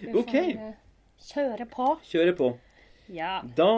[0.00, 0.30] Vi OK.
[0.30, 0.72] får eh,
[1.32, 1.86] kjøre på.
[2.10, 2.50] Kjøre på.
[3.14, 3.40] Ja.
[3.56, 3.70] Da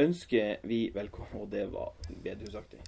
[0.00, 1.92] ønsker vi velkommen Og det var
[2.24, 2.78] bedehusaktig.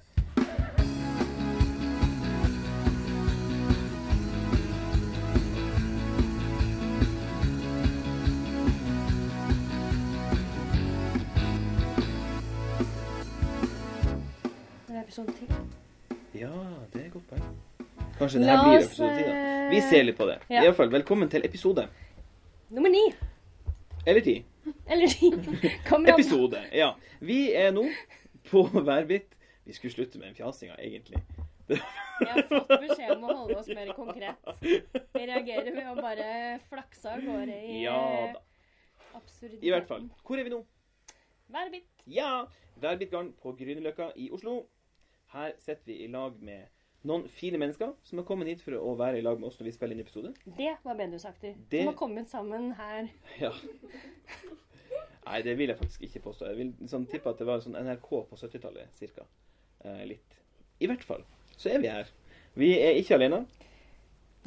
[14.88, 15.46] Er episode 10.
[16.40, 16.48] Ja,
[16.92, 17.44] det er et godt poeng.
[18.18, 19.22] Kanskje det her blir episode 10.
[19.26, 19.34] da.
[19.36, 20.38] eh, Vi ser litt på det.
[20.50, 20.60] ja.
[20.62, 21.86] I hvert fall, velkommen til episode.
[22.72, 23.14] Nummer ni.
[24.06, 24.44] Eller ti.
[24.86, 25.28] Eller ti.
[26.08, 26.62] Episode.
[26.72, 26.94] Ja.
[27.20, 27.84] Vi er nå
[28.48, 29.34] på Værbit.
[29.64, 31.20] Vi skulle slutte med den fjasinga, egentlig.
[31.68, 34.48] Jeg har fått beskjed om å holde oss mer konkret.
[34.62, 36.30] Vi reagerer med å bare
[36.70, 38.42] flakse av gårde i Ja eh, da.
[39.20, 39.68] absurditeten.
[39.68, 40.08] I hvert fall.
[40.24, 40.62] Hvor er vi nå?
[41.52, 41.88] Værbit.
[42.08, 42.32] Ja!
[42.82, 44.62] Værbitgarden på Grünerløkka i Oslo.
[45.36, 46.72] Her sitter vi i lag med
[47.04, 49.68] noen fine mennesker som har kommet hit for å være i lag med oss når
[49.70, 50.32] vi spiller inn episode.
[50.58, 51.54] Det var bedehusaktig.
[51.70, 53.08] Det- Som har kommet sammen her.
[53.40, 53.52] Ja.
[55.26, 56.48] Nei, det vil jeg faktisk ikke påstå.
[56.50, 59.22] Jeg vil sånn, tippe at det var sånn NRK på 70-tallet, cirka.
[59.86, 60.38] Eh, litt.
[60.82, 61.22] I hvert fall
[61.56, 62.08] så er vi her.
[62.58, 63.44] Vi er ikke alene.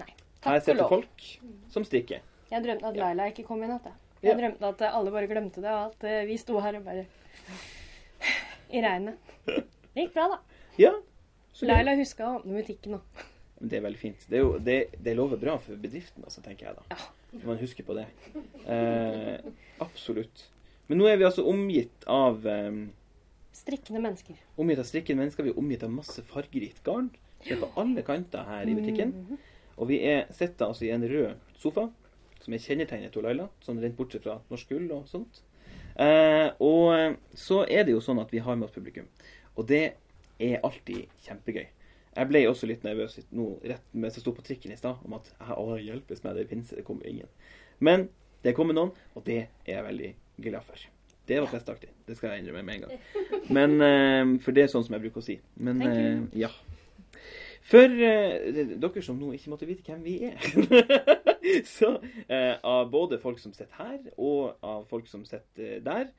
[0.01, 0.09] Nei.
[0.43, 1.23] Takk her sitter folk
[1.71, 2.19] som strikker.
[2.51, 3.05] Jeg drømte at Ja.
[3.07, 3.87] Laila ikke kom i natt.
[3.87, 3.93] jeg.
[4.21, 4.33] Ja.
[4.33, 7.05] Jeg drømte at alle bare glemte det, og at eh, vi sto her og bare
[8.75, 9.17] I regnet.
[9.95, 10.37] Det gikk bra, da.
[10.77, 10.91] Ja.
[11.55, 12.99] Så Laila huska å åpne butikken nå.
[13.63, 14.25] det er veldig fint.
[14.27, 16.83] Det, er jo, det, det lover bra for bedriften, altså, tenker jeg da.
[16.91, 17.05] Ja.
[17.35, 18.05] Når man husker på det.
[18.67, 19.47] Eh,
[19.83, 20.45] absolutt.
[20.87, 22.83] Men nå er vi altså omgitt av eh,
[23.55, 24.35] Strikkende mennesker.
[24.59, 25.47] Omgitt av strikkende mennesker.
[25.47, 27.07] Vi er omgitt av masse fargerikt garn.
[27.45, 29.13] Det er på alle kanter her i butikken.
[29.23, 29.43] Mhm.
[29.79, 31.89] Og vi er sitter altså i en rød sofa,
[32.43, 33.47] som er kjennetegnet til Laila.
[33.63, 35.41] Sånn rent bortsett fra norsk gull og sånt.
[35.99, 39.07] Eh, og så er det jo sånn at vi har med oss publikum.
[39.55, 39.83] Og det
[40.39, 41.65] er alltid kjempegøy.
[42.15, 45.17] Jeg ble også litt nervøs nå rett mens jeg sto på trikken i stad, om
[45.17, 47.31] at «Hæ, å, hjelpes meg, det er pinse, det kommer ingen.
[47.83, 48.07] Men
[48.45, 50.11] det kommer noen, og det er jeg veldig
[50.45, 50.85] glad for.
[51.25, 51.89] Det var festaktig.
[52.07, 53.33] Det skal jeg innrømme med en gang.
[53.57, 55.39] Men, eh, for det er sånn som jeg bruker å si.
[55.57, 56.51] Men eh, ja.
[57.65, 60.35] For uh, dere som nå ikke måtte vite hvem vi er
[61.75, 66.11] Så uh, av både folk som sitter her, og av folk som sitter der,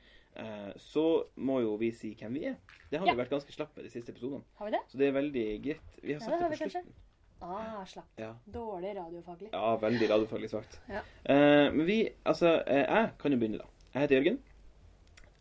[0.77, 1.03] så
[1.37, 2.55] må jo vi si hvem vi er.
[2.91, 3.13] Det har Ja.
[3.13, 4.43] vi vært ganske slappe de siste episodene.
[4.59, 4.81] Har vi det?
[4.91, 5.81] Så det er veldig greit.
[6.03, 6.93] Vi har Ja, det det på slutten.
[7.41, 8.05] Ah, slapp.
[8.17, 8.33] Ja.
[8.51, 9.49] Dårlig radiofaglig.
[9.53, 10.79] ja, veldig radiofaglig svakt.
[10.89, 11.01] Ja.
[11.25, 13.65] Eh, men vi, altså, eh, jeg kan jo begynne, da.
[13.93, 14.39] Jeg heter Jørgen.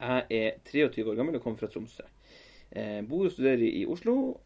[0.00, 2.02] Jeg er 23 år gammel og kommer fra Tromsø.
[2.72, 4.40] Eh, bor og studerer i Oslo.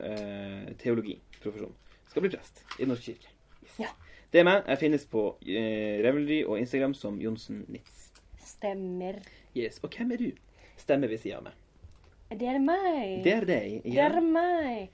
[0.00, 1.20] Eh, teologi.
[1.42, 1.74] Profesjon.
[2.08, 3.28] Skal bli prest i Den norske kirke.
[3.64, 3.78] Yes.
[3.80, 3.88] Ja.
[4.32, 4.64] Det er meg.
[4.68, 8.10] Jeg finnes på eh, Revelry og Instagram som Johnsen Nitz.
[8.38, 9.18] Stemmer.
[9.56, 9.78] Yes.
[9.82, 10.30] Og hvem er du?
[10.78, 11.54] Stemmer ved sida av meg.
[12.38, 13.22] Det er meg.
[13.24, 13.78] Det er deg.
[13.84, 14.90] Det er meg.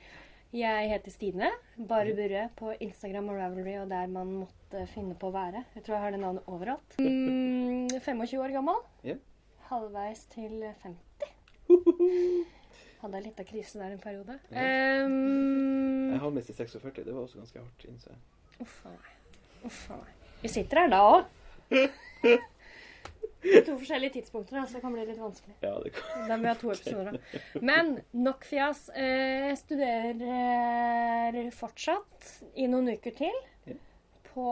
[0.55, 1.49] Jeg heter Stine.
[1.91, 5.65] Bare Burre på Instagram og Ravelry og der man måtte finne på å være.
[5.75, 6.99] Jeg tror jeg har det navnet overalt.
[7.85, 8.79] Mm, 25 år gammel.
[9.05, 9.17] Ja.
[9.69, 11.33] Halvveis til 50.
[13.03, 14.39] Hadde ei lita krise der en periode.
[14.55, 17.05] Um, Jeg har mistet til 46.
[17.05, 17.85] Det var også ganske hardt.
[17.91, 18.21] innså jeg.
[18.65, 19.11] Uff a meg.
[19.69, 20.15] Uff a meg.
[20.45, 21.25] Vi sitter her da òg.
[23.45, 25.55] To forskjellige tidspunkter, så det kan bli litt vanskelig.
[25.61, 26.23] Ja, det kan.
[26.31, 27.41] Da må vi ha to episoder, da.
[27.69, 28.87] Men nok fjas.
[28.97, 33.37] Eh, Jeg studerer fortsatt i noen uker til
[34.31, 34.47] på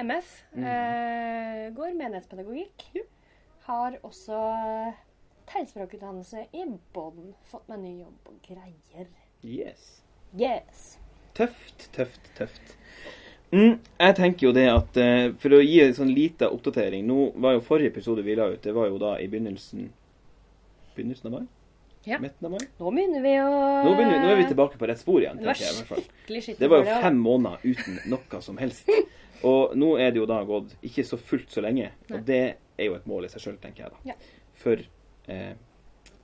[0.00, 0.30] MF.
[0.56, 2.86] Eh, går menighetspedagogikk.
[3.68, 4.40] Har også
[5.52, 6.64] tegnspråkutdannelse i
[6.96, 7.34] bånn.
[7.52, 9.12] Fått meg ny jobb og greier.
[9.44, 9.84] Yes.
[10.40, 10.94] Yes.
[11.36, 12.74] Tøft, tøft, tøft.
[13.56, 17.30] Mm, jeg tenker jo det at eh, For å gi en sånn liten oppdatering Nå
[17.40, 19.86] var jo forrige episode vi la ut, det var jo da i begynnelsen
[20.96, 21.46] Begynnelsen av mai?
[22.06, 22.18] Ja.
[22.22, 22.66] Midten av mai?
[22.78, 23.46] Nå begynner vi å
[23.82, 25.40] Nå, begynner, nå er vi tilbake på rett spor igjen.
[25.42, 26.58] Tenker jeg i hvert fall.
[26.60, 28.92] Det var jo fem måneder uten noe som helst.
[29.46, 31.90] Og nå er det jo da gått ikke så fullt så lenge.
[32.12, 34.12] Og det er jo et mål i seg sjøl, tenker jeg da.
[34.12, 34.16] Ja.
[34.62, 34.84] For
[35.34, 35.50] eh,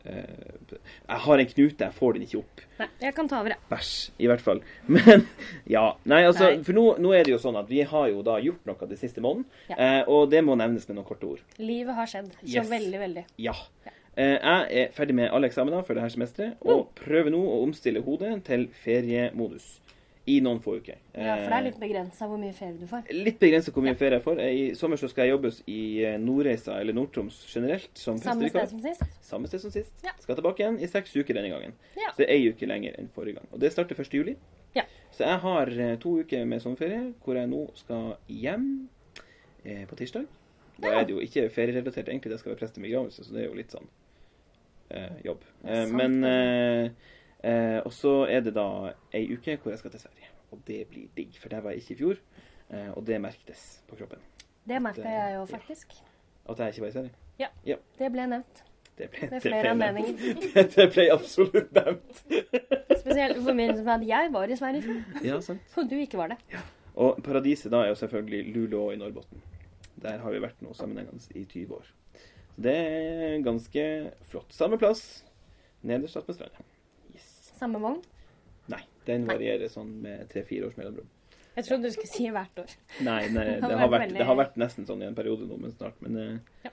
[0.05, 2.63] Jeg har en knute, jeg får den ikke opp.
[2.81, 3.61] Nei, jeg kan ta over, jeg.
[3.71, 4.61] Bæsj, i hvert fall.
[4.97, 5.27] Men
[5.71, 5.85] ja.
[6.11, 6.63] Nei, altså, Nei.
[6.67, 8.99] for nå, nå er det jo sånn at vi har jo da gjort noe den
[9.01, 9.47] siste måneden.
[9.71, 9.77] Ja.
[9.79, 11.45] Eh, og det må nevnes med noen korte ord.
[11.63, 12.33] Livet har skjedd.
[12.43, 12.71] Så Yes.
[12.71, 13.25] veldig, veldig.
[13.47, 13.55] Ja.
[14.17, 18.03] Eh, jeg er ferdig med alle eksamener for dette semesteret, og prøver nå å omstille
[18.05, 19.79] hodet til feriemodus
[20.27, 20.99] i noen få uker.
[21.19, 23.09] Ja, for det er Eh, litt begrensa hvor mye ferie du får.
[23.11, 24.39] Litt begrenset hvor mye ferie jeg får.
[24.41, 28.69] I sommer så skal jeg jobbes i eh, Nordreisa, eller Nord-Troms generelt, som Samme sted
[28.71, 29.03] som sist.
[29.27, 29.93] Samme sted som sist.
[30.07, 30.13] Ja.
[30.23, 31.75] Skal tilbake igjen i seks uker denne gangen.
[31.99, 32.13] Ja.
[32.15, 33.49] Så det er ei uke lenger enn forrige gang.
[33.51, 34.15] Og det starter 1.
[34.15, 34.37] juli.
[34.79, 34.85] Ja.
[35.11, 38.69] Så jeg har eh, to uker med sommerferie, hvor jeg nå skal hjem
[39.65, 40.29] eh, på tirsdag.
[40.79, 41.01] Da Ja.
[41.01, 42.31] er det jo ikke ferierelatert, egentlig.
[42.31, 43.91] Det skal være prest i begravelse, så det er jo litt sånn
[44.91, 45.43] eh, jobb.
[45.67, 46.23] Eh, men.
[47.43, 50.33] Eh, eh, Og så er det da ei uke hvor jeg skal til Sverige.
[50.53, 52.21] Og det blir digg, for der var jeg ikke i fjor.
[52.71, 54.19] Eh, og det merktes på kroppen.
[54.69, 55.45] Det merka jeg jo ja.
[55.45, 55.95] faktisk.
[56.49, 57.15] At jeg ikke var i Sverige.
[57.99, 58.63] Det ble nevnt
[58.99, 60.43] Det ble, med flere anledninger.
[60.77, 62.23] det ble absolutt nevnt.
[63.03, 65.77] Spesielt i forbindelse med at jeg var i Sverige før, Ja, sant.
[65.77, 66.39] og du ikke var det.
[66.95, 69.43] Og paradiset da er jo selvfølgelig Luleå i Norrbotten.
[70.03, 71.89] Der har vi vært nå sammenhengende i 20 år.
[72.53, 73.85] Så det er ganske
[74.29, 74.53] flott.
[74.53, 75.25] Samme plass,
[75.83, 76.72] nederst ved stranda.
[77.63, 78.01] Samme vogn.
[78.73, 81.07] Nei, den varierer sånn med tre-fire års mellomrom.
[81.55, 82.71] Jeg trodde du skulle si hvert år.
[83.05, 85.59] Nei, nei Det har vært veldig- det har vært nesten sånn i en periode nå,
[85.61, 85.99] men snart.
[86.03, 86.71] Men eh, Ja.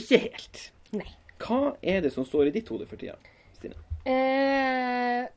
[0.00, 0.62] ikke helt.
[0.96, 1.10] Nei.
[1.38, 3.14] Hva er det som står i ditt hode for tida,
[3.58, 3.76] Stine?
[4.08, 5.28] Eh,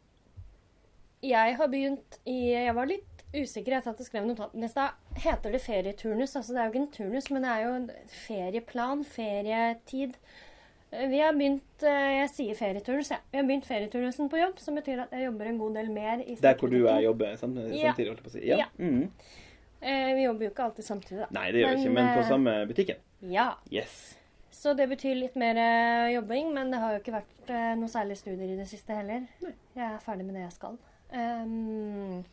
[1.21, 3.05] jeg har begynt i Jeg var litt
[3.35, 4.95] usikker Jeg satt jeg skrev notatene i stad.
[5.15, 6.33] Heter det ferieturnus?
[6.35, 7.75] Altså, det er jo ikke en turnus, men det er jo
[8.25, 10.17] ferieplan, ferietid.
[10.91, 13.17] Eh, Vi har begynt eh, Jeg sier ferieturnus, ja.
[13.31, 16.19] Vi har begynt ferieturnusen på jobb, som betyr at jeg jobber en god del mer
[16.25, 17.03] i Der hvor du strekebutikken.
[17.03, 17.63] jobber sam Ja.
[17.93, 18.47] samtidig, holdt jeg på å si.
[18.47, 18.57] Ja.
[18.57, 18.65] Ja.
[18.77, 19.11] Mm.
[19.81, 21.27] Eh, vi jobber jo ikke alltid samtidig, da.
[21.31, 22.95] Nei, det gjør vi ikke, men på samme butikken.
[23.21, 23.47] Ja.
[23.71, 24.17] Yes.
[24.51, 25.57] Så det betyr litt mer
[26.13, 29.23] jobbing, men det har jo ikke vært noe særlig studier i det siste heller.
[29.41, 29.53] Nei.
[29.75, 30.77] Jeg er ferdig med det jeg skal.
[31.11, 32.23] Um,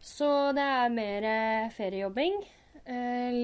[0.00, 2.40] så det er mer feriejobbing.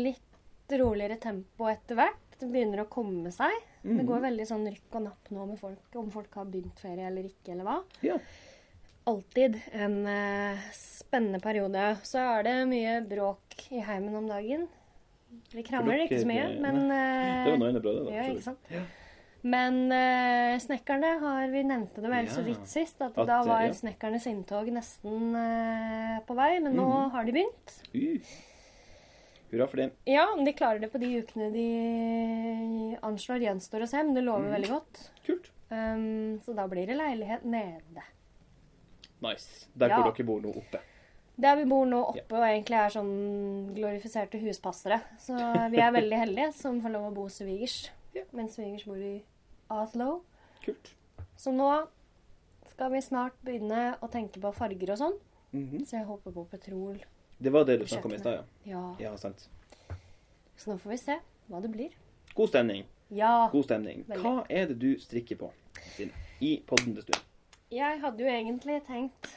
[0.02, 2.25] Litt roligere tempo etter hvert.
[2.38, 3.52] Det begynner å komme seg.
[3.82, 4.06] Det Mhm.
[4.06, 7.22] går veldig sånn rykk og napp nå med folk, om folk har begynt ferie eller
[7.24, 7.82] ikke, eller hva.
[8.02, 8.18] Ja.
[9.06, 11.96] Alltid en uh, spennende periode.
[12.02, 14.66] Så er det mye bråk i heimen om dagen.
[15.52, 18.04] Vi krangler ikke så mye, men uh, Det var nå bra, det.
[18.06, 18.10] da.
[18.16, 18.58] ja, ikke sant?
[18.74, 18.82] Ja.
[19.46, 22.98] Men uh, snekkerne har Vi nevnte det vel så vidt sist.
[23.00, 23.72] At, At, da eh, var ja.
[23.78, 26.58] snekkernes inntog nesten uh, på vei.
[26.60, 27.10] Men nå Mhm.
[27.14, 27.76] har de begynt.
[27.94, 28.18] Uh.
[29.50, 29.90] Hurra for det.
[30.10, 34.02] Ja, om de klarer det på de ukene de anslår, gjenstår å se.
[34.02, 34.54] Men det lover mm.
[34.56, 35.02] veldig godt.
[35.26, 35.50] Kult.
[35.69, 38.04] Um, så da blir det leilighet nede.
[39.22, 39.66] Nice.
[39.75, 40.00] Der Ja.
[40.00, 40.82] hvor dere bor nå oppe.
[41.37, 45.00] Der vi bor nå oppe og egentlig er sånn glorifiserte huspassere.
[45.20, 45.37] Så
[45.70, 47.90] vi er veldig heldige som får lov å bo hos svigers.
[48.14, 48.25] Ja.
[48.32, 49.22] Mens svigers bor i
[49.70, 50.22] Oslo.
[50.64, 50.94] Kult.
[51.37, 51.69] Så nå
[52.70, 55.19] skal vi snart begynne å tenke på farger og sånn.
[55.52, 55.84] Mhm.
[55.84, 56.98] Så jeg håper på petrol.
[57.38, 58.42] Det var det du snakka om i stad, ja.
[58.64, 58.96] Ja.
[58.98, 59.48] Ja, sant.
[60.56, 61.16] Så nå får vi se
[61.52, 61.96] hva det blir.
[62.34, 62.86] God stemning.
[63.08, 63.48] Ja.
[63.52, 64.04] God stemning.
[64.08, 64.22] Veldig.
[64.24, 65.50] Hva er det du strikker på,
[65.92, 66.12] Stine?
[66.40, 67.26] I podden til stund.
[67.72, 69.28] Jeg hadde jo egentlig tenkt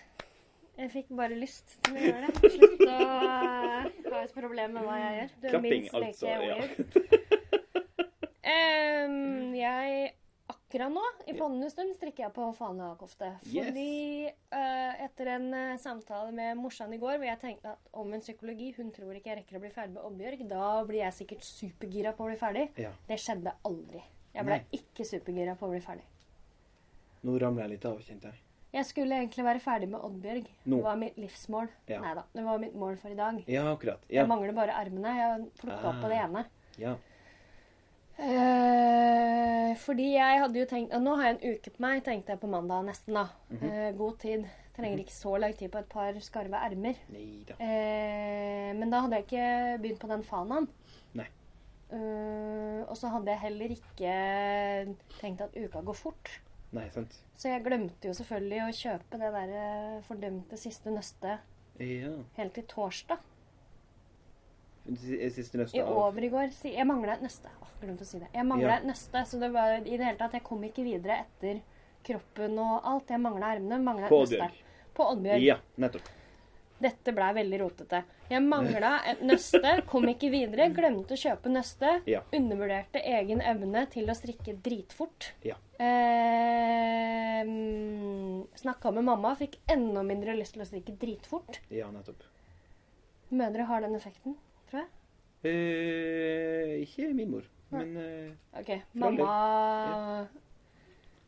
[0.77, 2.51] Jeg fikk bare lyst til å gjøre det.
[2.55, 5.33] Slutt å uh, ha et problem med hva jeg gjør.
[5.35, 6.27] Du Klapping, minst altså.
[6.29, 6.55] Ja.
[9.03, 10.13] um, jeg
[10.69, 12.43] Akkurat nå, i podden stund, strikker jeg på.
[12.53, 13.13] Yes.
[13.65, 13.85] Fordi
[14.29, 18.21] eh, etter en uh, samtale med morsan i går, hvor jeg tenkte at om en
[18.21, 20.43] psykologi Hun tror ikke jeg rekker å bli ferdig med Oddbjørg.
[20.51, 22.67] Da blir jeg sikkert supergira på å bli ferdig.
[22.77, 22.93] Ja.
[23.09, 24.03] Det skjedde aldri.
[24.35, 24.77] Jeg ble Nei.
[24.77, 26.05] ikke supergira på å bli ferdig.
[27.25, 28.45] Nå ramler jeg litt av, kjente jeg.
[28.77, 30.53] Jeg skulle egentlig være ferdig med Oddbjørg.
[30.69, 30.75] Nå.
[30.77, 31.73] Det var mitt livsmål.
[31.89, 32.03] Ja.
[32.05, 33.41] Nei da, det var mitt mål for i dag.
[33.49, 34.05] Ja, akkurat.
[34.13, 35.17] Jeg mangler bare armene.
[35.17, 36.27] Jeg plukka opp på det Ah.
[36.29, 36.45] ene.
[36.77, 36.93] ja.
[38.19, 42.41] Eh, fordi jeg hadde jo tenkt Nå har jeg en uke på meg, tenkte jeg
[42.41, 43.13] på mandag nesten.
[43.15, 43.27] da.
[43.49, 43.69] Mhm.
[43.69, 44.47] Eh, god tid.
[44.79, 46.95] Trenger ikke så lang tid på et par skarve ermer.
[47.59, 50.67] Eh, men da hadde jeg ikke begynt på den fanaen.
[51.91, 54.11] Eh, og så hadde jeg heller ikke
[55.19, 56.29] tenkt at uka går fort.
[56.71, 57.15] Nei, sant.
[57.35, 61.39] Så jeg glemte jo selvfølgelig å kjøpe det der eh, fordømte siste nøstet
[61.81, 62.11] Ja.
[62.37, 63.17] helt til torsdag.
[64.87, 66.51] Siste nøste I over i går.
[66.51, 67.49] Si- Jeg mangla et nøste.
[67.61, 68.27] Åh, glemte å si det.
[68.33, 68.77] Jeg mangla Ja.
[68.77, 71.61] et nøste, så det var i det hele tatt Jeg kom ikke videre etter
[72.03, 73.07] kroppen og alt.
[73.09, 73.79] Jeg mangla armene.
[73.83, 74.23] Mangla et På.
[74.25, 74.51] Oddbjørg.
[74.95, 75.41] På Oddbjørg.
[75.43, 76.01] Ja, nettopp.
[76.81, 78.03] Dette blei veldig rotete.
[78.29, 82.01] Jeg mangla et nøste, kom ikke videre, glemte å kjøpe nøste.
[82.07, 82.21] Ja.
[82.31, 85.33] Undervurderte egen evne til å strikke dritfort.
[85.43, 85.55] Ja.
[85.79, 87.43] Eh,
[88.59, 91.59] Snakka med mamma, fikk enda mindre lyst til å strikke dritfort.
[91.71, 92.23] Ja, nettopp.
[93.31, 94.35] Mødre har den effekten,
[94.69, 94.89] tror jeg.
[95.49, 100.25] Eh, ikke min mor, men eh, Ok, Mamma ja.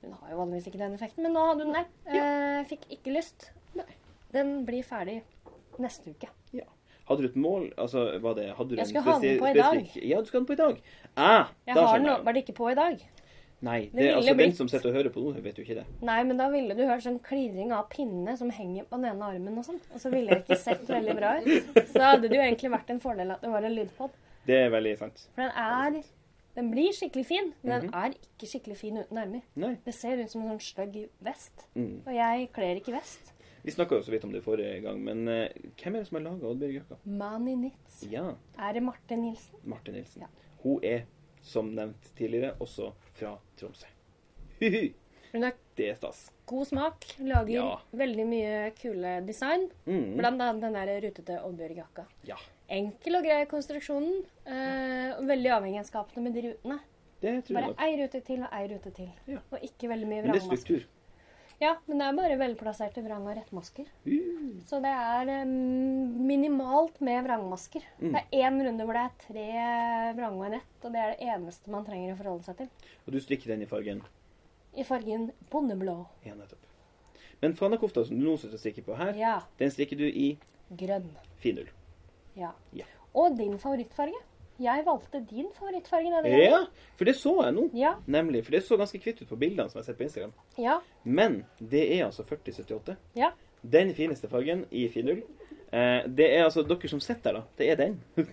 [0.01, 1.83] Hun har jo vanligvis ikke den effekten, men nå hadde hun det.
[2.09, 3.51] Eh, fikk ikke lyst.
[3.77, 3.85] Nei.
[4.33, 5.19] Den blir ferdig
[5.81, 6.29] neste uke.
[6.57, 6.65] ja.
[7.09, 7.65] Hadde du et mål?
[7.81, 9.95] Altså, var det Hadde du Jeg skulle ha den på i dag.
[10.07, 10.77] Ja, du skal ha den på i dag.
[11.17, 13.01] Ah, Jeg da har den bare ikke på i dag.
[13.61, 15.75] Nei, Det det, altså altså, den som sitter og hører på nå, vet jo ikke
[15.75, 15.85] det.
[16.01, 19.27] Nei, men da ville du hørt sånn klirring av pinne som henger på den ene
[19.35, 19.77] armen og sånn.
[19.93, 21.77] Og så ville det ikke sett veldig bra ut.
[21.91, 24.09] Så hadde det jo egentlig vært en fordel at det var en lydpod.
[24.47, 25.27] Det er veldig sant.
[25.35, 26.01] For den er
[26.53, 27.93] Den blir skikkelig fin, men den Mhm.
[27.95, 29.41] er ikke skikkelig fin uten armer.
[29.55, 29.77] Nei.
[29.85, 31.63] Det ser ut som en sånn stygg vest.
[31.77, 32.01] Mm.
[32.05, 33.31] Og jeg kler ikke vest.
[33.63, 35.47] Vi snakka jo så vidt om det forrige gang, men uh,
[35.79, 36.97] hvem er det som har laga Oddbjørg-jakka?
[37.05, 38.03] Mani Nitz.
[38.11, 39.55] Ja, Er det Marte Nilsen?
[39.63, 40.21] Marte Nilsen.
[40.23, 40.27] Ja.
[40.63, 41.03] Hun er,
[41.41, 42.91] som nevnt tidligere, også
[43.21, 43.87] fra Tromsø.
[45.31, 46.29] Hun har Det er stas.
[46.45, 47.77] god smak, lager Ja.
[47.95, 49.69] veldig mye kule design.
[49.87, 50.17] Mm.
[50.17, 52.05] Blant annet den der rutete Oddbjørg-jakka.
[52.27, 52.35] Ja.
[52.71, 54.21] enkel og grei konstruksjonen.
[54.47, 55.85] Eh, og veldig avhengig av
[56.23, 56.79] med de rutene.
[57.21, 57.81] Det tror jeg Bare nok.
[57.81, 59.09] ei rute til og ei rute til.
[59.27, 59.37] Ja.
[59.51, 60.85] Og ikke veldig mye Men det er struktur.
[61.61, 63.85] Ja, men det er bare velplasserte vrang- og rettmasker.
[64.07, 64.61] Mm.
[64.65, 65.51] Så det er um,
[66.25, 67.83] minimalt med vrangmasker.
[67.99, 68.15] Mm.
[68.15, 71.13] Det er én runde hvor det er tre vrang og en ett, og det er
[71.13, 72.71] det eneste man trenger å forholde seg til.
[73.05, 74.01] og du strikker den i fargen
[74.73, 75.99] I fargen bondeblå.
[76.25, 76.65] Ja, nettopp.
[77.41, 79.35] Men fanakofta som du nå sitter og strikker på her, Ja.
[79.59, 80.37] den strikker du i
[80.77, 81.09] Grønn.
[81.37, 81.69] finull.
[82.35, 82.51] Ja.
[82.73, 82.85] Ja.
[83.13, 84.17] Og din favorittfarge.
[84.61, 86.51] Jeg valgte din favorittfarge denne gangen.
[86.51, 87.67] Ja, for det så jeg nå.
[87.77, 87.95] Ja.
[88.05, 88.43] Nemlig.
[88.45, 90.35] For det så ganske kvitt ut på bildene som jeg har sett på Instagram.
[90.61, 90.77] Ja.
[91.03, 92.97] Men det er altså 4078.
[93.17, 93.31] Ja.
[93.61, 95.23] Den fineste fargen i finull.
[95.71, 97.57] Eh, det er altså dere som sitter der, da.
[97.57, 97.99] Det er den.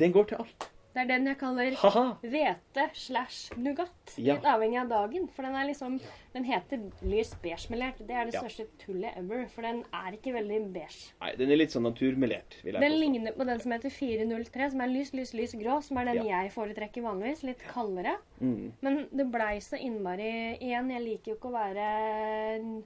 [0.00, 0.70] Den går til alt.
[0.96, 1.74] Det er den jeg kaller
[2.22, 4.14] hvete slash nougat.
[4.16, 4.38] Ja.
[4.38, 5.26] Litt avhengig av dagen.
[5.28, 5.98] For den er liksom
[6.32, 7.98] Den heter lys beige-melert.
[8.00, 8.40] Det er det Ja.
[8.42, 9.46] største tullet ever.
[9.52, 11.12] For den er ikke veldig beige.
[11.20, 12.98] Nei, den er litt sånn naturmelert, Den påstå.
[13.00, 15.82] ligner på den som heter 403, som er lys, lys, lys grå.
[15.82, 16.42] Som er den Ja.
[16.42, 17.42] jeg foretrekker vanligvis.
[17.44, 18.16] Litt kaldere.
[18.40, 18.72] Mm.
[18.82, 22.82] Men det blei så innmari Igjen, jeg liker jo ikke å være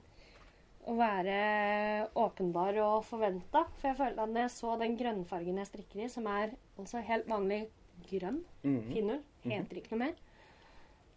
[0.87, 3.65] å være åpenbar og forventa.
[3.79, 7.03] For jeg følte at når jeg så den grønnfargen jeg strikker i, som er altså
[7.05, 7.67] helt vanlig
[8.09, 8.93] grønn, Mm -hmm.
[8.93, 9.19] Finøl.
[9.43, 10.13] heter ikke noe mer,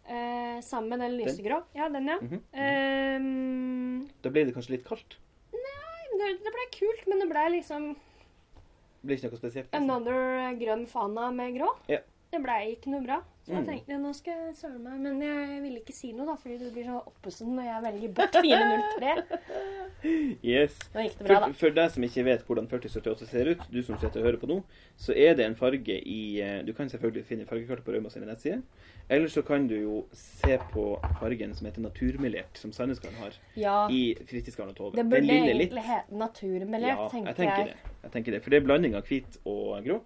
[0.07, 2.17] eh, sammen med den lysegrå Ja, den, ja.
[2.21, 2.41] Mm -hmm.
[2.53, 5.17] eh, Da ble det kanskje litt kaldt.
[5.51, 9.71] det, det ble kult, men det ble liksom Det ble ikke noe spesielt.
[9.71, 9.89] liksom.
[9.89, 11.69] another grønn fana med grå.
[11.87, 11.99] Ja.
[12.35, 13.21] Det blei ikke noe bra.
[13.45, 13.67] Så jeg Mm.
[13.69, 16.71] tenkte nå skal jeg søle meg, men jeg ville ikke si noe, da, fordi du
[16.73, 19.11] blir så oppesen når jeg velger bort 403.
[20.45, 20.75] Yes.
[20.93, 21.53] Nå gikk det bra, For, da.
[21.57, 24.49] for deg som ikke vet hvordan 4078 ser ut, du som sitter og hører på
[24.51, 24.57] nå,
[25.01, 28.27] så er det en farge i eh, Du kan selvfølgelig finne fargekartet på Rauma sine
[28.29, 28.61] nettsider.
[29.09, 30.85] Eller så kan du jo se på
[31.21, 34.91] fargen som heter naturmelert, som Sandnesgarden har, Ja, i Fritidsgarden og Tove.
[34.95, 37.65] det Den burde egentlig hete naturmelert, Ja, tenker jeg tenker jeg.
[37.73, 37.93] det.
[38.03, 38.43] Jeg tenker det.
[38.43, 40.01] For det er blanding av hvit og grå.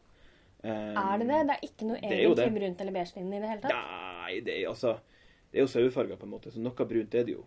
[0.64, 1.44] Um, Er det det?
[1.48, 3.76] Det er ikke noe egentlig brunt eller beige i det hele tatt?
[3.78, 4.98] Nei, det er altså
[5.50, 7.46] Det er jo sauefarger, på en måte, så noe brunt er det jo.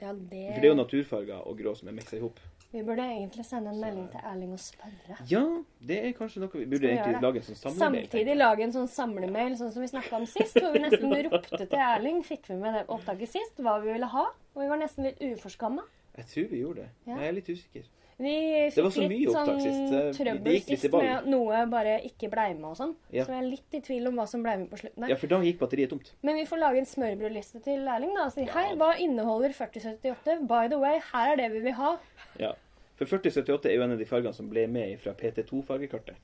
[0.00, 0.44] Ja, det...
[0.54, 2.40] For det er jo naturfarger og grå som er miksa i hop.
[2.70, 5.16] Vi burde egentlig sende en melding til Erling og spørre.
[5.30, 5.42] Ja,
[5.88, 8.02] det er kanskje noe vi burde egentlig lage en sånn samlemail.
[8.04, 10.58] Samtidig lage en sånn samlemail, sånn som vi snakka om sist.
[10.60, 12.20] Hvor vi nesten ropte til Erling.
[12.28, 14.26] Fikk vi med det opptaket sist, hva vi ville ha.
[14.52, 15.86] Og vi var nesten litt uforskamma.
[16.18, 16.90] Jeg tror vi gjorde det.
[17.08, 17.16] Ja.
[17.22, 17.88] Jeg er litt usikker.
[18.18, 18.34] Vi
[18.74, 22.94] fikk litt sånn det trøbbel sist med at noe bare ikke blei med og sånn.
[23.14, 23.22] Ja.
[23.24, 25.30] Så jeg er litt i tvil om hva som blei med på slutten Ja, for
[25.30, 26.10] da gikk batteriet tomt.
[26.26, 28.52] Men vi får lage en smørbrødliste til lærling, da, og si Ja.
[28.56, 30.40] hei, hva inneholder 4078?
[30.48, 31.96] By the way, her er det vi vil ha.
[32.40, 32.52] Ja.
[32.96, 36.16] For 4078 er jo en av de fargene som ble med fra PT2-fargekartet.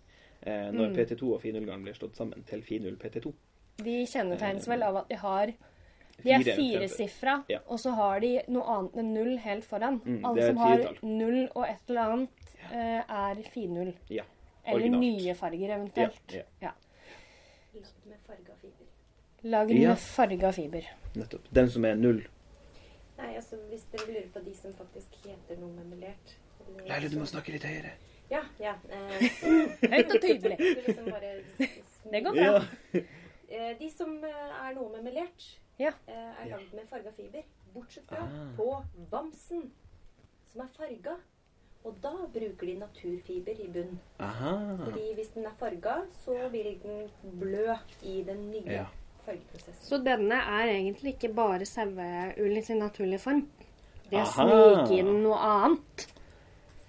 [0.44, 0.96] Eh, når Mm.
[0.96, 3.32] PT2 og finullgarn blir slått sammen til finull PT2.
[3.78, 5.52] De kjennetegnes vel av at de har
[6.22, 7.58] De er firesifra, Ja.
[7.66, 10.00] og så har de noe annet enn null helt foran.
[10.04, 13.92] Mm, Alle som har null og et eller annet, eh, er finull.
[14.10, 14.22] Ja.
[14.66, 15.00] Eller Originalt.
[15.00, 16.36] nye farger, Ja, eventuelt.
[16.62, 16.70] ja.
[17.74, 18.86] Lagd med farga fiber.
[19.42, 19.88] Lagd Ja.
[19.88, 20.82] med farga fiber.
[21.14, 21.48] Nettopp.
[21.52, 22.22] Den som er null.
[23.18, 26.14] Nei, altså hvis dere lurer på de som faktisk heter noe eller
[26.88, 27.90] Leila, du må snakke litt høyere.
[28.30, 28.72] Ja, ja.
[28.88, 29.20] Eh,
[29.92, 30.56] Høyt og tydelig.
[30.86, 31.42] liksom bare
[32.10, 32.64] Det går bra.
[33.50, 35.90] Eh, De som eh, er noe med melert, Ja.
[36.08, 36.56] eh, er Ja.
[36.56, 37.42] lagd med farga fiber.
[37.74, 38.56] Bortsett fra Ah.
[38.56, 39.70] på bamsen,
[40.52, 41.16] som er farga.
[41.84, 43.98] Og da bruker de naturfiber i bunnen.
[44.84, 48.84] Fordi hvis den er farga, så vil den blø i den nye Ja.
[49.26, 49.74] fargeprosessen.
[49.84, 53.48] Så denne er egentlig ikke bare saueull i sin naturlige form.
[54.10, 56.06] De har sniket inn noe annet.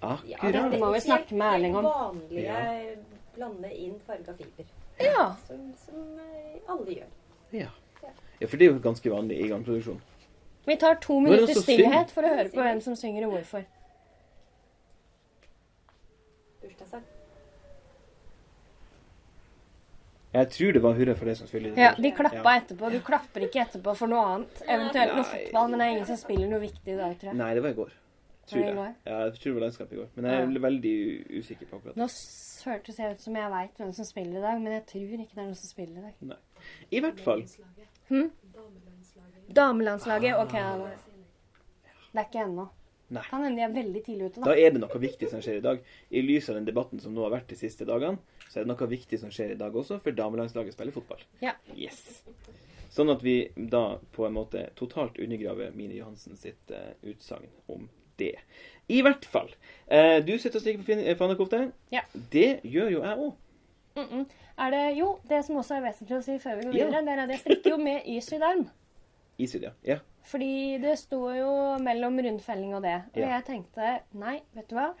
[0.02, 0.70] Ja, Akkurat.
[0.72, 1.84] det må vi snakke med Erling om.
[1.84, 2.94] Vanlige Ja.
[3.34, 4.64] blande inn farga fiber.
[5.00, 5.34] Ja.
[5.46, 7.06] Som, som eh, alle gjør.
[7.52, 7.68] Ja.
[8.40, 10.00] Ja, for det er jo ganske vanlig i garnproduksjon.
[10.66, 13.64] Vi tar to er minutter stillhet for å høre på hvem som synger og hvorfor.
[16.62, 17.04] Bursdagssang.
[20.36, 21.76] Jeg tror det var hurra for det som spiller.
[21.80, 22.60] Ja, De klappa Ja.
[22.60, 22.90] etterpå.
[22.92, 24.62] Du klapper ikke etterpå for noe annet.
[24.68, 27.34] Eventuelt noe fotball, men det er ingen som spiller noe viktig i dag, tror jeg.
[27.36, 27.92] Nei, det var i går.
[28.46, 28.76] Tror Var det i jeg.
[28.76, 28.94] går?
[29.06, 30.08] Ja, jeg tror det var landskapet i går.
[30.14, 30.58] Men jeg er Ja.
[30.68, 30.94] veldig
[31.38, 31.96] usikker på akkurat det.
[31.96, 32.08] Nå
[32.70, 35.34] hørtes jeg ut som jeg veit hvem som spiller i dag, men jeg tror ikke
[35.34, 36.14] det er noen som spiller i dag.
[36.20, 36.36] Nei.
[36.92, 37.42] I hvert fall.
[38.08, 38.30] Hm?
[39.56, 40.36] Damelandslaget?
[40.42, 40.56] OK.
[42.12, 42.68] det er ikke ennå.
[43.08, 43.22] Nei.
[43.22, 44.54] Kan hende de er veldig tidlig ute, Da da.
[44.58, 45.82] er det noe viktig som skjer i dag.
[46.10, 48.72] I lys av den debatten som nå har vært de siste dagene, så er det
[48.72, 51.22] noe viktig som skjer i dag også, for damelandslaget spiller fotball.
[51.44, 51.54] Ja.
[51.76, 52.24] Yes.
[52.90, 57.86] Sånn at vi da på en måte totalt undergraver Mine Johansen sitt uh, utsagn om
[58.18, 58.34] det.
[58.90, 59.52] I hvert fall.
[59.86, 61.66] Uh, du sitter og stikker på eh, fannekofte.
[61.94, 62.02] Ja.
[62.32, 63.34] Det gjør jo jeg òg.
[63.96, 64.26] Mm -mm.
[64.58, 66.86] Er det Jo, det som også er vesentlig å si før vi går Ja.
[66.86, 68.70] videre, det er at jeg strikker jo med isydd arm.
[69.38, 69.70] Isydd, ja.
[69.84, 69.98] ja.
[70.22, 73.02] Fordi det sto jo mellom rundfelling og det.
[73.14, 73.28] Og Ja.
[73.38, 74.94] jeg tenkte nei, vet du hva.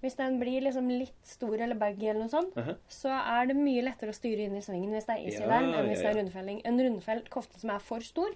[0.00, 2.74] Hvis den blir liksom litt stor eller baggy eller noe sånt, Aha.
[2.88, 5.72] så er det mye lettere å styre inn i svingen hvis det er isydd arm
[5.72, 6.22] Ja, enn hvis ja, det er ja.
[6.22, 6.60] rundfelling.
[6.64, 8.28] En rundfelt kofte som er for stor,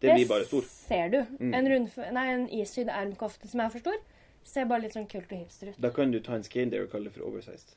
[0.00, 0.62] Det stor.
[0.62, 1.26] ser du.
[1.38, 1.54] Mm.
[1.54, 3.96] En, rundf nei, en isydd armkofte som er for stor,
[4.44, 5.80] ser bare litt sånn kult og hipster ut.
[5.80, 7.74] Da kan du ta en skein der og kalle det for oversized.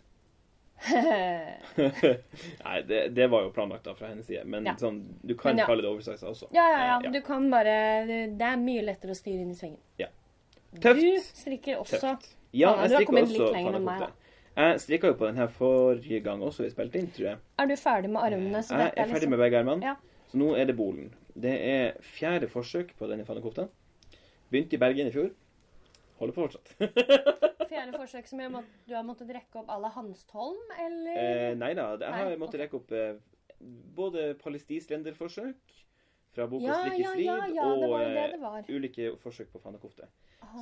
[2.64, 4.74] Nei, det, det var jo planlagt da fra hennes side, men Ja.
[4.80, 5.66] sånn, du kan Men ja.
[5.70, 6.48] kalle det oversize også.
[6.54, 6.98] ja, ja, ja.
[7.06, 9.80] Eh, Du kan bare Det er mye lettere å styre inn i svingen.
[10.00, 10.08] Ja.
[10.80, 11.02] Tøft.
[11.02, 12.36] Du strikker også Tøft.
[12.54, 14.10] Ja, jeg du har strikker kommet også litt lenger enn meg.
[14.56, 17.38] Jeg strikka jo på den her forrige gang også vi spilte inn, tror jeg.
[17.58, 18.62] Er du ferdig med armene?
[18.62, 19.96] Jeg er ferdig med begge armene, Ja.
[20.30, 21.14] så nå er det bolen.
[21.34, 23.68] Det er fjerde forsøk på denne fannekofta.
[24.52, 25.32] Begynte i Bergen i fjor.
[26.24, 26.74] Holder på fortsatt.
[27.74, 31.16] Fjerde forsøk som må, du har måttet rekke opp à la Hanstholm, eller?
[31.20, 33.16] eh, nei da, jeg har Nei, måttet rekke opp eh,
[33.98, 35.74] både palestislenderforsøk
[36.34, 39.62] fra boka ja, Strikke ja, ja, ja, det det og det eh, ulike forsøk på
[39.64, 40.08] fannekofte.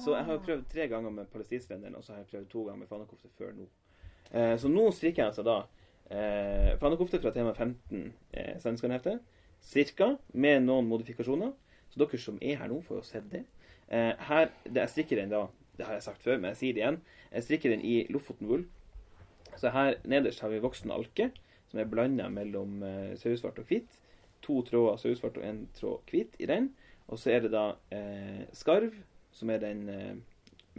[0.03, 0.43] Så jeg har Ah.
[0.45, 3.53] prøvd tre ganger med palestinslenderen, og så har jeg prøvd to ganger med fannekofte før
[3.57, 3.67] nå.
[4.31, 5.57] Eh, så nå strikker jeg altså da
[6.11, 9.19] eh, fannekofte fra tema 15 eh, Svenskene-hefte.
[9.61, 11.51] Cirka, med noen modifikasjoner.
[11.91, 13.43] Så dere som er her nå, får jo sett det.
[13.89, 15.45] Eh, her, det, Jeg strikker den da,
[15.77, 17.01] det har jeg sagt før, men jeg sier det igjen.
[17.31, 18.65] Jeg strikker den i Lofoten-ull.
[19.57, 21.31] Så her nederst har vi voksen alke,
[21.71, 23.99] som er blanda mellom eh, sauesvart og hvit.
[24.41, 26.71] To tråder sauesvart og én tråd hvit i den.
[27.07, 28.93] Og så er det da eh, skarv,
[29.31, 30.15] som er den eh,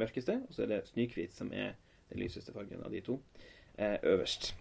[0.01, 1.75] mørkeste, og så er det snøhvit, som er
[2.13, 3.21] den lyseste fargen av de to,
[3.77, 4.55] eh, øverst.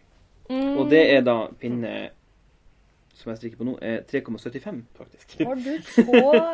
[0.50, 0.78] Mm.
[0.78, 2.12] Og det er da pinne
[3.14, 5.38] som jeg strikker på nå, er 3,75, faktisk.
[5.46, 6.04] Har du så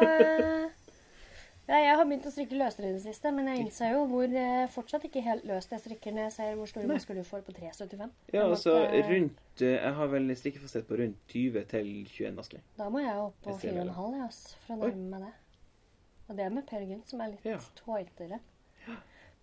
[0.04, 0.67] eh,
[1.68, 4.32] Ja, jeg har begynt å strikke løsere i det siste, men jeg innser jo hvor
[4.40, 7.42] eh, fortsatt ikke helt løst jeg strikker når jeg ser hvor store masker du får
[7.44, 8.14] på 3,75.
[8.32, 12.64] Ja, altså eh, rundt eh, Jeg har vel strikkefasthet på rundt 20 til 21 masker.
[12.80, 13.88] Da må jeg opp på Jeg ser det.
[13.92, 14.32] 4,5 jeg,
[14.64, 14.94] for å Oi.
[14.94, 15.34] nærme meg det.
[16.28, 17.60] Og det er med Per Gynt, som er litt Ja.
[17.82, 18.40] tøytere.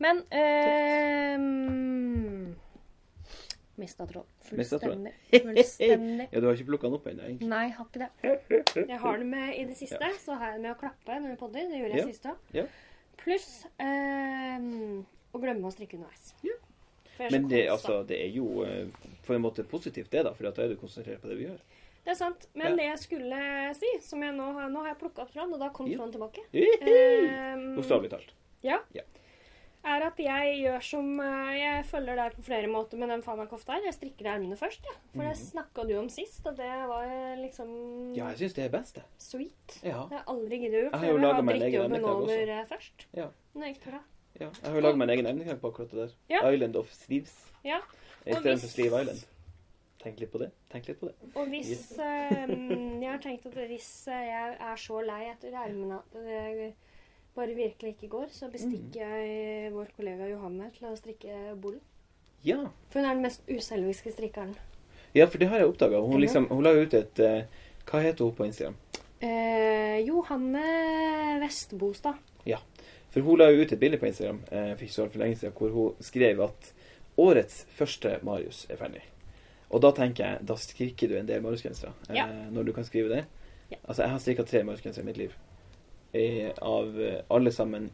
[0.04, 1.37] Men eh,
[3.76, 4.34] Mista tråd.
[4.45, 5.13] Fullstendig.
[5.33, 6.29] Fullstendig.
[6.33, 8.87] Ja, du har ikke plukka den opp ennå, Nei, jeg har ikke det.
[8.88, 10.11] Jeg har det med i det siste.
[10.21, 11.68] Så har jeg det med å klappe når vi podder.
[11.71, 12.07] Det gjorde jeg Ja.
[12.12, 12.37] sist òg.
[12.53, 12.64] Ja.
[13.25, 13.49] Pluss
[13.81, 14.59] eh,
[15.35, 16.35] å glemme å strikke underveis.
[16.45, 16.57] Ja.
[17.31, 18.88] Men det, altså, det er jo eh,
[19.27, 20.33] på en måte positivt, det, da.
[20.35, 21.61] For da er du konsentrert på det vi gjør.
[22.05, 22.49] Det er sant.
[22.55, 22.77] Men Ja.
[22.77, 25.61] det jeg skulle si, som jeg nå har Nå har jeg plukka opp tråden, og
[25.62, 25.97] da kom Ja.
[25.97, 26.42] tråden tilbake.
[27.79, 28.35] Bokstavelig Um, talt.
[28.62, 28.79] ja.
[28.92, 29.03] Ja.
[29.85, 33.75] Er at jeg gjør som eh, Jeg følger deg på flere måter med den fana-kofta
[33.77, 33.83] her.
[33.85, 34.94] Jeg strikker armene først, ja.
[35.12, 35.42] For det Mhm.
[35.51, 38.94] snakka du om sist, og det var eh, liksom Ja, jeg syns det er best,
[38.94, 39.05] det.
[39.18, 39.77] sweet.
[39.83, 40.07] Ja.
[40.09, 40.92] Det har jeg aldri giddet gjort.
[40.92, 42.49] Jeg har jo laga meg en egen over også.
[42.49, 43.07] eh, først.
[43.14, 43.29] Ja.
[43.55, 44.01] Men det gikk bra.
[44.40, 44.49] ja.
[44.51, 46.14] Jeg har jo laget meg en egen emnekake på akkurat det der.
[46.31, 46.51] Ja.
[46.51, 47.37] Island of Sleeves.
[47.64, 47.81] Ja.
[48.27, 49.25] Istedenfor hvis- Sleeve Island.
[50.05, 50.51] Tenk litt på det.
[50.70, 51.14] Tenk litt på det.
[51.37, 52.47] Og hvis eh,
[53.03, 56.01] Jeg har tenkt at hvis jeg er så lei etter ermene
[57.37, 61.81] bare virkelig ikke går, så bestikker jeg vår kollega Johanne til å strikke bollen.
[62.44, 62.61] Ja.
[62.92, 64.55] For hun er den mest uselviske strikkeren.
[65.14, 66.01] ja, for det har jeg oppdaga.
[66.05, 67.44] Hun, liksom, hun la ut et uh,
[67.88, 68.77] Hva heter hun på Instagram?
[69.25, 72.14] Eh, Johanne Vestbostad.
[72.47, 72.59] Ja.
[73.14, 75.55] For hun la ut et bilde på Instagram eh, for ikke så altfor lenge siden,
[75.57, 76.70] hvor hun skrev at
[77.16, 79.03] årets første Marius er ferdig.
[79.70, 81.92] Og da tenker jeg, da strikker du en del Marius-gensere.
[82.11, 82.27] Eh, Ja.
[82.51, 83.25] Når du kan skrive det.
[83.70, 83.77] Ja.
[83.88, 85.33] Altså, jeg har strikka tre Marius-gensere i mitt liv.
[86.14, 87.90] Eh, av eh, alle sammen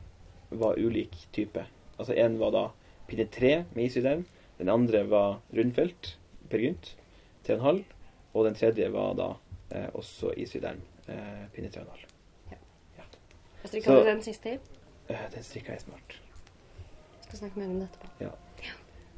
[0.50, 1.64] var ulik type.
[1.96, 2.66] Altså, én var da
[3.08, 4.26] pinne tre med isydern.
[4.58, 6.16] Den andre var rundfelt,
[6.50, 6.96] Per Gynt,
[7.48, 7.84] 3,5.
[8.34, 9.30] Og den tredje var da
[9.70, 12.10] eh, også isydern, eh, pinne 3,5.
[13.62, 14.58] Jeg strikka du den siste i.
[15.12, 16.14] Eh, den strikka jeg smart.
[17.26, 18.28] Skal snakke mer om det etterpå.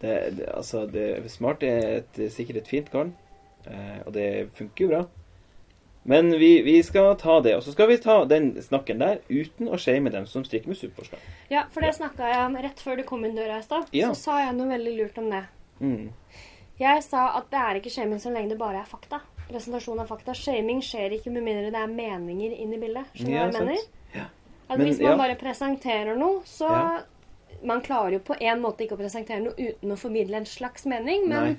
[0.02, 3.12] Det, det, altså, det, smart er et, sikkert et fint garn,
[3.66, 5.02] eh, og det funker jo bra.
[6.04, 9.68] Men vi, vi skal ta det, og så skal vi ta den snakken der uten
[9.70, 11.20] å shame dem som strikker med superforslag.
[11.52, 13.86] Ja, for det snakka jeg om rett før du kom inn døra i stad.
[13.94, 14.08] Ja.
[14.10, 15.44] Så sa jeg noe veldig lurt om det.
[15.78, 16.08] Mm.
[16.82, 19.20] Jeg sa at det er ikke shaming så lenge det bare er fakta.
[19.46, 20.34] Presentasjon av fakta.
[20.34, 23.06] Shaming skjer ikke med mindre det er meninger inn i bildet.
[23.14, 23.68] Skjønner du Ja, hva jeg sant.
[23.68, 23.86] mener?
[24.16, 24.26] Ja.
[24.72, 25.16] At Men, hvis man ja.
[25.22, 26.84] bare presenterer noe, så Ja.
[27.62, 30.82] Man klarer jo på en måte ikke å presentere noe uten å formidle en slags
[30.84, 31.56] mening, men Nei.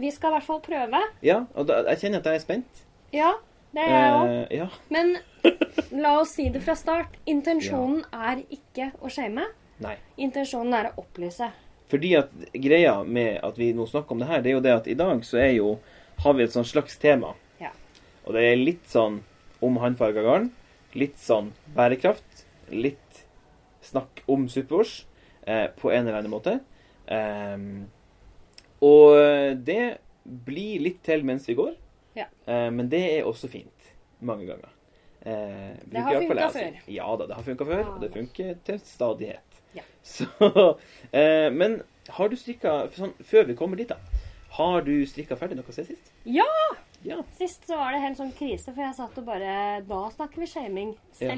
[0.00, 1.02] vi skal i hvert fall prøve.
[1.20, 2.80] Ja, og da, jeg kjenner at jeg er spent.
[3.12, 3.34] Ja,
[3.76, 4.28] det er jeg òg.
[4.32, 4.68] Eh, ja.
[4.92, 5.16] Men
[6.04, 7.16] la oss si det fra start.
[7.28, 9.44] Intensjonen er ikke å shame.
[9.84, 9.96] Nei.
[10.20, 11.50] Intensjonen er å opplyse.
[11.88, 14.74] Fordi at greia med at vi nå snakker om det her, det er jo det
[14.74, 15.76] at i dag så er jo
[16.24, 17.34] har vi et sånn slags tema.
[17.62, 17.70] Ja.
[18.26, 19.22] Og det er litt sånn
[19.64, 20.50] om håndfarga garn.
[20.98, 22.44] Litt sånn bærekraft.
[22.72, 23.22] Litt
[23.84, 25.04] snakk om suppevors
[25.46, 26.58] eh, på en eller annen måte.
[27.08, 27.86] Ehm,
[28.84, 29.16] og
[29.64, 31.72] det blir litt til mens vi går.
[32.18, 32.26] Ja.
[32.46, 33.92] Eh, men det er også fint.
[34.20, 34.74] Mange ganger.
[35.22, 36.80] Eh, Det har funka før.
[36.88, 38.18] Ja da, det har funka før, og det da.
[38.20, 39.62] funker til stadighet.
[39.76, 39.84] Ja.
[40.02, 40.26] Så,
[41.12, 43.98] eh, men har du strikka sånn, Før vi kommer dit, da.
[44.56, 46.12] Har du strikka ferdig noe siden sist?
[46.24, 46.48] Ja!
[47.06, 47.20] Ja.
[47.38, 49.52] Sist så var det helt sånn krise, for jeg satt og bare
[49.86, 50.94] Da snakker vi shaming.
[51.20, 51.36] Ja.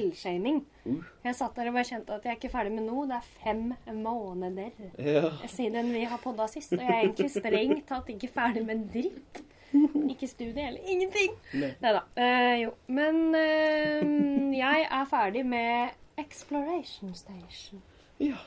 [0.86, 1.02] Uh.
[1.26, 3.04] Jeg satt der og bare kjente at jeg er ikke ferdig med noe.
[3.10, 3.66] Det er fem
[4.00, 5.28] måneder ja.
[5.52, 9.42] siden vi har podda sist, og jeg er egentlig strengt tatt ikke ferdig med dritt.
[10.12, 11.36] Ikke studie eller ingenting.
[11.54, 11.72] Nei.
[11.82, 12.02] Neida.
[12.16, 12.72] Uh, jo.
[12.88, 17.82] Men uh, jeg er ferdig med Exploration Station.
[18.20, 18.40] ja.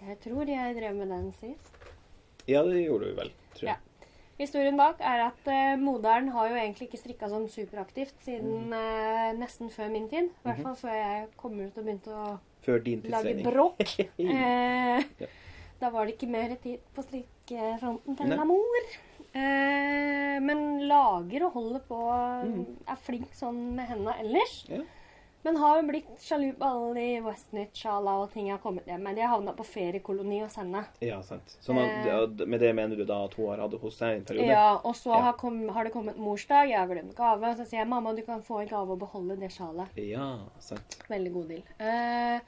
[0.00, 1.74] Jeg tror jeg drev med den sist.
[2.48, 4.06] Ja, det gjorde du vel, tror jeg.
[4.40, 9.26] Historien bak er at uh, moderen har jo egentlig ikke strikka sånn superaktivt siden uh,
[9.36, 10.30] nesten før min tid.
[10.32, 12.30] I hvert fall før jeg kom ut og begynte å
[12.64, 13.84] Før din lage bråk.
[14.16, 15.28] uh, Ja.
[15.80, 18.48] Da var det ikke mer tid på strikkefronten til Nei.
[18.48, 18.90] mor.
[19.34, 21.98] Eh, men lager og holder på,
[22.44, 22.64] Mm.
[22.88, 24.64] er flink sånn med hendene ellers.
[24.68, 24.80] Ja.
[25.42, 29.00] Men har jo blitt sjalu på alle de Westnitch-sjala og ting jeg har kommet hjem
[29.02, 29.16] med.
[29.16, 30.84] De har havna på feriekoloni hos henne.
[31.00, 31.56] Ja, sant.
[31.62, 34.16] Så man, eh, med det mener du da at hun har hatt det hos deg
[34.18, 34.46] en periode?
[34.48, 35.20] Ja, og så Ja.
[35.22, 37.42] har, kom, har det kommet morsdag, jeg har glemt gave.
[37.42, 39.88] Og så sier jeg mamma, du kan få en gave og beholde det sjalet.
[39.96, 40.98] Ja, sant.
[41.08, 41.62] Veldig god deal.
[41.78, 42.40] Eh,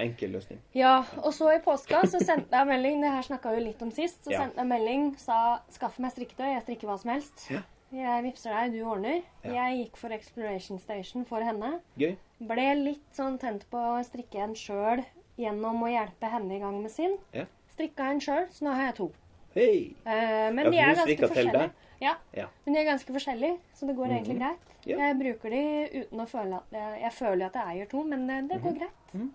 [0.00, 0.60] Enkel løsning.
[0.74, 3.90] ja, og så i påska så sendte jeg melding, det her snakka vi litt om
[3.90, 4.24] sist.
[4.24, 4.40] Så Ja.
[4.44, 7.46] sendte jeg melding, sa skaff meg strikketøy, jeg strikker hva som helst.
[7.50, 7.60] Ja.
[7.92, 9.22] Jeg vippser deg, du ordner.
[9.44, 9.52] Ja.
[9.66, 11.80] Jeg gikk for Exploration Station for henne.
[11.98, 12.16] Gøy.
[12.40, 15.04] Ble litt sånn tent på å strikke en sjøl
[15.36, 17.18] gjennom å hjelpe henne i gang med sin.
[17.34, 17.44] Ja.
[17.74, 19.10] Strikka en sjøl, så nå har jeg to.
[19.54, 19.94] Hei!
[20.06, 21.70] Uh, men Ja, de er ganske forskjellige.
[22.00, 22.46] Ja, Ja.
[22.64, 24.58] men de er ganske forskjellige, så det går egentlig greit.
[24.86, 24.96] Ja.
[24.96, 28.26] Jeg bruker de uten å føle at jeg, jeg føler at jeg eier to, men
[28.28, 29.14] det, det går greit.
[29.14, 29.30] Mhm.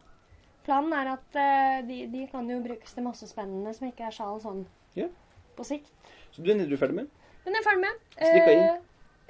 [0.66, 4.16] Planen er at uh, de, de kan jo brukes til masse spennende som ikke er
[4.16, 4.66] sjal sånn
[4.98, 5.08] Ja.
[5.56, 5.92] på sikt.
[6.34, 7.10] Så den er du ferdig med?
[7.46, 8.00] Den er ferdig med.
[8.18, 8.62] Strikka i?
[8.64, 8.80] Eh,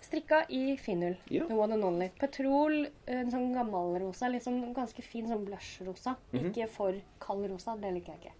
[0.05, 1.17] strikka i finull.
[1.29, 1.45] Ja.
[1.49, 2.07] The one and only.
[2.19, 4.29] Petrol, en sånn gammel rosa.
[4.41, 6.15] Sånn ganske fin sånn blush-rosa.
[6.31, 6.51] Mhm.
[6.51, 7.75] Ikke for kald rosa.
[7.81, 8.33] Det liker jeg ikke.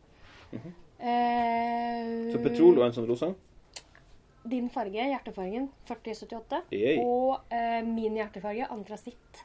[0.54, 0.78] Mm -hmm.
[1.10, 3.34] uh, Så petrol og en sånn rosa?
[4.46, 6.62] Din farge, hjertefargen, 4078.
[6.72, 7.00] Yay.
[7.02, 9.45] Og eh, min hjertefarge, antrasitt.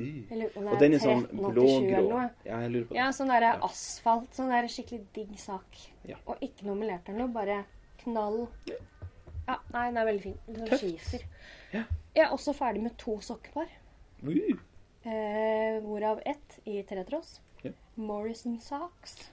[0.00, 0.26] Y.
[0.30, 2.20] Lurer på Og den er sånn 1387 eller blågrå.
[2.46, 2.98] Ja, jeg lurer på det.
[3.00, 3.52] Ja, sånn der Ja.
[3.68, 4.30] asfalt.
[4.36, 5.80] Sånn der skikkelig digg sak.
[6.08, 6.16] Ja.
[6.26, 7.64] Og ikke noe melert eller noe, bare
[8.04, 8.48] knall.
[8.66, 8.74] Ja.
[9.48, 10.38] Ja, nei, den er veldig fin.
[10.46, 11.24] Sånn skifer.
[11.72, 11.84] Ja.
[12.14, 13.68] Jeg er også ferdig med to sokkepar.
[14.22, 14.58] Uh.
[15.04, 17.40] Eh, hvorav ett i tretråds.
[17.64, 17.70] Ja.
[17.96, 19.30] Morrison Socks.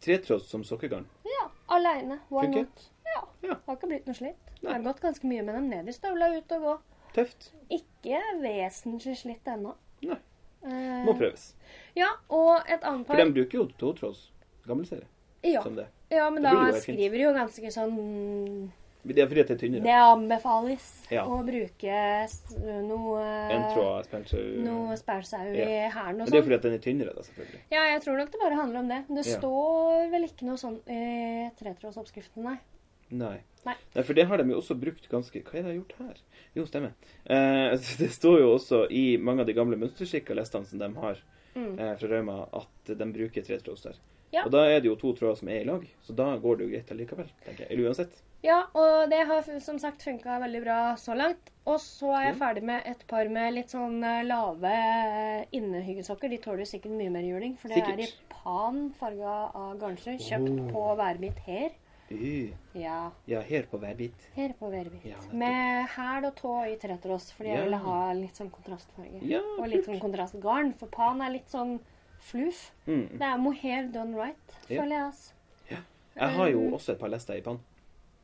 [0.00, 1.06] Tretråds som sokkegarn.
[1.24, 2.20] Ja, aleine.
[2.30, 2.90] One not?
[3.06, 3.22] Ja.
[3.42, 3.56] Ja.
[3.66, 4.36] Har ikke blitt noe slitt.
[4.62, 4.72] Nei.
[4.72, 6.74] Jeg har gått ganske mye med dem ned i støvla, ut og gå.
[7.14, 7.52] Tøft.
[7.70, 9.74] Ikke vesentlig slitt ennå.
[10.02, 10.18] Nei.
[10.64, 11.54] Eh, Må prøves.
[11.96, 13.24] Ja, og et annet For par.
[13.24, 14.30] de bruker jo totråds.
[14.66, 15.06] Gammel serie.
[15.42, 15.86] Ja, Som det.
[16.10, 18.70] ja, men Det da jo skriver de jo ganske sånn
[19.06, 19.82] Det er fordi at det er tynnere.
[19.86, 21.22] Det anbefales Ja.
[21.24, 22.28] å bruke
[22.82, 23.22] noe
[23.54, 24.42] En tråd spencer.
[24.64, 25.90] Noe spælsau i Ja.
[25.90, 26.30] hælen Men sånn.
[26.32, 26.44] det er sånn.
[26.44, 27.60] fordi at den er tynnere, da, selvfølgelig.
[27.70, 29.04] Ja, jeg tror nok det bare handler om det.
[29.08, 32.58] Det står vel ikke noe sånn i tretrådsoppskriften, nei.
[33.10, 33.38] Nei.
[33.64, 33.74] Nei.
[34.02, 36.20] For det har de jo også brukt ganske Hva er det jeg har gjort her?
[36.54, 36.92] Jo, stemmer.
[37.26, 41.18] Eh, det står jo også i mange av de gamle mønsterskikka-listene som de har
[41.56, 41.78] Mm.
[41.80, 43.94] eh, fra Rauma, at de bruker tretråds der.
[44.30, 44.44] Ja.
[44.44, 46.64] Og da er det jo to tråder som er i lag, så da går det
[46.66, 47.70] jo greit allikevel, tenker jeg.
[47.72, 48.12] Eller uansett.
[48.44, 51.50] Ja, og det har som sagt funka veldig bra så langt.
[51.66, 52.44] Og så er jeg Ja.
[52.46, 56.30] ferdig med et par med litt sånn eh, lave innehyggesokker.
[56.30, 57.98] De tåler sikkert mye mer juling, for det Sikkert.
[57.98, 60.14] er i pan farga av garnsjø.
[60.20, 60.70] Kjøpt Oh.
[60.72, 61.70] på Værbit her.
[62.10, 62.54] Y.
[62.74, 64.14] Ja, Ja, her på hver bit.
[64.34, 65.04] her på Værbit.
[65.04, 67.64] Ja, med hæl og tå i tretråds, fordi jeg Ja.
[67.64, 69.20] ville ha litt sånn kontrastfarge.
[69.22, 71.78] Ja, Og litt sånn kontrastgarn, for pan er litt sånn
[72.20, 72.72] fluff.
[72.86, 73.08] Mm.
[73.18, 74.82] Det er mohair done right, Ja.
[74.82, 75.04] føler jeg.
[75.04, 75.32] altså.
[76.16, 77.60] Jeg har jo Um, også et par lester i pann.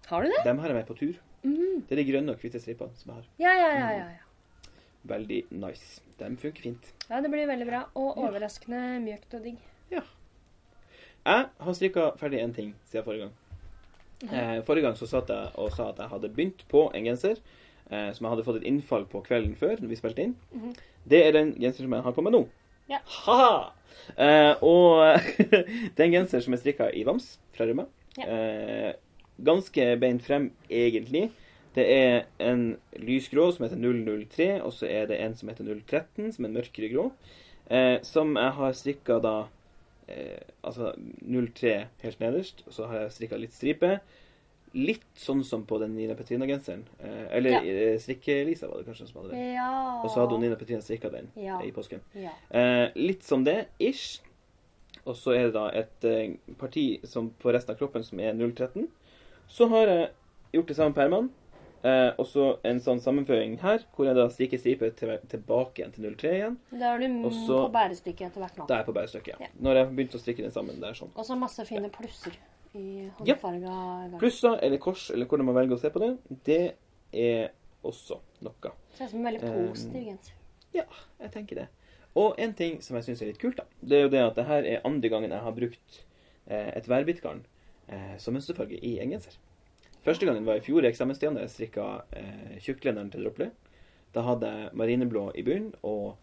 [0.07, 0.44] Har du det?
[0.44, 1.14] Dem har jeg med på tur.
[1.44, 1.87] Mm.
[1.87, 3.25] Det er de grønne og hvite stripene som jeg har.
[3.38, 4.68] Ja, ja, ja, ja, ja.
[5.07, 6.01] Veldig nice.
[6.18, 6.92] De funker fint.
[7.09, 7.85] Ja, det blir veldig bra.
[7.94, 9.59] Og overraskende mjukt og digg.
[9.90, 13.33] Jeg har strikka ferdig én ting siden forrige gang.
[14.32, 17.38] Eh, forrige gang så satt jeg og sa at jeg hadde begynt på en genser
[17.90, 20.37] eh, som jeg hadde fått et innfall på kvelden før når vi spilte inn.
[20.54, 20.74] Mhm.
[21.04, 22.44] Det er den genseren som jeg har på meg nå.
[22.88, 23.00] Ja.
[23.24, 23.72] Ha-ha!
[24.16, 27.87] Eh, og det er en genser som er strikka i Vams fra Rømme.
[28.18, 28.28] Ja.
[28.28, 28.92] Eh,
[29.44, 31.30] ganske beint frem, egentlig.
[31.74, 36.30] Det er en lysgrå som heter 003, og så er det en som heter 013,
[36.32, 37.08] som er en mørkere grå.
[37.66, 39.34] Eh, som jeg har strikka da
[40.08, 44.00] eh, Altså 03 helt nederst, og så har jeg strikka litt stripe.
[44.74, 46.82] Litt sånn som på den Nina Petrina-genseren.
[47.00, 47.60] Eh, eller Ja.
[47.62, 49.52] eh, strikke-Lisa var det kanskje som hadde den.
[49.54, 50.02] Ja.
[50.02, 51.60] Og så hadde hun Nina Petrina strikka den Ja.
[51.62, 52.00] i påsken.
[52.14, 52.30] Ja.
[52.50, 54.20] Eh, litt som det, ish.
[55.06, 58.32] Og så er det da et eh, parti som på resten av kroppen som er
[58.32, 58.88] 013.
[59.48, 60.10] Så har jeg
[60.54, 61.28] gjort det samme på ermene.
[61.85, 65.92] Eh, og så en sånn sammenføring her, hvor jeg da stikker stripe til, tilbake igjen
[65.92, 66.55] til 03 igjen.
[66.73, 68.68] Da er du Også, på bærestykket etter hvert nå.
[68.70, 69.35] Da er jeg på bærestykket.
[69.35, 69.51] Ja.
[69.51, 69.59] Ja.
[69.66, 71.12] Når jeg har begynt å strikke den sammen der sånn.
[71.12, 72.38] Og så masse fine plusser
[72.75, 72.87] i
[73.18, 74.18] håndfarga ja.
[74.23, 76.11] Plusser eller kors, eller hvordan man velger å se på det,
[76.49, 76.62] det
[77.12, 77.53] er
[77.85, 78.18] også
[78.49, 78.75] noe.
[78.97, 80.40] Ser ut som en veldig Eh, positiv genser.
[80.75, 80.88] Ja,
[81.20, 81.68] jeg tenker det.
[82.16, 84.37] Og en ting som jeg syns er litt kult, da, det er jo det at
[84.38, 86.05] det her er andre gangen jeg har brukt
[86.47, 87.44] eh, et værbitgarn
[87.88, 89.37] eh, som mønsterfarge i en genser.
[90.04, 93.50] Første gangen var i fjor i eksamenstida da jeg strikka eh, tjukklederen til Drople.
[94.14, 96.14] Da hadde jeg marineblå i bunnen og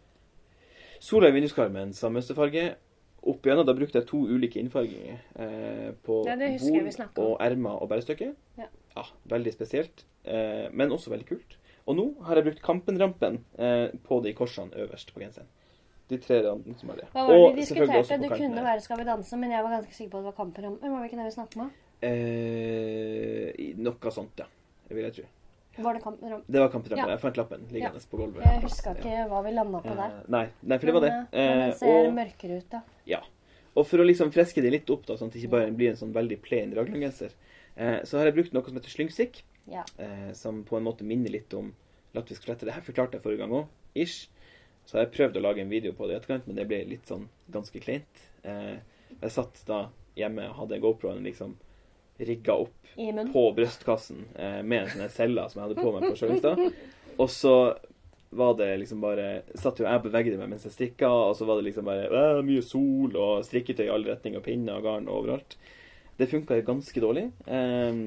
[1.02, 2.76] sola i vinduskarmen som mønsterfarge.
[3.22, 7.26] Opp igjennom, Da brukte jeg to ulike innfarginger eh, på Ja, om.
[7.26, 8.32] og ermer og bærestykke.
[8.58, 8.68] Ja.
[8.96, 11.58] ja, veldig spesielt, eh, men også veldig kult.
[11.86, 15.50] Og nå har jeg brukt Kampenrampen eh, på de korsene øverst på genseren.
[16.10, 17.06] De tre randene som er det.
[17.14, 18.18] Hva var det vi diskuterte?
[18.18, 20.32] Du Det kunne være Skal vi danse, men jeg var ganske sikker på at det
[20.34, 20.92] var Kampen-rampen.
[20.92, 21.72] var det ikke det vi snakket om?
[22.02, 24.48] Eh, Noe sånt, ja.
[24.88, 25.28] Det vil jeg tro.
[25.82, 26.42] Var det Kampen?
[26.48, 27.08] Det var Kampenrampen.
[27.08, 27.16] Ja.
[27.16, 28.44] Jeg fant lappen liggende på gulvet.
[28.44, 30.18] Jeg huska ikke hva vi landa på der.
[30.18, 31.12] Eh, nei, nei, for det var det.
[31.12, 32.82] Men, eh, men Eh, den ser og, mørkere ut, da.
[33.08, 33.22] ja.
[33.76, 35.94] og for å liksom freske det litt opp, da, sånn at det ikke bare blir
[35.94, 37.32] en sånn veldig plain raglangenser,
[37.78, 39.44] eh, så har jeg brukt noe som heter slyngstikk.
[39.72, 39.86] Ja.
[40.02, 41.72] eh, som på en måte minner litt om
[42.16, 42.66] latvisk flette.
[42.66, 44.28] Det her forklarte jeg forrige gang òg, ish.
[44.86, 46.84] Så har jeg prøvd å lage en video på det i etterkant, men det ble
[46.90, 48.24] litt sånn ganske kleint.
[48.44, 48.80] Eh,
[49.22, 51.56] jeg satt da hjemme og hadde GoPro-en liksom
[52.28, 53.30] rigga opp Amen.
[53.34, 56.62] på brystkassen eh, med en sånn celle som jeg hadde på meg på Sjølingstad.
[57.18, 57.56] Og så
[58.32, 61.48] var det liksom bare Satt jo jeg og bevegde meg mens jeg strikka, og så
[61.50, 65.10] var det liksom bare «Æ, mye sol og strikketøy i alle retninger, pinner og garn
[65.12, 65.58] overalt.
[66.20, 67.26] Det funka jo ganske dårlig.
[67.48, 68.04] Eh,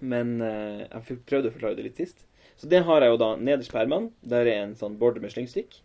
[0.00, 2.24] men eh, jeg prøvde å forklare det litt sist.
[2.58, 4.10] Så det har jeg jo da nederst på ermene.
[4.26, 5.78] Der er en sånn border med slyngstikk.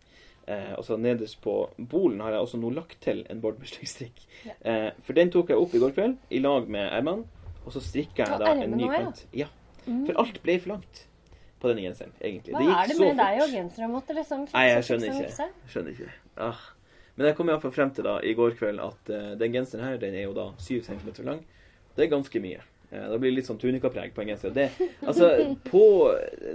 [0.46, 3.70] Eh, og så nederst på bolen har jeg også nå lagt til en Bård med
[3.70, 4.26] slyngstrikk.
[4.44, 4.56] Ja.
[4.60, 7.24] Eh, for den tok jeg opp i går kveld i lag med ermene.
[7.64, 9.24] Og så strikka jeg da en ny kant.
[9.32, 9.48] Ja.
[9.86, 10.04] Mm.
[10.04, 11.06] For alt ble for langt
[11.62, 12.52] på denne genseren, egentlig.
[12.52, 13.88] Hva er det med deg og gensere?
[13.88, 15.30] Måtte liksom fikse, Nei, jeg skjønner ikke.
[15.32, 16.12] Jeg Skjønner ikke.
[16.44, 16.62] Ah.
[17.14, 19.96] Men jeg kom iallfall frem til da i går kveld at uh, den genseren her
[20.02, 21.40] den er jo da 7 cm lang.
[21.96, 22.60] Det er ganske mye.
[22.94, 24.70] Eh, da blir det litt sånn tunikapreg på en genser.
[25.02, 25.82] Altså, på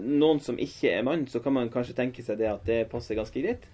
[0.06, 3.18] noen som ikke er mann, så kan man kanskje tenke seg det at det passer
[3.20, 3.66] ganske greit.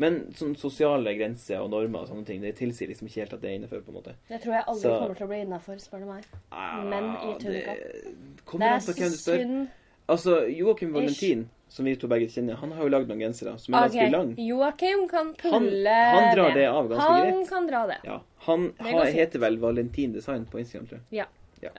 [0.00, 3.40] Men sånn sosiale grenser og normer og sånne ting, det tilsier liksom ikke helt at
[3.42, 3.82] det er innafor.
[4.28, 6.24] Det tror jeg aldri Så- kommer til å bli innafor, spør du meg.
[6.52, 7.74] Ah, Men i tunika.
[7.74, 8.04] Det
[8.52, 9.68] Det er på synd.
[10.06, 13.74] Altså, Joakim Valentin, som vi to begge kjenner, han har jo lagd noen gensere som
[13.74, 14.12] er ganske lange.
[14.12, 14.36] lang.
[14.36, 17.48] Joakim kan Han- pulle han drar det av ganske Han greit.
[17.48, 17.96] kan dra det.
[18.04, 21.18] Ja, Han Det har, heter vel Valentin Design på Instagram, tror jeg.
[21.18, 21.24] Ja.
[21.62, 21.70] Ja.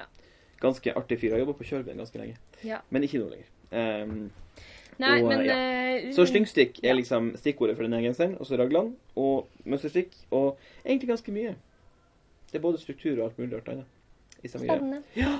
[0.65, 1.36] Ganske artig fyr.
[1.36, 2.38] Har jobba på Kjørben ganske lenge.
[2.65, 2.82] Ja.
[2.91, 3.51] Men ikke nå lenger.
[3.71, 4.32] Um,
[4.97, 5.56] Nei, Og, men ja.
[5.99, 6.95] eh, så slyngstrikk er Ja.
[6.95, 8.38] liksom stikkordet for denne genseren.
[8.39, 10.13] Og så raglan og mønsterstrikk.
[10.32, 11.56] Og egentlig ganske mye.
[12.51, 13.86] Det er både struktur og alt mulig rart annet.
[14.45, 15.01] Spennende.
[15.17, 15.39] Ja.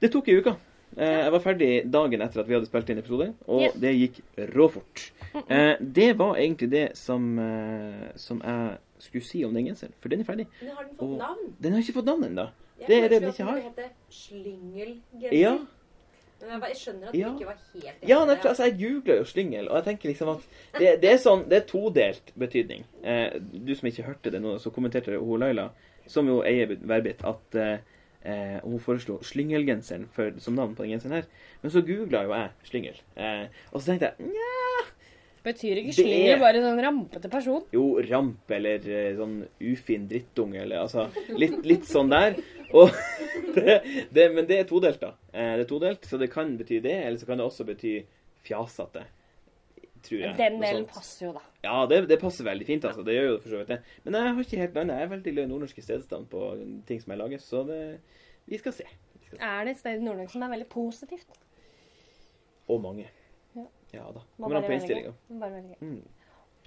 [0.00, 0.54] Det tok ei uke.
[0.96, 3.70] Eh, jeg var ferdig dagen etter at vi hadde spilt inn episode, og Ja.
[3.76, 4.20] det gikk
[4.54, 5.10] råfort.
[5.50, 7.36] Eh, det var egentlig det som,
[8.16, 10.46] som jeg skulle si om den genseren, for den er ferdig.
[10.62, 11.52] Men har den fått Og- navn?
[11.60, 12.48] Den har ikke fått navn ennå.
[12.80, 13.60] Jeg det er det den ikke har.
[13.60, 15.32] hete Slyngelgenser.
[15.36, 15.56] Ja.
[16.40, 17.28] Men jeg, bare, jeg skjønner at Ja.
[17.30, 18.44] det ikke var helt Ja, enig i det.
[18.50, 20.42] altså, jeg googler jo slyngel, og jeg tenker liksom at
[20.78, 22.84] det, det er sånn, det er todelt betydning.
[23.02, 25.70] Eh, du som ikke hørte det nå, så kommenterte hun Laila,
[26.06, 27.78] som jo eier Verbit, at eh,
[28.22, 30.08] eh, hun foreslo slyngelgenseren
[30.38, 31.24] som navn på den genseren her.
[31.62, 34.84] Men så googla jo jeg slyngel, eh, og så tenkte jeg nja
[35.46, 37.62] Betyr ikke Det slynger er- bare sånn rampete person?
[37.74, 41.04] Jo, ramp eller eh, sånn ufin drittunge, eller altså
[41.38, 42.34] litt, litt sånn der.
[42.74, 42.90] Og
[43.54, 43.76] det,
[44.10, 45.12] det, men det er todelt, da.
[45.30, 47.92] Eh, det er todelt, så det kan bety det, eller så kan det også bety
[48.48, 49.04] fjasete.
[50.06, 50.34] Tror jeg.
[50.38, 51.40] Den delen passer jo, da.
[51.64, 53.02] Ja, det, det passer veldig fint, altså.
[53.06, 53.78] Det gjør jo for så vidt det.
[54.04, 54.98] Men jeg har ikke helt landet.
[55.00, 56.42] Jeg er veldig glad i nordnorske stedsnavn på
[56.86, 57.80] ting som jeg lager, så det
[58.46, 58.86] Vi skal se.
[59.18, 59.42] Vi skal se.
[59.48, 61.40] Er det et sted i Nord-Norge som er veldig positivt?
[62.70, 63.06] Og mange.
[63.92, 64.06] Ja.
[64.12, 64.20] Da.
[64.36, 65.12] Kommer an på innstillinga.
[65.28, 65.76] Bare velge.
[65.80, 66.02] Mm.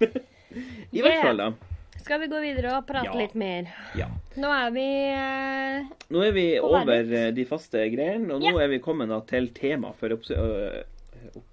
[0.90, 1.22] I hvert Yeah.
[1.22, 1.52] fall, da.
[2.00, 3.14] Skal vi gå videre og prate Ja.
[3.18, 3.68] litt mer?
[3.98, 4.06] Ja.
[4.40, 8.62] Nå er vi eh, Nå er vi over eh, de faste greiene, og nå Ja.
[8.64, 10.08] er vi kommet da til tema for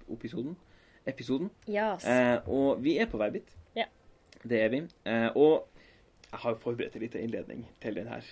[0.08, 0.56] episoden.
[1.06, 1.50] episoden.
[1.68, 2.04] Yes.
[2.06, 3.84] Eh, og vi er på Værbit Ja.
[4.42, 4.82] Det er vi.
[5.04, 5.66] Eh, og
[6.32, 8.24] jeg har forberedt en liten innledning til den her.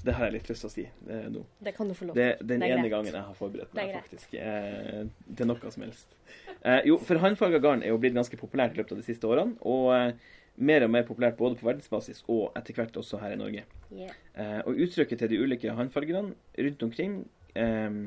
[0.00, 1.42] Så det har jeg litt lyst til å si eh, nå.
[1.60, 2.22] det kan du få lov til.
[2.22, 2.92] Det, den Det ene greit.
[2.94, 4.32] gangen jeg har forberedt er meg, faktisk.
[4.40, 6.14] Eh, til noe som helst.
[6.62, 9.28] Eh, jo, for håndfarga garn er jo blitt ganske populært i løpet av de siste
[9.28, 9.58] årene.
[9.68, 13.38] Og eh, mer og mer populært både på verdensbasis og etter hvert også her i
[13.42, 13.66] Norge.
[13.92, 14.16] Yeah.
[14.40, 16.32] Eh, og uttrykket til de ulike håndfargerne
[16.64, 17.20] rundt omkring
[17.60, 18.00] eh,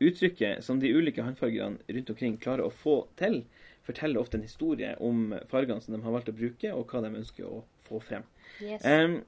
[0.00, 3.42] Uttrykket som de ulike håndfargerne rundt omkring klarer å få til,
[3.84, 7.10] forteller ofte en historie om fargene som de har valgt å bruke, og hva de
[7.18, 8.24] ønsker å få frem.
[8.64, 8.80] Yes.
[8.88, 9.18] Em,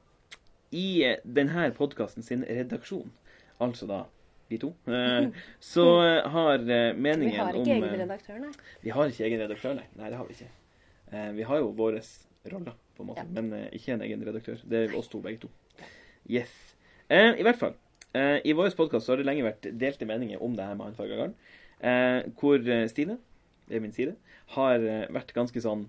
[0.72, 3.10] I denne podkasten sin redaksjon,
[3.60, 4.00] altså da
[4.48, 5.28] vi to, eh,
[5.72, 5.86] så
[6.32, 6.64] har
[6.96, 8.52] meningen om Vi har ikke egen eh, redaktør, nei.
[8.82, 9.86] Vi har ikke egen redaktør, nei.
[10.00, 10.50] Nei, det har vi ikke.
[11.12, 12.02] Eh, vi har jo våre
[12.52, 13.30] roller, på en måte, Ja.
[13.40, 14.60] men eh, ikke en egen redaktør.
[14.64, 15.52] Det er oss to, begge to.
[16.28, 16.52] Yes.
[17.08, 17.74] Eh, I hvert fall.
[18.16, 21.16] Eh, I vår podkast har det lenge vært delte meninger om det her med håndfarga
[21.20, 21.34] garn.
[21.82, 23.18] Eh, hvor eh, Stine,
[23.70, 24.16] er min side,
[24.56, 25.86] har eh, vært ganske sånn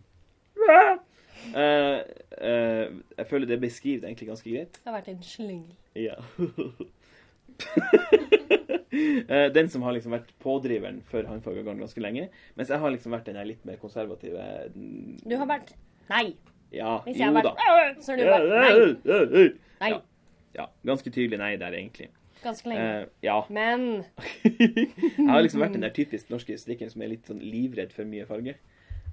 [1.56, 2.88] eh,
[3.18, 4.80] Jeg føler det beskriver det egentlig ganske greit.
[4.80, 5.76] Det har vært en slyngel.
[5.96, 6.16] Ja.
[9.34, 12.30] uh, den som har liksom vært pådriveren for håndfarga garn ganske lenge.
[12.56, 15.76] Mens jeg har liksom vært den litt mer konservative mm, Du har vært
[16.10, 16.34] Nei.
[16.74, 17.54] Ja, Hvis jeg har da.
[17.54, 19.54] vært Så har du vært Nei.
[19.84, 19.94] Nei.
[19.94, 20.02] Ja.
[20.58, 20.68] ja.
[20.86, 22.10] Ganske tydelig nei der, egentlig.
[22.44, 23.08] Ganske lenge.
[23.24, 23.38] Ja.
[23.50, 24.04] Men
[24.44, 28.10] jeg har liksom vært den der typisk norske strikkeren som er litt sånn livredd for
[28.10, 28.58] mye farge.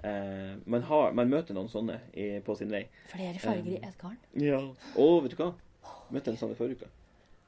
[0.05, 2.87] Eh, man, har, man møter noen sånne i, på sin vei.
[3.13, 4.17] flere farger i ett garn.
[4.41, 4.63] Ja.
[4.97, 5.51] Og vet du hva?
[6.15, 6.91] Møtte en sånn i forrige uke.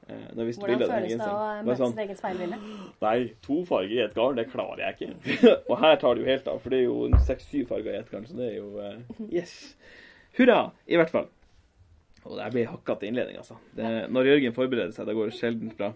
[0.03, 2.57] Eh, når Hvordan føles det å møte sånn, sitt eget speilbilde?
[3.01, 5.53] Nei, to farger i et garn, det klarer jeg ikke.
[5.69, 8.11] og her tar det jo helt av, for det er jo seks-syv farger i et
[8.11, 8.99] garn, så det er jo eh,
[9.39, 9.55] Yes.
[10.37, 10.59] Hurra!
[10.85, 11.29] I hvert fall.
[12.23, 13.57] Og det blir hakkete innledning, altså.
[13.75, 15.93] Det, når Jørgen forbereder seg, da går det sjelden bra.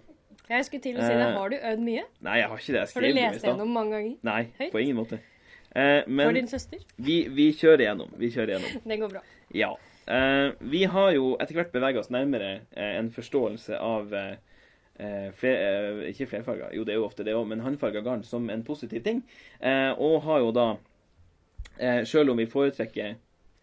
[0.48, 1.24] Jeg skulle til å si det.
[1.24, 2.04] Eh, Har du øvd mye?
[2.24, 2.80] Nei, jeg har ikke det.
[2.80, 4.14] Jeg Har du skrev det jo i lest gjennom mange ganger?
[4.28, 4.72] Nei, Høyt?
[4.72, 5.20] på ingen måte.
[5.78, 6.82] Eh, For men din søster?
[6.98, 8.10] vi, vi kjører gjennom.
[8.18, 8.82] Vi kjører gjennom.
[8.92, 9.22] Det går bra.
[9.54, 9.72] Ja.
[10.08, 14.36] Eh, vi har jo etter hvert beveget oss nærmere eh, en forståelse av eh,
[15.04, 18.50] eh, fler, Ikke flerfarga, jo det er jo ofte det òg, men håndfarga garn som
[18.50, 19.22] en positiv ting.
[19.60, 20.68] Eh, og har jo da,
[21.78, 23.18] eh, selv om vi foretrekker,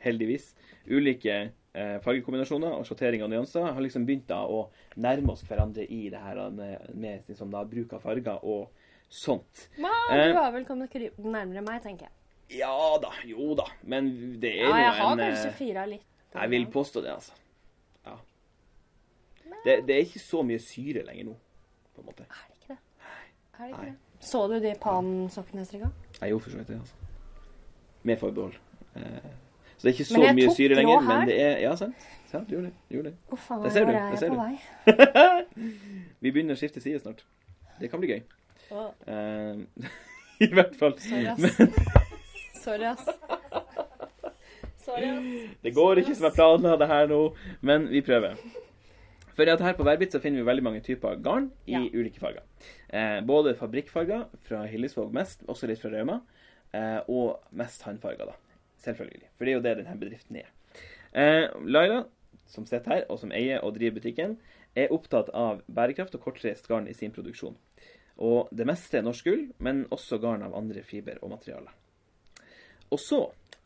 [0.05, 0.51] heldigvis,
[0.93, 1.35] ulike
[1.75, 4.67] eh, fargekombinasjoner og sjottering av nyanser, har liksom begynt da å
[5.01, 8.69] nærme oss hverandre i det her med, med liksom da, bruk av farger og
[9.09, 9.69] sånt.
[9.79, 12.13] Ja, Eh, du har vel kommet nærmere meg, tenker jeg.
[12.61, 16.05] Ja da, jo da, men det er Ja, jeg har en eh, kanskje fira litt.
[16.35, 17.33] Jeg vil påstå det, altså.
[18.07, 18.17] Ja.
[19.65, 21.37] Det, det er ikke så mye syre lenger nå,
[21.95, 22.27] på en måte.
[22.29, 22.79] Er det ikke det?
[23.55, 23.91] Er det ikke Nei.
[23.91, 24.25] det?
[24.25, 25.89] Så du de pansokkene jeg strikka?
[26.21, 26.95] Jeg gjorde for så vidt det, altså.
[28.03, 28.55] Med forbehold.
[28.97, 29.31] Eh,
[29.77, 31.19] så det er ikke så mye syre lenger, her.
[31.19, 31.95] men det er Ja, sant.
[32.33, 32.75] du gjorde det.
[32.91, 33.17] Du gjorde det.
[33.31, 35.55] A Det ser du, Der ser du.
[36.21, 37.25] Vi begynner å skifte side snart.
[37.81, 38.23] Det kan bli gøy.
[38.73, 39.65] Å, Uh,
[40.45, 40.95] I hvert fall.
[40.99, 41.39] Sorry, ass.
[41.41, 41.73] Men
[42.65, 43.05] Sorry, ass.
[44.85, 45.57] Sorry, ass.
[45.65, 47.19] det går ikke som jeg planla det her nå,
[47.65, 48.37] men vi prøver.
[49.35, 51.81] For at her på Verbit så finner vi veldig mange typer garn i Ja.
[51.91, 52.45] ulike farger.
[52.95, 56.21] Eh, både fabrikkfarger fra Hillesvåg mest, også litt fra Rauma,
[56.73, 58.37] eh, og mest håndfarger, da.
[58.85, 59.27] Selvfølgelig.
[59.39, 60.51] For det er jo det denne bedriften er.
[61.15, 62.05] Eh, Laila,
[62.47, 64.37] som sitter her, og som eier og driver butikken,
[64.77, 67.57] er opptatt av bærekraft og kortreist garn i sin produksjon.
[68.23, 71.73] Og det meste er norsk ull, men også garn av andre fiber og materialer.
[72.95, 73.25] Og så,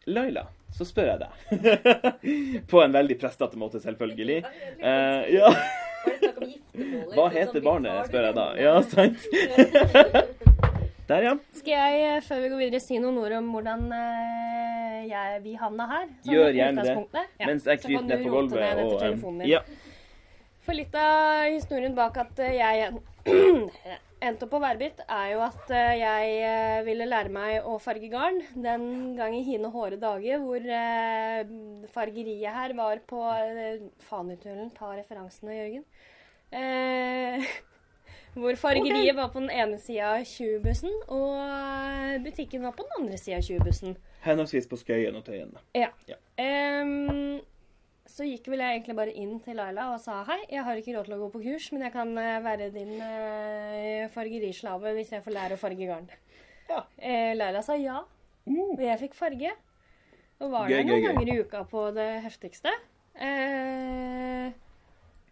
[0.08, 1.32] Laila, så spør jeg deg,
[2.70, 4.40] på en veldig prestete måte selvfølgelig,
[4.78, 5.52] eh, ja,
[6.08, 8.48] hva Sånn heter barnet, spør jeg da.
[8.62, 9.18] Ja, sant.
[11.08, 11.30] Der, ja.
[11.56, 15.54] Skal jeg, eh, før vi går videre, si noen ord om hvordan eh, jeg, vi
[15.56, 16.02] havna her?
[16.28, 17.22] Gjør gjerne det.
[17.40, 19.46] Ja, Mens jeg kryper ned på gulvet og eh.
[19.48, 19.62] Ja.
[20.66, 22.90] For litt av historien bak at jeg
[24.24, 28.10] endte opp på Værbit, er jo at eh, jeg eh, ville lære meg å farge
[28.12, 28.40] garn.
[28.54, 31.54] Den gang i hine hårde dager hvor eh,
[31.94, 33.86] fargeriet her var på eh,
[34.78, 35.84] ta referansene, Jørgen.
[36.50, 37.48] Eh,
[38.38, 43.20] hvor fargeriet var på den ene sida av 20-bussen, og butikken var på den andre
[43.20, 43.98] sida av 20-bussen.
[44.26, 45.54] Henholdsvis på Skøyen og Tøyen.
[45.78, 45.92] Ja.
[46.10, 46.18] Ja.
[46.42, 47.38] Ehm,
[48.18, 50.96] så gikk vel jeg egentlig bare inn til Laila og sa hei, jeg har ikke
[50.96, 55.14] råd til å gå på kurs, men jeg kan eh, være din eh, fargerislave hvis
[55.14, 56.08] jeg får lære å farge garn.
[56.68, 56.82] Ja.
[56.98, 58.02] Eh, Laila sa ja,
[58.48, 59.52] Uh, og jeg fikk farge.
[60.38, 62.72] Og var der noen ganger i uka på det heftigste.
[63.18, 64.52] Eh,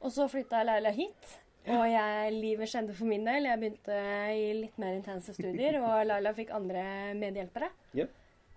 [0.02, 1.28] og så flytta Laila hit.
[1.70, 3.46] Og jeg, livet skjedde for min del.
[3.46, 4.00] Jeg begynte
[4.34, 6.82] i litt mer intense studier, og Laila fikk andre
[7.18, 7.70] medhjelpere.
[7.98, 8.08] Ja.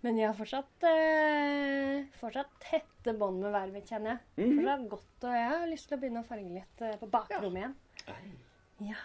[0.02, 4.20] Men jeg har fortsatt, eh, fortsatt tette bånd med Vervet, kjenner jeg.
[4.46, 4.54] Mhm.
[4.60, 7.60] Fortsatt godt, og jeg har lyst til å begynne å farge litt eh, på bakrommet
[7.64, 7.76] igjen.
[8.90, 8.96] Ja.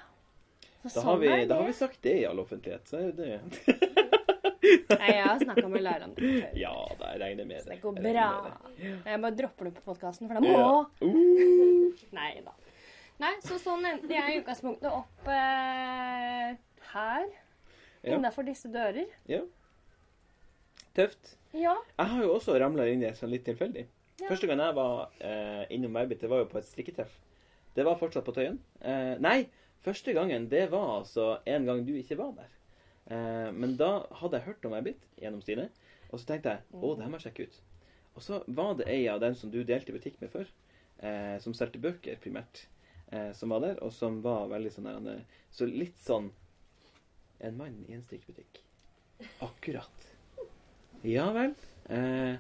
[0.85, 1.73] Så Da har, vi, er da har det.
[1.73, 2.85] vi sagt det i all offentlighet.
[2.87, 3.41] Så er jo det
[4.65, 6.45] Nei, jeg har snakka med læreren før.
[6.57, 7.75] Ja, da jeg regner med det.
[7.75, 8.53] det går Jeg regner bra.
[8.53, 8.93] med det.
[9.11, 10.69] Jeg bare dropper det på podkasten, for da må Ja.
[11.03, 12.55] Uh, Nei da.
[13.21, 16.55] Nei, så sånn endte jeg i utgangspunktet opp eh,
[16.95, 17.27] her.
[18.05, 18.17] Ja.
[18.17, 19.07] Innafor disse dører.
[19.31, 19.43] ja.
[20.95, 21.35] Tøft.
[21.55, 21.75] Ja.
[21.99, 23.85] Jeg har jo også ramla inn i det sånn litt tilfeldig.
[24.21, 24.29] Ja.
[24.29, 27.15] Første gang jeg var eh, innom Verbit, det var jo på et strikketreff.
[27.75, 28.61] Det var fortsatt på Tøyen.
[28.81, 29.49] Eh, nei,
[29.83, 32.53] første gangen det var altså en gang du ikke var der.
[33.11, 35.69] Eh, men da hadde jeg hørt om Verbit gjennom Stine,
[36.11, 37.59] og så tenkte jeg å, det her må jeg sjekke ut.
[38.15, 40.47] Og så var det ei av dem som du delte butikk med før,
[41.03, 42.67] eh, som solgte bøker primært.
[43.13, 46.31] eh, som var der, og som var veldig sånn der, eh, Så litt sånn
[47.41, 48.63] En mann i en strikkbutikk.
[49.43, 50.14] Akkurat.
[51.05, 51.55] Ja vel.
[51.93, 52.35] Eh,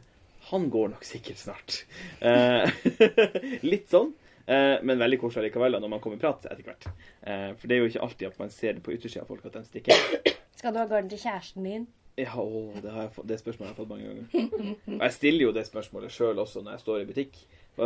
[0.50, 1.80] han går nok sikkert snart.
[2.20, 2.68] Eh,
[3.72, 4.12] litt sånn.
[4.46, 6.88] Eh, men veldig koselig likevel når man kommer i prat etter hvert.
[7.24, 9.44] Eh, for det er jo ikke alltid at man ser det på yttersida av folk
[9.48, 10.34] at de stikker.
[10.58, 11.86] Skal du ha garn til kjæresten din?
[12.20, 14.74] Ja, å, det, har jeg fått, det spørsmålet har jeg fått mange ganger.
[14.94, 17.40] Og jeg stiller jo det spørsmålet sjøl også når jeg står i butikk.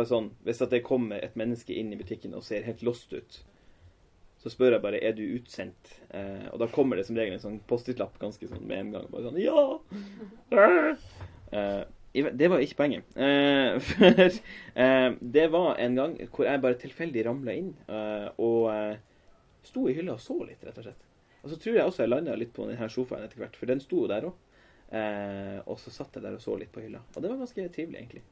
[0.05, 3.39] Sånn, hvis det kommer et menneske inn i butikken og ser helt lost ut,
[4.39, 5.93] så spør jeg bare er du utsendt.
[6.15, 9.07] Eh, og da kommer det som regel en sånn Post-It-lapp ganske sånn med en gang.
[9.11, 9.63] Bare sånn ja!
[11.49, 11.81] Eh,
[12.13, 13.09] det var ikke poenget.
[13.19, 18.69] Eh, for eh, det var en gang hvor jeg bare tilfeldig ramla inn eh, og
[18.71, 18.95] eh,
[19.67, 21.03] sto i hylla og så litt, rett og slett.
[21.43, 23.83] Og så tror jeg også jeg landa litt på denne sofaen etter hvert, for den
[23.83, 24.45] sto der òg.
[25.69, 26.99] Og så satt jeg der og så litt på hylla.
[27.13, 28.23] Og det var ganske trivelig, egentlig.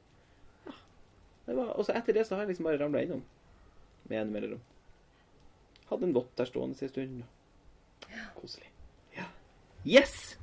[0.65, 0.73] Ja.
[1.69, 3.21] Og så etter det så har jeg liksom bare ramla innom
[4.09, 4.65] med en mellomrom.
[5.89, 7.23] Hadde en vott der stående en stund.
[8.35, 8.69] Koselig.
[9.15, 9.27] Ja.
[9.85, 10.37] Yes!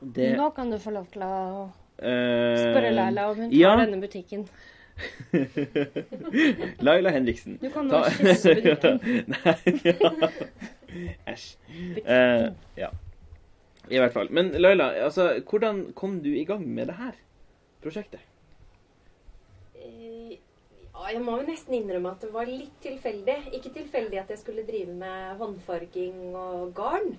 [0.00, 1.34] Det Nå kan du få lov til å
[2.02, 3.74] eh, spørre Laila om hun tar ja.
[3.78, 4.48] denne butikken.
[6.86, 7.60] Laila Henriksen.
[7.62, 8.98] Du kan nå kysse butikken.
[9.36, 10.32] Nei.
[11.30, 11.46] Æsj.
[12.02, 12.90] Uh, ja.
[13.90, 14.28] I hvert fall.
[14.34, 17.14] Men Laila, altså, hvordan kom du i gang med det her
[17.82, 18.26] prosjektet?
[21.10, 23.36] Jeg må jo nesten innrømme at det var litt tilfeldig.
[23.58, 27.16] Ikke tilfeldig at jeg skulle drive med håndfarging og garn,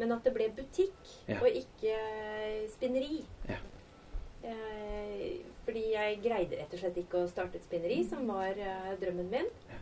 [0.00, 1.38] men at det ble butikk Ja.
[1.40, 3.20] og ikke eh, spinneri.
[3.48, 3.58] Ja.
[4.42, 8.90] Eh, fordi jeg greide rett og slett ikke å starte et spinneri, som var eh,
[9.02, 9.50] drømmen min.
[9.70, 9.78] Ja.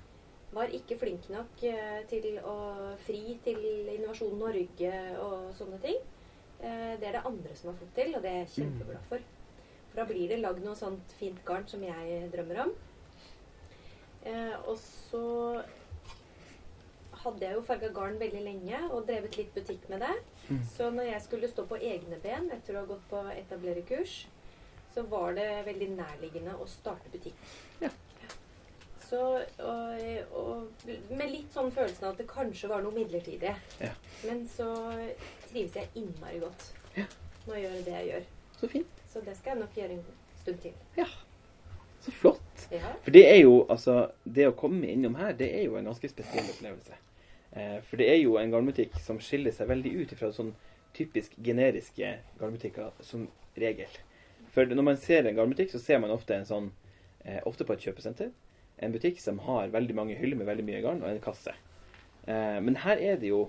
[0.57, 2.57] Var ikke flink nok eh, til å
[3.05, 3.61] fri til
[3.95, 4.93] Innovasjon Norge
[5.23, 5.99] og sånne ting.
[6.59, 9.27] Eh, det er det andre som har fått til, og det er jeg kjempeglad for.
[9.93, 12.75] For da blir det lagd noe sånt fint garn som jeg drømmer om.
[14.27, 15.63] Eh, og så
[17.23, 20.15] hadde jeg jo farga garn veldig lenge og drevet litt butikk med det.
[20.49, 20.61] Mm.
[20.77, 24.21] Så når jeg skulle stå på egne ben etter å ha gått på etablererkurs,
[24.95, 27.37] så var det veldig nærliggende å starte butikk.
[27.83, 27.91] Ja.
[29.09, 29.21] Så,
[29.65, 33.55] og, og med litt sånn følelsen av at det kanskje var noe midlertidig.
[33.81, 33.93] Ja.
[34.29, 34.67] Men så
[35.49, 36.67] trives jeg innmari godt
[36.99, 37.07] Ja.
[37.47, 38.27] med å gjøre det jeg gjør.
[38.59, 39.01] Så fint.
[39.09, 40.05] Så det skal jeg nok gjøre en
[40.43, 40.77] stund til.
[40.99, 41.07] Ja.
[42.05, 42.45] Så flott.
[43.05, 46.11] For det er jo, altså Det å komme innom her, det er jo en ganske
[46.11, 46.97] spesiell opplevelse.
[47.57, 50.53] Eh, for det er jo en garnbutikk som skiller seg veldig ut fra sånn
[50.97, 52.11] typisk generiske
[52.41, 53.91] garnbutikker som regel.
[54.53, 56.69] For når man ser en garnbutikk, så ser man ofte en sånn
[57.25, 58.33] eh, Ofte på et kjøpesenter.
[58.79, 61.55] En butikk som har veldig mange hyller med veldig mye garn, og en kasse.
[62.29, 63.49] Eh, men her er det jo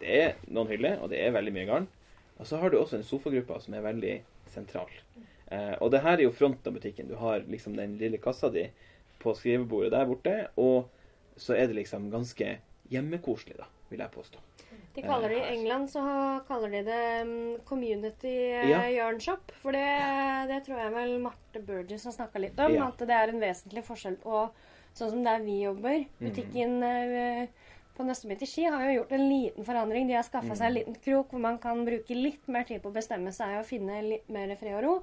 [0.00, 1.86] Det er noen hyller, og det er veldig mye garn.
[2.36, 4.16] Og så har du også en sofagruppe som er veldig
[4.52, 4.90] sentral.
[5.50, 7.08] Eh, og det her er jo fronten av butikken.
[7.08, 8.66] Du har liksom den lille kassa di
[9.22, 10.88] på skrivebordet der borte, og
[11.36, 12.58] så er det liksom ganske
[12.90, 14.42] hjemmekoselig, da, vil jeg påstå.
[14.96, 16.02] De kaller det I England så
[16.48, 18.78] kaller de det mm, community eh, Ja.
[18.88, 19.52] yarn shop.
[19.60, 19.84] For det,
[20.48, 22.72] det tror jeg vel Marte Burgess har snakka litt om.
[22.72, 22.86] Ja.
[22.88, 24.46] At det er en vesentlig forskjell på
[24.96, 25.98] sånn som der vi jobber.
[26.00, 26.30] Mhm.
[26.30, 27.48] Butikken eh,
[27.96, 30.06] på Nøsteby til Ski har jo gjort en liten forandring.
[30.08, 30.56] De har skaffa mm.
[30.60, 33.58] seg en liten krok hvor man kan bruke litt mer tid på å bestemme seg
[33.60, 34.94] og finne litt mer fred og ro.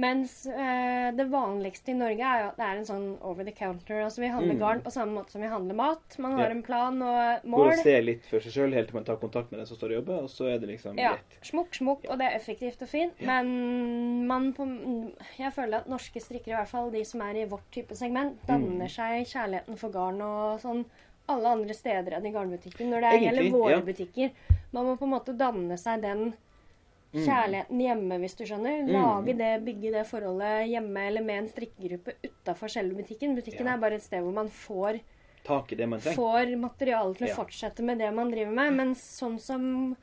[0.00, 3.52] Mens eh, det vanligste i Norge er jo at det er en sånn over the
[3.52, 3.98] counter.
[4.00, 4.60] Altså Vi handler Mm.
[4.62, 6.16] garn på samme måte som vi handler mat.
[6.18, 6.50] Man har Ja.
[6.54, 7.66] en plan og mål.
[7.66, 9.76] Går og ser litt for seg sjøl helt til man tar kontakt med den som
[9.76, 11.10] står og jobber, og så er det liksom Ja.
[11.12, 11.36] greit.
[11.44, 13.12] Smukk, smukk, og det er effektivt og fint.
[13.20, 13.26] Ja.
[13.42, 14.64] Men man på,
[15.38, 18.38] jeg føler at norske strikkere, i hvert fall de som er i vårt type segment,
[18.40, 18.46] Mm.
[18.48, 20.86] danner seg kjærligheten for garn og sånn
[21.32, 22.88] alle andre steder enn i garnbutikken.
[22.92, 23.80] Når det Egentlig, gjelder våre ja.
[23.80, 24.30] butikker.
[24.72, 26.32] Man må på en måte danne seg den
[27.12, 27.26] Mm.
[27.26, 28.86] kjærligheten hjemme, hvis du skjønner.
[28.86, 28.92] Mm.
[28.94, 33.34] Lage det, bygge det forholdet hjemme eller med en strikkegruppe utafor selve butikken.
[33.36, 33.74] Butikken Ja.
[33.74, 35.00] er bare et sted hvor man får
[35.44, 36.16] Tak i det man trenger.
[36.16, 37.34] får materiale til å Ja.
[37.36, 38.72] fortsette med det man driver med.
[38.72, 39.94] Men sånn som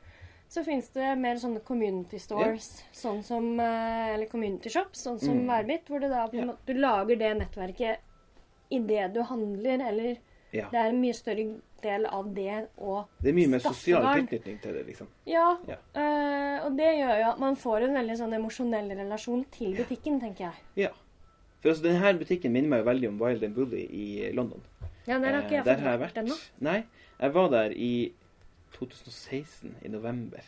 [0.48, 5.34] så finnes det mer sånne community stores, sånn som, eh, eller community shops, sånn som
[5.34, 5.46] Mm.
[5.48, 7.96] Værbit, hvor du da på måte, du lager det nettverket
[8.70, 10.16] idet du handler, eller
[10.52, 10.66] Ja.
[10.72, 11.44] det er en mye større
[11.82, 15.06] del av det å Det er mye mer sosial tilknytning til det, liksom.
[15.26, 15.76] Ja, Ja.
[15.94, 20.20] eh, og det gjør jo at man får en veldig sånn emosjonell relasjon til butikken,
[20.20, 20.54] tenker jeg.
[20.76, 20.90] Ja.
[21.62, 24.60] For altså, denne butikken minner meg jo veldig om Wild and Woolly i London.
[25.06, 26.36] Ja, der har Eh, ikke jeg der fått har vært ennå.
[26.60, 26.84] Nei,
[27.20, 28.12] jeg var der i
[28.72, 30.40] 2016, i november.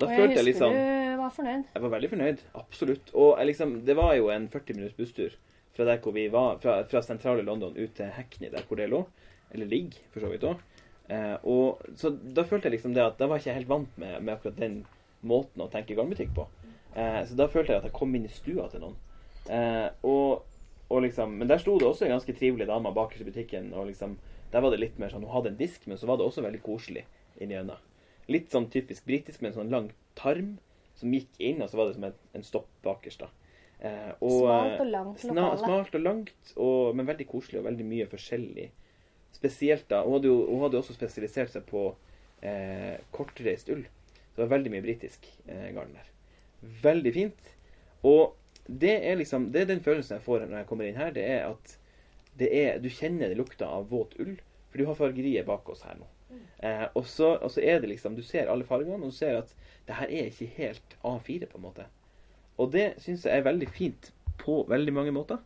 [0.00, 1.64] Da Og jeg følte jeg liksom du var fornøyd.
[1.74, 3.10] Jeg var veldig fornøyd, absolutt.
[3.14, 5.34] Og liksom, det var jo en 40 minutts busstur
[5.76, 8.88] fra der hvor vi var, fra, fra sentrale London ut til Hackney, der hvor det
[8.90, 9.04] lå.
[9.50, 10.62] Eller ligge, for så vidt òg.
[11.10, 13.98] Eh, og så da følte jeg liksom det at da var jeg ikke helt vant
[13.98, 14.82] med, med akkurat den
[15.26, 16.46] måten å tenke garnbutikk på.
[16.94, 18.96] Eh, så da følte jeg at jeg kom inn i stua til noen.
[19.50, 20.46] Eh, og,
[20.90, 23.88] og liksom, men der sto det også en ganske trivelig dame bakerst i butikken og
[23.88, 24.18] liksom
[24.52, 26.42] Der var det litt mer sånn Hun hadde en disk, men så var det også
[26.42, 27.04] veldig koselig
[27.40, 27.78] inni øynene.
[28.30, 29.86] Litt sånn typisk britisk med en sånn lang
[30.18, 30.56] tarm
[30.98, 33.22] som gikk inn, og så var det som en, en stopp bakerst.
[33.22, 33.30] da.
[33.80, 35.60] Eh, og, Smalt og langt sna, lokale.
[35.62, 38.66] smalt og langt, og, men veldig koselig og veldig mye forskjellig.
[39.32, 41.88] Spesielt da, Hun hadde jo hun hadde også spesialisert seg på
[42.42, 43.86] eh, kortreist ull.
[44.30, 46.10] Så det var veldig mye britisk eh, garn der.
[46.82, 47.50] Veldig fint.
[48.06, 51.12] Og det er liksom, det er den følelsen jeg får når jeg kommer inn her.
[51.14, 51.76] Det er at
[52.40, 54.36] det er, du kjenner det lukta av våt ull.
[54.70, 56.06] For du har fargeriet bak oss her nå.
[56.62, 59.40] Eh, og, så, og så er det liksom, du ser alle fargene, og du ser
[59.40, 59.54] at
[59.88, 61.86] det her er ikke helt A4 på en måte.
[62.60, 65.40] Og det syns jeg er veldig fint på veldig mange måter.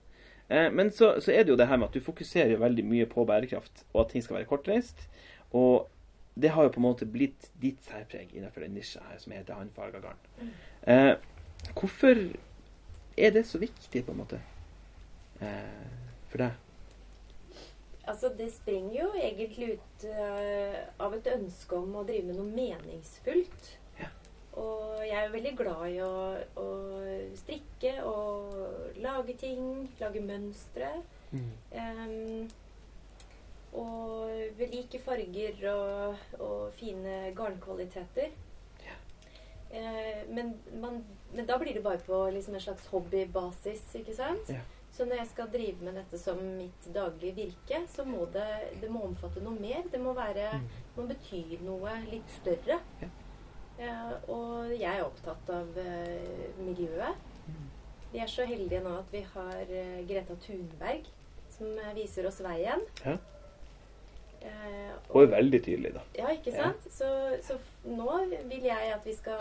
[0.50, 3.08] Eh, men så, så er det jo det her med at du fokuserer veldig mye
[3.10, 5.06] på bærekraft, og at ting skal være kortreist.
[5.54, 5.88] Og
[6.34, 9.54] det har jo på en måte blitt ditt særpreg innenfor den nisja her som heter
[9.54, 10.50] håndfarga garn.
[10.82, 11.14] Eh,
[11.72, 12.18] hvorfor
[13.16, 14.40] er det så viktig, på en måte,
[15.40, 15.86] eh,
[16.28, 16.60] for deg?
[18.04, 22.50] Altså, det springer jo egentlig ut eh, av et ønske om å drive med noe
[22.50, 23.70] meningsfullt.
[24.60, 26.12] Og jeg er veldig glad i å,
[26.60, 26.68] å
[27.38, 30.92] strikke og lage ting, lage mønstre.
[31.34, 32.46] Em,
[33.74, 38.30] og vi liker farger og, og fine garnkvaliteter.
[39.74, 44.52] Eh, men, man, men da blir det bare på liksom en slags hobbybasis, ikke sant?
[44.54, 44.60] Ja.
[44.94, 48.46] Så når jeg skal drive med dette som mitt daglige virke, så må det,
[48.78, 49.82] det må omfatte noe mer.
[49.90, 50.60] Det må være
[50.94, 52.78] må bety noe litt større.
[53.02, 53.10] Ja.
[53.78, 57.30] Eh, og jeg er opptatt av eh, miljøet.
[58.14, 61.08] Vi er så heldige nå at vi har eh, Greta Thunberg
[61.54, 62.82] som viser oss veien.
[63.04, 63.16] Ja.
[64.44, 66.02] Eh, Og er veldig tydelig, da.
[66.18, 66.68] ja, ikke Ja.
[66.68, 66.86] sant?
[66.92, 67.08] Så,
[67.42, 67.58] så
[67.88, 68.18] nå
[68.50, 69.40] vil jeg at vi skal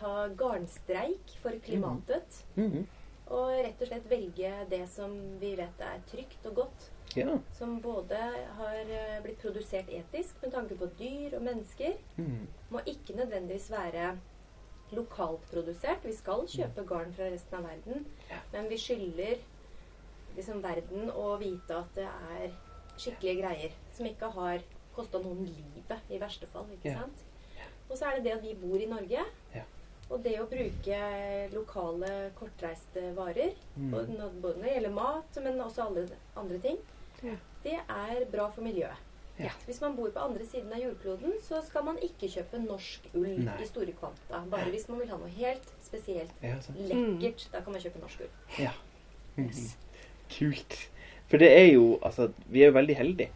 [0.00, 2.44] ha garnstreik for klimatet.
[2.56, 2.86] -hmm.
[3.28, 6.90] Og rett og slett velge det som vi vet er trygt og godt.
[7.16, 7.38] Ja.
[7.58, 8.16] Som både
[8.58, 11.94] har eh, blitt produsert etisk med tanke på dyr og mennesker.
[12.18, 12.46] Mm.
[12.70, 14.18] Må ikke nødvendigvis være
[14.92, 16.04] lokalt produsert.
[16.04, 18.04] Vi skal kjøpe garn fra resten av verden.
[18.52, 19.36] Men vi skylder
[20.36, 22.52] liksom verden å vite at det er
[22.98, 23.72] skikkelige greier.
[23.96, 24.62] Som ikke har
[24.96, 26.66] kosta noen livet, i verste fall.
[26.74, 26.98] ikke Ja.
[27.00, 27.24] sant?
[27.90, 29.24] Og så er det det at vi bor i Norge.
[29.54, 29.62] Ja.
[30.10, 30.98] Og det å bruke
[31.52, 33.90] lokale, kortreiste varer, Mm.
[33.90, 36.97] både når det gjelder mat, men også alle andre ting, Ja.
[37.64, 39.04] Det er bra for miljøet.
[39.38, 39.52] Ja.
[39.66, 43.36] Hvis man bor på andre siden av jordkloden, så skal man ikke kjøpe norsk ull
[43.46, 43.54] Nei.
[43.62, 44.40] i store kvanta.
[44.50, 48.24] Bare hvis man vil ha noe helt spesielt Ja, lekkert, da kan man kjøpe norsk
[48.26, 48.32] ull.
[48.58, 48.72] Ja.
[49.38, 49.76] Yes.
[50.34, 50.74] Kult.
[51.30, 53.30] For det er jo Altså, vi er jo veldig heldige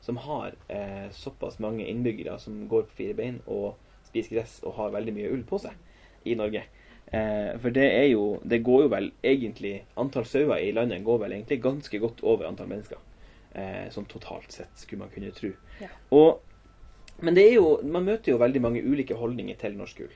[0.00, 3.76] som har eh, såpass mange innbyggere som går på fire bein og
[4.08, 5.76] spiser gress og har veldig mye ull på seg
[6.24, 6.62] i Norge.
[7.12, 11.18] Eh, for det er jo Det går jo vel egentlig Antall sauer i landet går
[11.24, 12.98] vel egentlig ganske godt over antall mennesker.
[13.54, 15.50] Eh, sånn totalt sett, skulle man kunne tro.
[15.80, 15.88] Ja.
[16.14, 16.40] Og
[17.20, 20.12] men det er jo, man møter jo veldig mange ulike holdninger til norsk ull.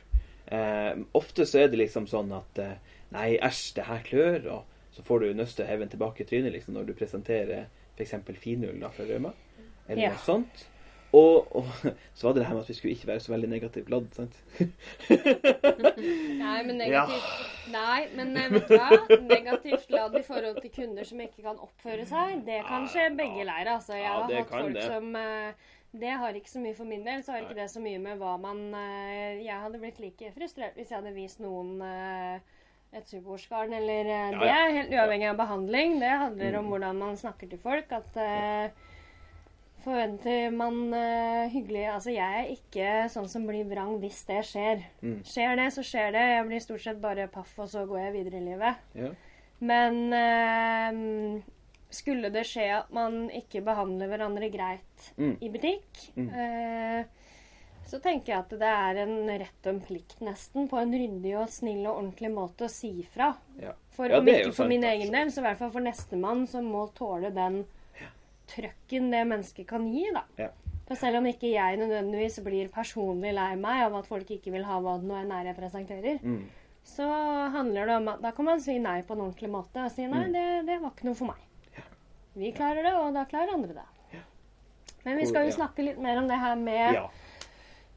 [0.55, 2.77] Eh, ofte så er det liksom sånn at eh,
[3.15, 4.47] Nei, æsj, det her klør.
[4.55, 7.67] Og så får du nøste heven tilbake i trynet liksom, når du presenterer
[7.99, 8.15] f.eks.
[8.41, 9.35] finull da, fra Rauma,
[9.89, 10.15] Eller Ja.
[10.15, 10.65] noe sånt.
[11.15, 11.67] Og, og
[12.17, 14.09] så var det det her med at vi skulle ikke være så veldig negativt ladd.
[14.17, 14.35] sant?
[16.41, 19.19] Nei, men negativt Nei, men eh, vet du hva?
[19.29, 23.47] Negativt ladd i forhold til kunder som ikke kan oppføre seg, det kan skje begge
[23.47, 23.73] leirer.
[23.77, 24.85] Altså, jeg Ja, har hatt folk det.
[24.91, 25.71] som eh,
[26.05, 27.23] Det har ikke så mye for min del.
[27.23, 30.75] Så har ikke det så mye med hva man eh, Jeg hadde blitt like frustrert
[30.79, 31.79] hvis jeg hadde vist noen
[32.95, 35.97] et superordsgarn eller Ja, Det er helt uavhengig av behandling.
[36.03, 36.71] Det handler om Mm.
[36.75, 37.91] hvordan man snakker til folk.
[37.93, 38.19] At
[39.85, 44.85] Forventer man uh, hyggelig Altså, jeg er ikke sånn som blir vrang hvis det skjer.
[45.05, 45.19] Mm.
[45.29, 46.23] Skjer det, så skjer det.
[46.35, 48.87] Jeg blir stort sett bare paff, og så går jeg videre i livet.
[48.97, 49.11] Ja.
[49.65, 51.43] Men uh,
[51.95, 54.81] skulle det skje at man ikke behandler hverandre greit
[55.21, 55.37] Mm.
[55.45, 56.29] i butikk, Mm.
[56.33, 57.05] uh,
[57.85, 61.35] så tenker jeg at det er en rett og en plikt nesten på en ryddig
[61.37, 63.35] og snill og ordentlig måte å si fra.
[63.61, 63.75] Ja.
[63.93, 66.65] For Ja, om ikke for min egen del, så i hvert fall for nestemann som
[66.73, 67.61] må tåle den
[68.47, 70.23] trøkken det mennesket kan gi, da.
[70.39, 70.49] Ja.
[70.89, 74.65] For selv om ikke jeg nødvendigvis blir personlig lei meg av at folk ikke vil
[74.69, 76.45] ha hva det nå enn er jeg presenterer, Mm.
[76.85, 77.07] så
[77.51, 80.07] handler det om at da kan man si nei på en ordentlig måte og si
[80.07, 80.33] nei, Mm.
[80.33, 81.37] det, det var ikke noe for meg.
[82.37, 84.21] Vi klarer det, og da klarer andre det.
[85.05, 85.57] Men vi skal jo ja.
[85.57, 87.09] snakke litt mer om det her med ja.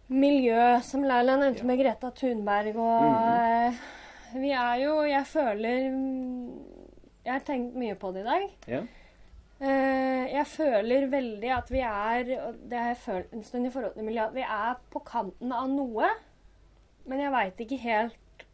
[0.09, 1.65] miljø, som Laila nevnte Ja.
[1.65, 2.75] med Greta Thunberg.
[2.75, 4.41] Og mm -hmm.
[4.41, 5.69] vi er jo Jeg føler
[7.25, 8.49] Jeg har tenkt mye på det i dag.
[9.57, 13.71] Eh, jeg føler veldig at vi er og Det har jeg følt en stund i
[13.73, 16.11] forhold til miljøet, At vi er på kanten av noe,
[17.09, 18.45] men jeg veit ikke helt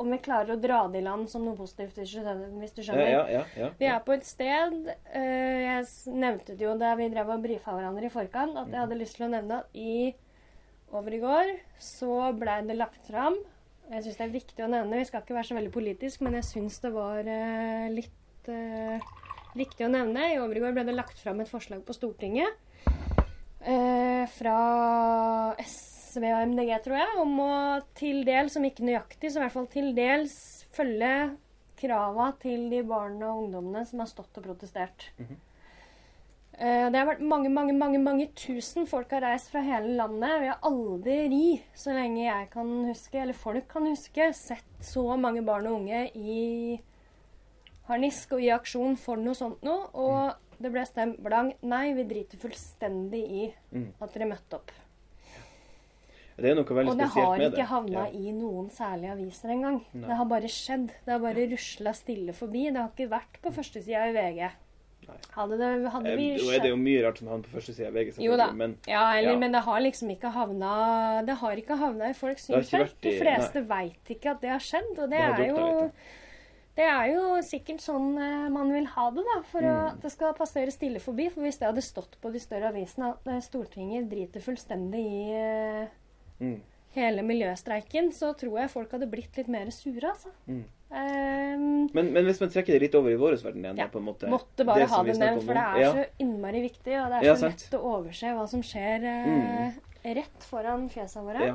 [0.00, 3.10] om vi klarer å dra det i land som noe positivt, hvis du skjønner.
[3.10, 7.10] Ja, ja, ja, Vi er på et sted eh, Jeg nevnte det jo da vi
[7.12, 10.14] drev og brifa hverandre i forkant, at jeg hadde lyst til å nevne at i
[10.96, 11.52] over i går
[11.82, 13.36] så blei det lagt fram.
[13.90, 16.38] Jeg syns det er viktig å nevne, vi skal ikke være så veldig politisk, men
[16.38, 18.48] jeg syns det var eh, litt
[19.58, 20.30] viktig å nevne.
[20.34, 22.50] I overgår ble det lagt fram et forslag på Stortinget
[23.64, 24.56] eh, fra
[25.64, 27.52] SV og MDG, tror jeg, om å
[27.98, 30.34] til dels, om ikke nøyaktig, så i hvert fall til dels
[30.74, 31.12] følge
[31.80, 35.06] krava til de barna og ungdommene som har stått og protestert.
[36.60, 40.40] Eh, Det har vært mange, mange, mange mange tusen folk har reist fra hele landet.
[40.42, 45.42] Vi har aldri, så lenge jeg kan huske, eller folk kan huske, sett så mange
[45.46, 46.80] barn og unge i
[47.90, 49.88] harnisk og i aksjon for noe sånt noe.
[49.94, 53.92] Og det ble stemt blankt nei, vi driter fullstendig i Mm.
[54.00, 54.70] at dere møtte opp.
[56.40, 57.26] Det er noe veldig spesielt med det.
[57.26, 58.16] Og det har ikke havna Ja.
[58.16, 59.82] i noen særlige aviser engang.
[59.92, 60.08] Nei.
[60.08, 60.86] Det har bare skjedd.
[61.04, 62.62] Det har bare rusla stille forbi.
[62.72, 64.50] Det har ikke vært på førstesida i VG.
[65.08, 65.16] Nei.
[65.34, 66.54] Hadde, det, hadde Eh, vi skjønt...
[66.54, 68.52] er det jo mye rart som havner på første side av VG, Jo da.
[68.52, 69.38] men Ja, eller, Ja.
[69.38, 72.94] men det har liksom ikke havna Det har ikke havna i folks synsfelt.
[73.02, 75.92] De fleste veit ikke at det har skjedd, og det, Det er jo litt,
[76.80, 79.78] det er jo sikkert sånn eh, man vil ha det, da, for Mm.
[79.90, 81.28] at det skal passere stille forbi.
[81.30, 85.22] For hvis det hadde stått på de større avisene at eh, Stortinget driter fullstendig i
[85.36, 85.88] eh,
[86.40, 86.58] mm,
[86.96, 90.32] hele miljøstreiken, så tror jeg folk hadde blitt litt mer sure, altså.
[90.48, 90.64] mm.
[90.90, 93.92] Um, Men, men hvis man trekker det litt over i vår verden igjen, Ja, da,
[93.92, 95.90] på en måte måtte bare ha det nevnt, for det er ja.
[95.94, 97.62] så innmari viktig, og det er Ja, så sant.
[97.62, 99.76] lett å overse hva som skjer uh,
[100.18, 101.46] rett foran fjesene våre.
[101.52, 101.54] Ja.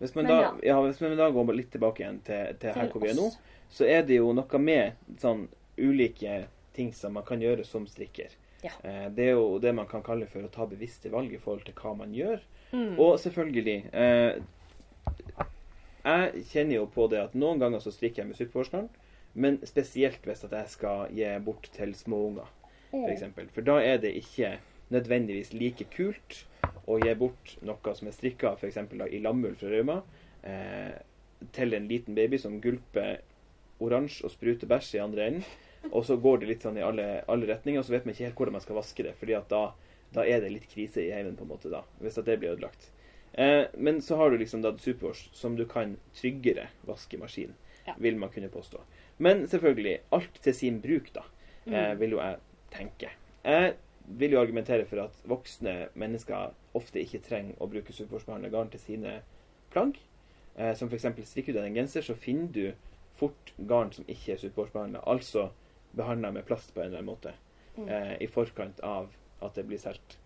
[0.00, 3.04] Hvis man, Men da, hvis man da går litt tilbake igjen til, til her hvor
[3.06, 3.28] vi er nå.
[3.70, 5.46] Så er det jo noe med sånn
[5.78, 6.46] ulike
[6.76, 8.30] ting som man kan gjøre som strikker.
[8.64, 8.72] Ja.
[8.82, 11.64] Eh, det er jo det man kan kalle for å ta bevisste valg i forhold
[11.66, 12.40] til hva man gjør.
[12.72, 12.96] Mm.
[12.98, 14.38] Og selvfølgelig eh,
[16.06, 18.88] Jeg kjenner jo på det at noen ganger så strikker jeg med suppeforskeren,
[19.36, 22.52] men spesielt hvis at jeg skal gi bort til småunger,
[22.94, 23.02] Mm.
[23.10, 23.24] f.eks.
[23.34, 24.52] For, for da er det ikke
[24.94, 26.36] nødvendigvis like kult
[26.86, 28.78] å gi bort noe som er strikka f.eks.
[29.10, 29.96] i lammull fra Rauma,
[30.46, 30.94] eh,
[31.52, 33.18] til en liten baby som gulper
[33.80, 35.44] oransje og spruter bæsj i andre enden.
[35.92, 38.24] Og så går det litt sånn i alle, alle retninger, og så vet man ikke
[38.26, 39.14] helt hvordan man skal vaske det.
[39.20, 39.72] fordi at da,
[40.14, 42.56] da er det litt krise i heimen, på en måte, da, hvis at det blir
[42.56, 42.90] ødelagt.
[43.34, 47.54] Eh, men så har du liksom da Superwash, som du kan tryggere vaske i maskin,
[47.86, 47.94] Ja.
[47.98, 48.80] vil man kunne påstå.
[49.18, 51.22] Men selvfølgelig, alt til sin bruk, da,
[51.66, 51.98] eh, Mm.
[51.98, 52.36] vil jo jeg
[52.70, 53.10] tenke.
[53.44, 53.74] Jeg
[54.08, 58.80] vil jo argumentere for at voksne mennesker ofte ikke trenger å bruke Superwash-behandla garn til
[58.80, 59.20] sine
[59.70, 59.96] plagg.
[60.58, 61.04] Eh, som f.eks.
[61.28, 62.72] strikker du deg en genser, så finner du
[63.16, 65.48] fort garn som ikke er Superwash-behandla, altså
[65.96, 67.32] behandla med plast på en eller annen måte,
[67.76, 67.88] Mm.
[67.92, 69.08] eh, i forkant av
[69.42, 70.16] at det blir solgt.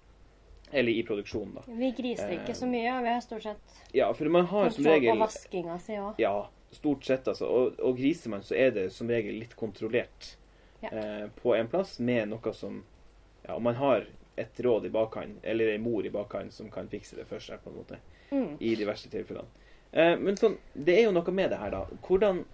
[0.72, 1.62] Eller i produksjonen, da.
[1.66, 5.16] Vi griser ikke så mye, vi har stort sett Ja, for man har som regel
[5.16, 6.14] på vaskinga si òg.
[6.22, 7.46] Ja, stort sett, altså.
[7.50, 10.36] Og, og griser man, så er det som regel litt kontrollert
[10.82, 10.88] Ja.
[10.92, 12.84] eh, på en plass med noe som
[13.48, 14.06] Ja, om man har
[14.38, 17.58] et råd i bakhånd, eller ei mor i bakhånd som kan fikse det for seg,
[17.64, 17.96] på en måte,
[18.30, 18.56] Mm.
[18.60, 19.46] i de verste tilfellene.
[19.92, 21.84] Eh, men sånn, det er jo noe med det her, da.
[22.06, 22.44] Hvordan,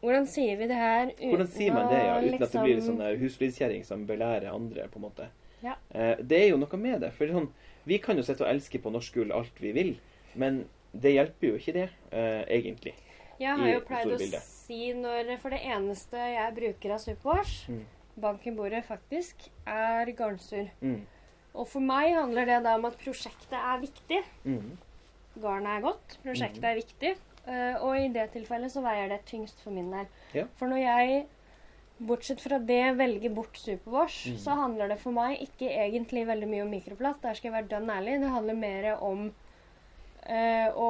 [0.00, 2.46] Hvordan sier vi det her uten hvordan sier man det, ja, uten liksom...
[2.46, 5.28] at det blir en liksom- sånn huslydskjerring som belærer andre, på en måte?
[5.62, 5.74] Ja.
[5.92, 7.12] Eh, det er jo noe med det.
[7.18, 7.50] For sånn,
[7.84, 9.94] vi kan jo sitte og elske på norsk gull alt vi vil,
[10.40, 10.64] men
[10.96, 12.94] det hjelper jo ikke det, eh, egentlig.
[13.40, 17.84] Jeg har jo pleid å si når For det eneste jeg bruker av Supervars, Mm.
[18.20, 20.68] bank i bordet faktisk, er garnsur.
[20.82, 21.06] Mm.
[21.54, 24.22] Og for meg handler det da om at prosjektet er viktig.
[24.44, 24.78] Mm.
[25.40, 26.70] Garnet er godt, prosjektet mm.
[26.70, 27.16] er viktig.
[27.50, 30.08] Eh, og i det tilfellet så veier det tyngst for min del.
[30.36, 30.46] Ja.
[30.56, 31.20] For når jeg,
[32.00, 34.40] bortsett fra det, velger bort Superwash, mm.
[34.40, 37.22] så handler det for meg ikke egentlig veldig mye om mikroplast.
[37.22, 38.20] Der skal jeg være dønn ærlig.
[38.24, 39.30] Det handler mer om
[40.20, 40.88] Uh, å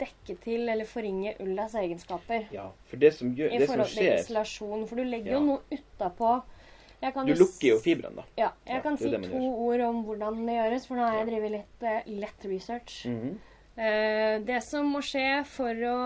[0.00, 2.46] dekke til eller forringe ullas egenskaper.
[2.50, 4.86] Ja, for det som, gjør, I det som forhold til isolasjon.
[4.88, 5.36] For du legger Ja.
[5.36, 6.30] jo noe utapå.
[7.00, 8.24] Jeg kan Du lukker jo fibrene, da.
[8.36, 9.52] Ja, jeg Ja, kan si to gjør.
[9.66, 13.06] ord om hvordan det gjøres, for nå har jeg drevet litt uh, lett research.
[13.06, 13.30] Mhm.
[13.36, 13.49] Eh,
[13.80, 15.96] det som må skje for å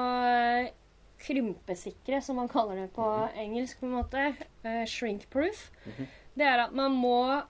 [1.24, 3.38] krympesikre, som man kaller det på Mhm.
[3.38, 6.06] engelsk, på en måte, eh, shrinkproof, Mhm.
[6.36, 7.42] det er at man må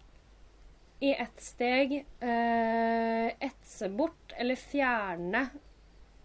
[1.02, 5.50] i ett steg eh, etse bort eller fjerne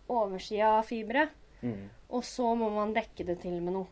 [0.09, 1.29] oversida av fiberet.
[1.61, 1.89] Mm.
[2.11, 3.87] Og så må man dekke det til med noe.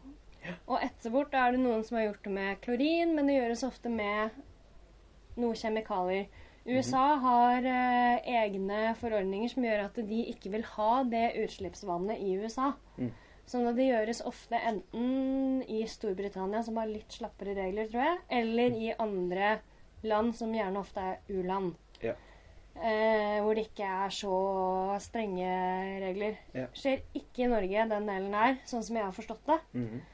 [0.67, 3.63] Og etse bort er det noen som har gjort det med klorin, men det gjøres
[3.67, 4.31] ofte med
[5.35, 6.27] noe kjemikalier.
[6.67, 12.35] USA har eh, egne forordninger som gjør at de ikke vil ha det utslippsvannet i
[12.41, 12.73] USA.
[12.99, 13.13] Mm.
[13.47, 18.17] Sånn at det gjøres ofte enten i Storbritannia, som har litt slappere regler, tror jeg,
[18.41, 19.53] eller i andre
[20.03, 21.77] land som gjerne ofte er u-land.
[22.03, 22.17] Ja.
[22.77, 24.35] Eh, hvor det ikke er så
[25.01, 25.47] strenge
[26.03, 26.35] regler.
[26.53, 26.67] Ja.
[26.75, 29.59] Skjer ikke i Norge, den delen her, sånn som jeg har forstått det.
[29.79, 30.05] Mhm.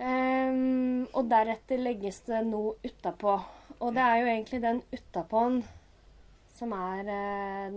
[0.00, 3.34] Um, og deretter legges det noe utapå.
[3.80, 5.60] Og det er jo egentlig den utapå'n
[6.58, 7.76] som er eh,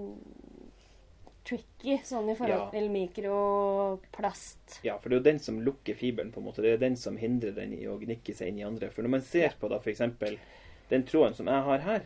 [1.47, 2.70] tricky, sånn i forhold Ja.
[2.74, 4.80] til mikroplast.
[4.84, 6.62] Ja, for det er jo den som lukker fiberen, på en måte.
[6.64, 8.89] Det er den som hindrer den i å gnikke seg inn i andre.
[8.91, 10.01] For når man ser på da f.eks.
[10.89, 12.06] den tråden som jeg har her,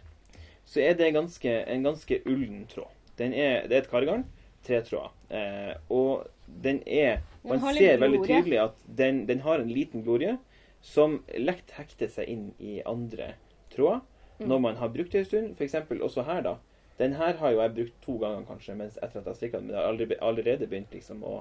[0.65, 2.91] så er det ganske, en ganske ullen tråd.
[3.17, 4.25] Den er, det er et kargarn,
[4.67, 5.13] tre tråder.
[5.29, 9.69] Eh, og den er Den Man litt ser veldig tydelig at den, den har en
[9.71, 10.37] liten glorie
[10.81, 13.33] som lett hekter seg inn i andre
[13.77, 14.05] tråder
[14.39, 14.49] Mm.
[14.49, 15.53] når man har brukt det en stund.
[15.57, 15.75] F.eks.
[16.01, 16.55] også her, da.
[16.99, 19.67] Den her har jo jeg brukt to ganger kanskje mens etter at jeg strikka den,
[19.67, 21.39] men det har allerede, allerede begynt liksom å,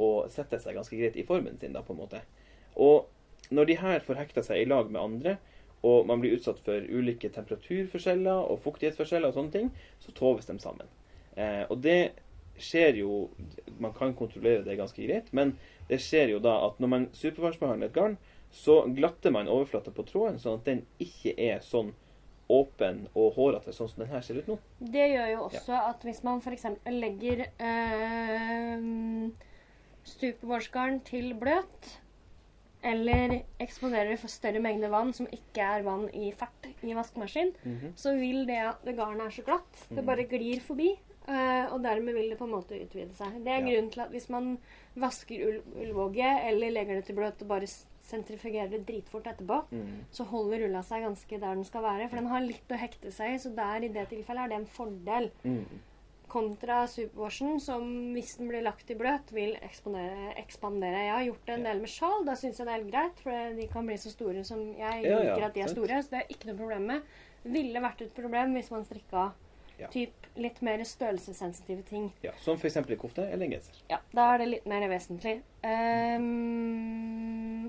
[0.00, 2.22] å sette seg ganske greit i formen sin, da, på en måte.
[2.76, 3.06] Og
[3.52, 5.36] når de her får hekta seg i lag med andre,
[5.82, 9.70] og man blir utsatt for ulike temperaturforskjeller og fuktighetsforskjeller og sånne ting,
[10.00, 10.88] så toves de sammen.
[11.36, 12.12] Eh, og det
[12.60, 13.30] skjer jo
[13.80, 15.56] Man kan kontrollere det ganske greit, men
[15.88, 18.16] det skjer jo da at når man supervarsbehandler et garn,
[18.52, 21.94] så glatter man overflata på tråden, sånn at den ikke er sånn
[22.52, 24.58] åpen og hårete, sånn som den her ser ut nå.
[24.80, 26.66] Det gjør jo også at hvis man f.eks.
[26.90, 29.30] legger øh,
[30.04, 31.92] stupevårsgarn til bløt,
[32.84, 37.92] eller eksponerer for større mengder vann som ikke er vann i fart i vaskemaskin, Mhm.
[37.96, 39.86] så vil det at det garnet er så glatt.
[39.88, 40.98] Det bare glir forbi.
[41.28, 43.44] eh, og dermed vil det på en måte utvide seg.
[43.44, 43.66] Det er Ja.
[43.70, 44.58] grunnen til at hvis man
[44.96, 47.66] vasker ull ullvåge eller legger det til bløt og bare
[48.12, 49.94] sentrifugerer det dritfort etterpå, mm.
[50.14, 52.10] så holder rulla seg ganske der den skal være.
[52.10, 54.60] For den har litt å hekte seg i, så der i det tilfellet er det
[54.60, 55.30] en fordel.
[55.46, 55.80] Mm.
[56.32, 57.82] Kontra superwashen, som
[58.14, 61.02] hvis den blir lagt i bløt, vil ekspandere.
[61.04, 62.22] Jeg har gjort det en del med sjal.
[62.24, 65.04] Da syns jeg det er helt greit, for de kan bli så store som jeg
[65.04, 65.98] Ja, liker ja, at de er store.
[66.00, 67.12] Så det er ikke noe problem med.
[67.44, 69.26] Ville vært et problem hvis man strikka
[69.82, 69.88] Ja.
[69.92, 72.10] typ litt mer størrelsessensitive ting.
[72.24, 72.78] Ja, som f.eks.
[73.00, 73.76] kofte eller en genser.
[73.90, 75.40] Ja, da er det litt mer vesentlig.
[75.66, 77.66] Ehm,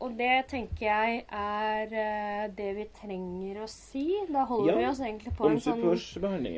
[0.00, 4.04] og det tenker jeg er uh, det vi trenger å si.
[4.28, 5.80] Da holder Ja, vi oss egentlig på en sånn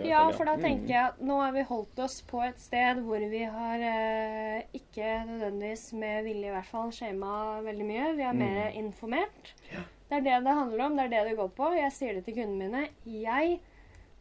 [0.09, 0.63] Ja, for da Mhm.
[0.63, 4.63] tenker jeg at nå har vi holdt oss på et sted hvor vi har uh,
[4.75, 8.17] ikke nødvendigvis med vilje i hvert fall skjema veldig mye.
[8.17, 8.39] Vi er Mm.
[8.39, 9.53] mer informert.
[9.73, 9.81] Ja.
[10.09, 10.97] Det er det det handler om.
[10.97, 11.73] Det er det det går på.
[11.77, 12.89] Jeg sier det til kundene mine.
[13.07, 13.61] Jeg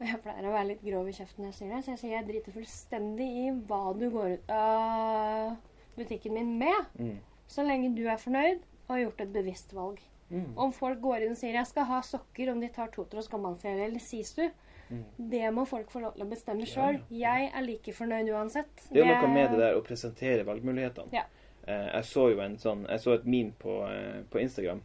[0.01, 1.99] og jeg pleier å være litt grov i kjeften når jeg sier det, så jeg
[1.99, 5.55] sier jeg driter fullstendig i hva du går ut av
[5.95, 7.17] butikken min med, Mm.
[7.47, 10.01] så lenge du er fornøyd har gjort et bevisst valg.
[10.29, 10.57] Mm.
[10.57, 13.85] Om folk går inn og sier jeg skal ha sokker, om de tar Totros gammalserie
[13.85, 14.47] eller Sisu,
[14.89, 15.03] mm.
[15.31, 16.99] det må folk få lov til å bestemme sjøl.
[17.13, 18.73] Jeg er like fornøyd uansett.
[18.89, 21.13] Det er jo noe med det der å presentere valgmulighetene.
[21.13, 21.27] Ja.
[21.65, 24.83] Eh, jeg så jo en sånn Jeg så et meme på, eh, på Instagram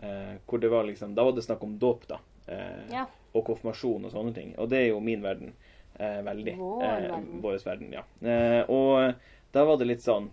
[0.00, 2.20] eh, hvor det var liksom Da var det snakk om dåp, da.
[2.46, 3.06] Eh, Ja.
[3.32, 4.54] Og konfirmasjon og sånne ting.
[4.60, 5.54] Og det er jo min verden.
[5.98, 6.56] Eh, veldig.
[6.58, 7.28] Vår verden.
[7.40, 8.02] Vår verden, ja.
[8.20, 9.14] Eh, og
[9.52, 10.28] da var det litt sånn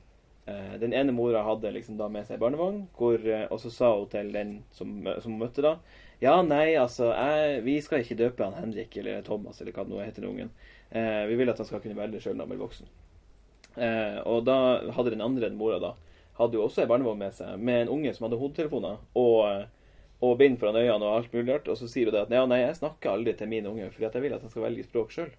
[0.81, 4.09] Den ene mora hadde liksom da med seg barnevogn, hvor, eh, og så sa hun
[4.11, 4.93] til den som,
[5.23, 5.77] som møtte da
[6.19, 9.93] Ja, nei, altså, jeg, vi skal ikke døpe han Henrik eller Thomas eller hva det
[9.93, 10.49] nå heter, den ungen.
[10.91, 12.89] Eh, vi vil at han skal kunne velge sjøl når han blir voksen.
[13.79, 14.57] Eh, og da
[14.97, 15.93] hadde den andre mora da
[16.39, 19.65] hadde jo også ei barnevogn med seg, med en unge som hadde hodetelefoner og,
[20.23, 21.67] og bind foran øynene og alt mulig rart.
[21.71, 24.07] Og så sier hun det at ja, nei, jeg snakker aldri til min unge fordi
[24.07, 25.33] jeg vil at han skal velge språk sjøl.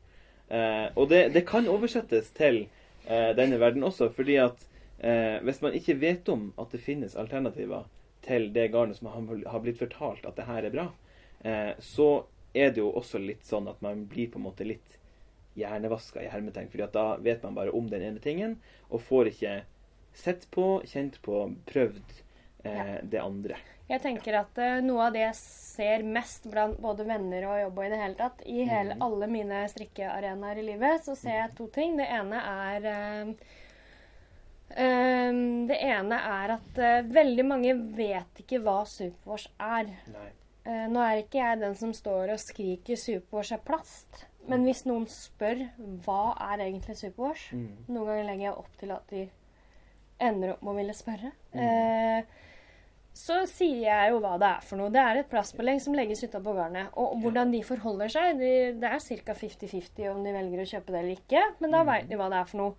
[0.51, 2.65] Eh, og det, det kan oversettes til
[3.07, 4.67] eh, denne verden også, fordi at
[5.01, 7.89] eh, hvis man ikke vet om at det finnes alternativer
[8.25, 10.87] til det garnet som har, har blitt fortalt at det her er bra,
[11.45, 12.11] eh, så
[12.53, 14.97] er det jo også litt sånn at man blir på en måte litt
[15.59, 18.57] hjernevaska i hermetegn, fordi at da vet man bare om den ene tingen,
[18.89, 19.55] og får ikke
[20.17, 22.17] sett på, kjent på, prøvd
[22.65, 23.59] eh, det andre.
[23.91, 27.81] Jeg tenker at uh, noe av det jeg ser mest blant både venner og jobb
[27.81, 29.03] og i det hele tatt, i hele, mm.
[29.07, 31.97] alle mine strikkearenaer i livet, så ser jeg to ting.
[31.99, 33.33] Det ene er eh,
[34.77, 35.33] eh,
[35.71, 39.91] Det ene er at uh, veldig mange vet ikke hva Supervors er.
[40.67, 44.27] Eh, nå er ikke jeg den som står og skriker 'Supervors er plast.
[44.49, 45.67] Men hvis noen spør
[46.05, 47.77] hva er egentlig Supervors Mm.
[47.89, 49.29] noen ganger legger jeg opp til at de
[50.21, 51.33] ender opp med å ville spørre.
[51.55, 51.61] Mm.
[51.61, 52.23] Uh,
[53.15, 54.91] så sier jeg jo hva det er for noe.
[54.91, 56.89] Det er et plastbelegg som legges utapå garnet.
[56.97, 59.35] Og hvordan de forholder seg, de, det er ca.
[59.35, 61.43] 50-50 om de velger å kjøpe det eller ikke.
[61.61, 61.87] Men da Mm.
[61.87, 62.75] veit de hva det er for noe.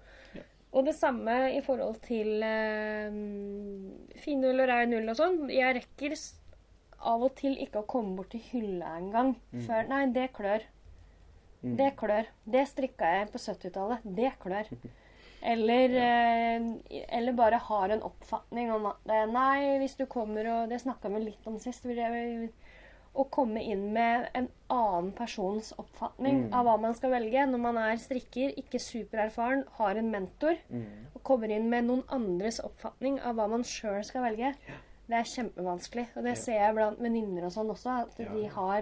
[0.72, 0.78] Ja.
[0.80, 3.12] Og det samme i forhold til eh,
[4.24, 5.50] finull og rein ull og sånn.
[5.52, 6.16] Jeg rekker
[7.12, 9.62] av og til ikke å komme bort til hylla engang Mm.
[9.68, 10.62] før Nei, det klør.
[11.64, 11.76] Mm.
[11.78, 12.26] Det klør.
[12.50, 14.00] Det strikka jeg på 70-tallet.
[14.06, 14.66] Det klør.
[15.44, 20.70] Eller, eh, eller bare har en oppfatning om at eh, Nei, hvis du kommer og
[20.70, 21.84] Det snakka vi litt om sist.
[21.84, 22.52] vil jeg-
[23.16, 26.54] å komme inn med en annen persons oppfatning Mm.
[26.54, 27.46] av hva man skal velge.
[27.50, 30.86] Når man er strikker, ikke supererfaren, har en mentor, Mm.
[31.16, 34.56] og kommer inn med noen andres oppfatning av hva man sjøl skal velge.
[35.10, 36.08] Det er kjempevanskelig.
[36.16, 36.36] Og det Ja.
[36.36, 38.82] ser jeg blant venninner og sånn også, at Ja, de har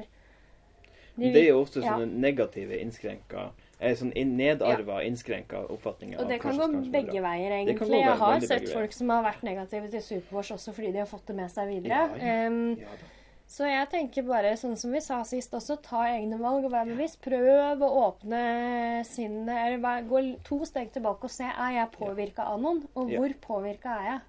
[1.18, 1.98] de, Det er jo ofte ja.
[1.98, 3.50] sånne negative innskrenka
[3.82, 7.90] eh, Sånn nedarva innskrenka oppfatninger Og det kan gå begge veier, egentlig.
[7.90, 11.26] Jeg har sett folk som har vært negative til Superwash også fordi de har fått
[11.26, 11.90] det med seg videre.
[11.90, 12.48] Ja, ja.
[12.48, 13.06] Um, Ja da.
[13.50, 16.86] Så jeg tenker bare, sånn som vi sa sist også, ta egne valg og vær
[16.86, 17.18] bevisst.
[17.26, 18.42] Prøv å åpne
[19.10, 23.10] sinnet, eller vær- gå to steg tilbake og se er jeg påvirka av noen, og
[23.10, 23.20] Ja.
[23.20, 24.20] hvor påvirka er jeg.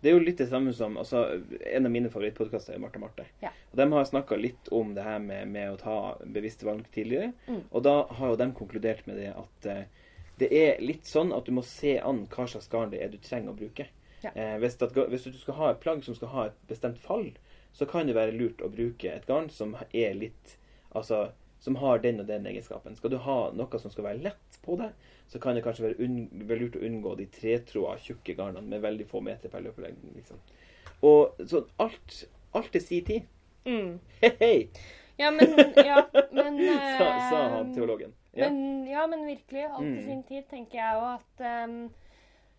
[0.00, 1.42] Det er jo litt det samme som altså,
[1.74, 3.24] En av mine favorittpodkaster er Marte Marte.
[3.42, 3.48] Ja.
[3.72, 7.32] Og De har snakka litt om det her med, med å ta bevisste valg tidligere.
[7.48, 7.64] Mm.
[7.72, 9.82] Og da har jo de konkludert med det at uh,
[10.38, 13.18] det er litt sånn at du må se an hva slags garn det er du
[13.18, 13.88] trenger å bruke.
[14.22, 14.30] Ja.
[14.36, 17.32] Uh, hvis, at, hvis du skal ha et plagg som skal ha et bestemt fall,
[17.78, 20.56] så kan det være lurt å bruke et garn som er litt
[20.96, 21.28] Altså
[21.60, 22.94] som har den og den egenskapen.
[22.96, 24.92] Skal du ha noe som skal være lett på deg,
[25.28, 26.06] så kan det kanskje være,
[26.48, 30.12] være lurt å unngå de tretråda, tjukke garnene med veldig få meter per løpelengde.
[30.14, 30.38] Liksom.
[31.02, 32.20] Og så alt,
[32.56, 33.26] alt til si tid.
[33.66, 34.54] Hei, hei!
[35.18, 35.50] Ja, men,
[35.82, 35.98] ja,
[36.30, 36.60] men
[36.98, 38.14] Sa, sa eh, han teologen.
[38.38, 38.46] Ja.
[38.48, 39.66] Men, ja, men virkelig.
[39.66, 40.04] Alt i Mm.
[40.06, 41.76] sin tid, tenker jeg jo at em,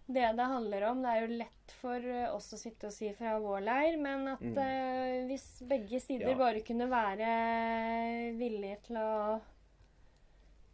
[0.09, 3.11] det det handler om Det er jo lett for eh, oss å sitte og si
[3.13, 4.57] fra vår leir, men at Mm.
[4.57, 6.35] uh, hvis begge sider Ja.
[6.35, 7.29] bare kunne være
[8.37, 9.39] villige til å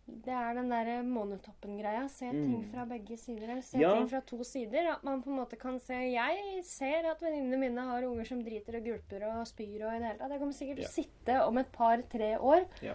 [0.07, 2.07] Det er den derre månetoppen-greia.
[2.07, 2.71] Se ting Mm.
[2.71, 3.49] fra begge sider.
[3.49, 3.95] Eller se Ja.
[3.95, 4.85] ting fra to sider.
[4.91, 8.43] At man på en måte kan se Jeg ser at venninnene mine har unger som
[8.43, 10.29] driter og gulper og spyr og i det hele tatt.
[10.29, 10.87] Jeg kommer sikkert til Ja.
[10.87, 12.93] å sitte om et par-tre år Ja.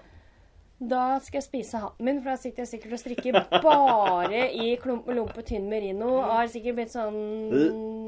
[0.80, 4.70] Da skal jeg spise hatten min, for da sitter jeg sikkert og strikker bare i
[4.80, 6.06] klump og lompe tynn merino.
[6.22, 7.18] Og har sikkert blitt sånn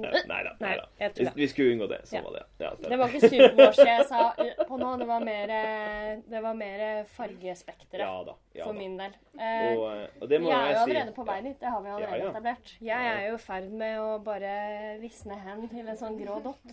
[0.03, 0.53] Nei da.
[0.59, 0.73] Nei,
[1.15, 2.01] Vi, vi skulle unngå det.
[2.09, 2.23] Sånn Ja.
[2.25, 2.45] var det.
[2.65, 4.89] Ja, Det var ikke superwash jeg sa uh, på nå.
[4.99, 8.35] Det var mer, eh, det var mer fargespekteret ja da.
[8.57, 9.13] Ja, for min del.
[9.39, 11.17] Eh, Og, eh, og det må jeg er jo allerede si.
[11.21, 11.59] på vei dit.
[11.61, 12.75] Det har vi allerede etablert.
[12.81, 16.67] Jeg er jo i ferd med å bare visne hen til en sånn grå dott.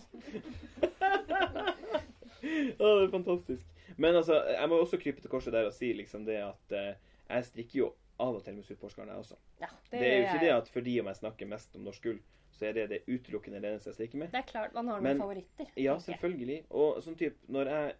[2.40, 3.66] Å, det er fantastisk.
[3.96, 6.94] Men altså, jeg må også krype til korset der og si liksom det at eh,
[7.30, 9.34] jeg strikker jo av og til med superforskarene, jeg også.
[9.60, 12.20] Ja, Det, er jo ikke det at fordi om jeg snakker mest om norsk gull,
[12.52, 14.28] så er det det utelukkende det eneste jeg strikker med.
[14.34, 15.66] Det er klart man har noen Men- favoritter.
[15.76, 16.64] Ja, selvfølgelig.
[16.70, 17.94] Og sånn type når jeg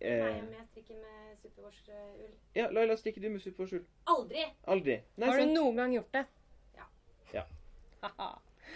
[0.00, 2.32] eh, meg om jeg strikker med superwash-ull.
[2.54, 3.84] Ja, Laila, strikker du med supervårsull?
[4.06, 4.44] Aldri!
[4.66, 4.98] Aldri.
[5.16, 5.54] Nei, Har du sant.
[5.56, 6.24] noen gang gjort det?
[6.76, 6.84] Ja.
[7.34, 7.44] Ja.
[8.02, 8.28] Haha.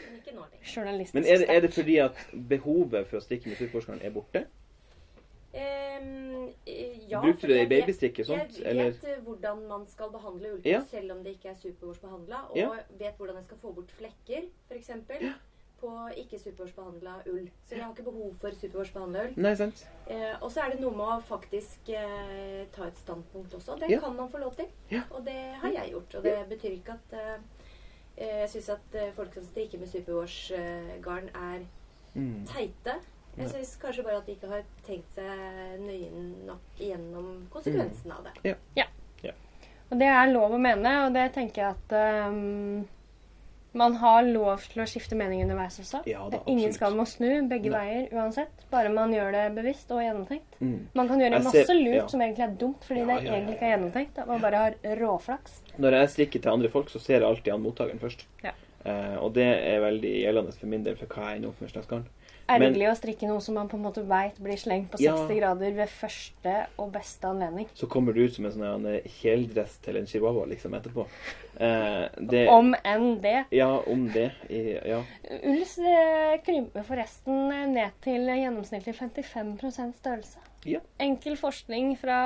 [0.06, 1.10] Men ikke nå lenger.
[1.14, 4.46] Men er det, er det fordi at behovet for å strikke med supervårsull er borte?
[5.52, 6.37] Ehm, eh,
[7.08, 8.58] ja, Brukte du det i vet- og sånt?
[8.58, 9.20] Jeg vet eller?
[9.24, 10.80] hvordan man skal behandle ulltøy, Ja.
[10.90, 12.50] selv om det ikke er superwash-behandla.
[12.50, 12.68] Og Ja.
[12.98, 14.90] vet hvordan jeg skal få bort flekker, f.eks.
[15.80, 17.50] på ikke superwash-behandla ull.
[17.68, 19.32] Så jeg har ikke behov for superwash-behandla ull.
[19.36, 19.86] Nei, sant?
[20.10, 23.78] Eh, og så er det noe med å faktisk eh, ta et standpunkt også.
[23.78, 24.00] Det Ja.
[24.00, 24.66] kan man få lov til.
[24.90, 25.02] Ja.
[25.10, 26.14] Og det har jeg gjort.
[26.14, 27.38] Og det betyr ikke at eh,
[28.16, 31.66] eh, jeg syns at eh, folk som strikker med superwash-garn, er
[32.16, 32.46] Mm.
[33.38, 36.10] Jeg syns kanskje bare at de ikke har tenkt seg nøye
[36.48, 38.56] nok gjennom konsekvensen av det.
[38.76, 38.86] Ja
[39.90, 41.92] Og det er lov å mene, og det tenker jeg at
[42.28, 42.82] um,
[43.78, 46.02] man har lov til å skifte mening underveis også.
[46.08, 47.78] Ja da, ingen skal må snu begge Nei.
[47.78, 48.66] veier uansett.
[48.72, 50.58] Bare man gjør det bevisst og gjennomtenkt.
[50.60, 50.88] Mm.
[50.98, 52.06] Man kan gjøre Jeg masse ser- lurt ja.
[52.12, 54.18] som egentlig er dumt, fordi Ja, det ja, ja, egentlig ikke er gjennomtenkt.
[54.18, 55.60] At man bare har råflaks.
[55.78, 58.26] Når jeg strikker til andre folk, så ser jeg alltid an mottakeren først.
[58.44, 58.52] Ja.
[58.84, 62.04] Eh, og det er veldig gjeldende for min del for hva jeg slags garn.
[62.04, 62.17] Men-
[62.48, 65.14] Ergerlig å strikke noe som man på en måte veit blir slengt på Ja.
[65.16, 67.68] 60 grader ved første og beste anledning.
[67.74, 71.04] Så kommer du ut som en sånn her kjeledress til en chihuahua liksom etterpå.
[71.60, 73.44] Eh, det, Om enn det.
[73.50, 74.30] Ja, om det.
[74.48, 75.02] I, ja.
[75.28, 80.38] Eh, krymper forresten eh, ned til gjennomsnittlig 55% størrelse.
[80.64, 80.80] Ja.
[80.98, 82.18] Enkel forskning fra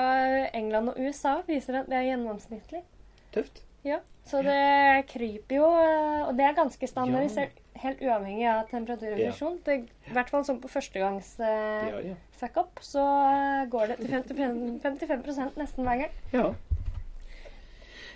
[0.52, 2.82] England og USA viser at det er gjennomsnittlig.
[3.34, 3.62] Tøft.
[3.84, 9.58] Ja, Så det kryper jo, eh, og det er ganske standardisert, helt uavhengig av temperaturreduksjon.
[9.64, 12.14] Det- I hvert fall sånn på førstegangs eh, Ja, ja.
[12.40, 16.10] fuck-up, så eh, går det til 55, 55 nesten hver gang.
[16.32, 16.54] ja.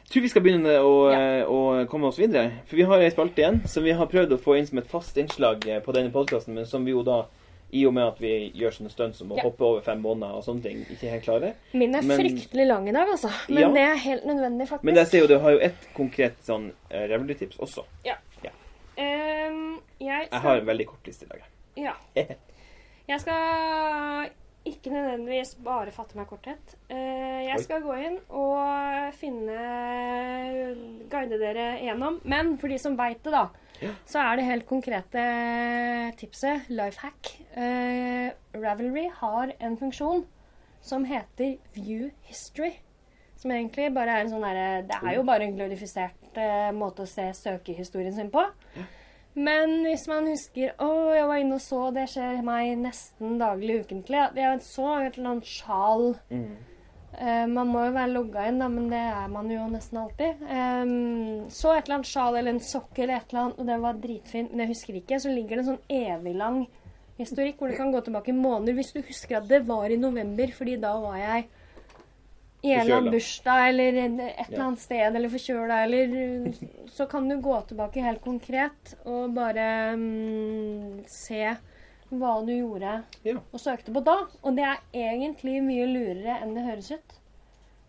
[0.07, 1.19] Jeg tror vi skal begynne å, Ja.
[1.41, 2.53] eh, å komme oss videre.
[2.67, 4.87] For vi har ei spalte igjen som vi har prøvd å få inn som et
[4.87, 7.25] fast innslag eh, på denne podkasten, men som vi jo da,
[7.73, 9.43] i og med at vi gjør sånne stunt som å Ja.
[9.43, 11.55] hoppe over fem måneder og sånne ting, ikke helt klare.
[11.75, 13.29] Min er Men- fryktelig lang i dag, altså.
[13.49, 13.69] Men Ja.
[13.73, 14.85] det er helt nødvendig, faktisk.
[14.85, 18.15] Men jeg ser jo du har jo et konkret sånn uh, også Ja
[18.45, 18.51] Ja.
[18.97, 21.47] Jeg Jeg skal har en veldig kort liste i dag.
[21.77, 21.95] Ja.
[23.07, 24.31] Jeg skal
[24.67, 26.73] ikke nødvendigvis bare fatte meg korthet.
[26.91, 27.63] Eh, jeg Oi.
[27.63, 29.59] skal gå inn og finne
[31.13, 32.17] Guide dere gjennom.
[32.27, 33.45] Men for de som veit det, da,
[33.85, 33.93] Ja.
[34.11, 35.23] så er det helt konkrete
[36.19, 37.31] tipset life hack.
[37.55, 40.25] Uh, Ravelry har en funksjon
[40.83, 42.73] som heter View History.
[43.37, 47.05] Som egentlig bare er en sånn derre Det er jo bare en glorifisert eh, måte
[47.05, 48.45] å se søkehistorien sin på.
[49.37, 53.83] Men hvis man husker Å, jeg var inne og så, det skjer meg nesten daglig
[53.85, 54.23] ukentlig.
[54.39, 56.57] Jeg så et eller annet sjal Mm.
[57.17, 60.43] Eh, man må jo være logga inn, da, men det er man jo nesten alltid.
[60.53, 63.77] Em, så et eller annet sjal eller en sokk eller et eller annet, og det
[63.85, 65.21] var dritfint, men jeg husker ikke.
[65.23, 66.59] Så ligger det en sånn evig lang
[67.17, 69.97] historikk hvor du kan gå tilbake i måneder hvis du husker at det var i
[70.01, 71.47] november, fordi da var jeg
[72.63, 76.55] i en eller annen bursdag eller et eller annet sted eller forkjøla eller
[76.91, 81.43] Så kan du gå tilbake helt konkret og bare mm, se
[82.11, 83.37] hva du gjorde Ja.
[83.53, 84.17] og søkte på da.
[84.43, 87.17] Og det er egentlig mye lurere enn det høres ut.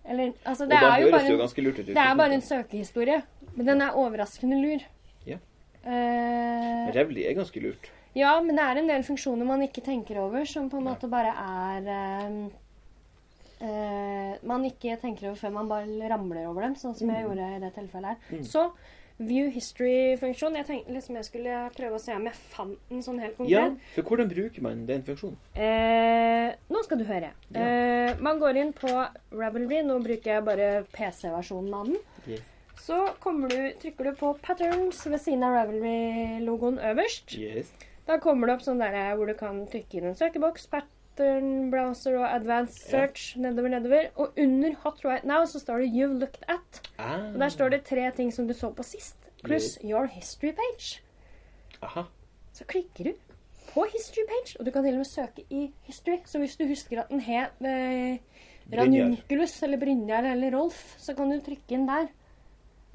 [0.07, 1.81] Eller, altså, det er jo bare det jo ut.
[1.85, 3.21] det er bare en søkehistorie.
[3.55, 4.83] Men den er overraskende lur.
[5.27, 5.37] Ja.
[5.85, 7.91] Uh, Revli er ganske lurt.
[8.15, 11.07] ja, men det er en del funksjoner man ikke tenker over, som på en måte
[11.11, 12.49] bare er eh,
[13.61, 17.49] eh, Man ikke tenker over før man bare ramler over dem, sånn som jeg gjorde
[17.55, 18.37] i det tilfellet her.
[18.37, 18.45] Mm.
[18.47, 18.69] Så
[19.17, 23.21] view history-funksjon Jeg tenkte liksom jeg skulle prøve å se om jeg fant den sånn
[23.23, 23.79] helt konkret.
[23.79, 25.39] Ja, for hvordan bruker man den funksjonen?
[25.57, 27.31] Eh, nå skal du høre.
[27.49, 27.63] Ja.
[27.63, 28.91] Eh, man går inn på
[29.33, 29.81] Ravelry.
[29.87, 31.99] Nå bruker jeg bare PC-versjonen av den.
[32.27, 32.53] Yes.
[32.87, 32.99] Så
[33.49, 37.33] du, trykker du på patterns ved siden av Ravelry-logoen øverst.
[37.35, 37.73] Yes.
[38.07, 40.69] Da kommer det opp sånn der hvor du kan trykke inn en søkeboks,
[41.17, 42.91] pattern, browser og advanced Ja.
[42.91, 44.09] search nedover, nedover.
[44.15, 46.81] Og under hot right now så står det 'you've looked at'.
[46.99, 47.33] Ah.
[47.33, 51.01] Og der står det tre ting som du så på sist, pluss your history page.
[51.81, 52.01] Aha.
[52.53, 53.13] Så klikker du
[53.73, 56.17] på history page, og du kan til og med søke i history.
[56.25, 58.17] Så hvis du husker at den het eh,
[58.77, 62.07] Ranunculus eller Brynjar eller Rolf, så kan du trykke inn der.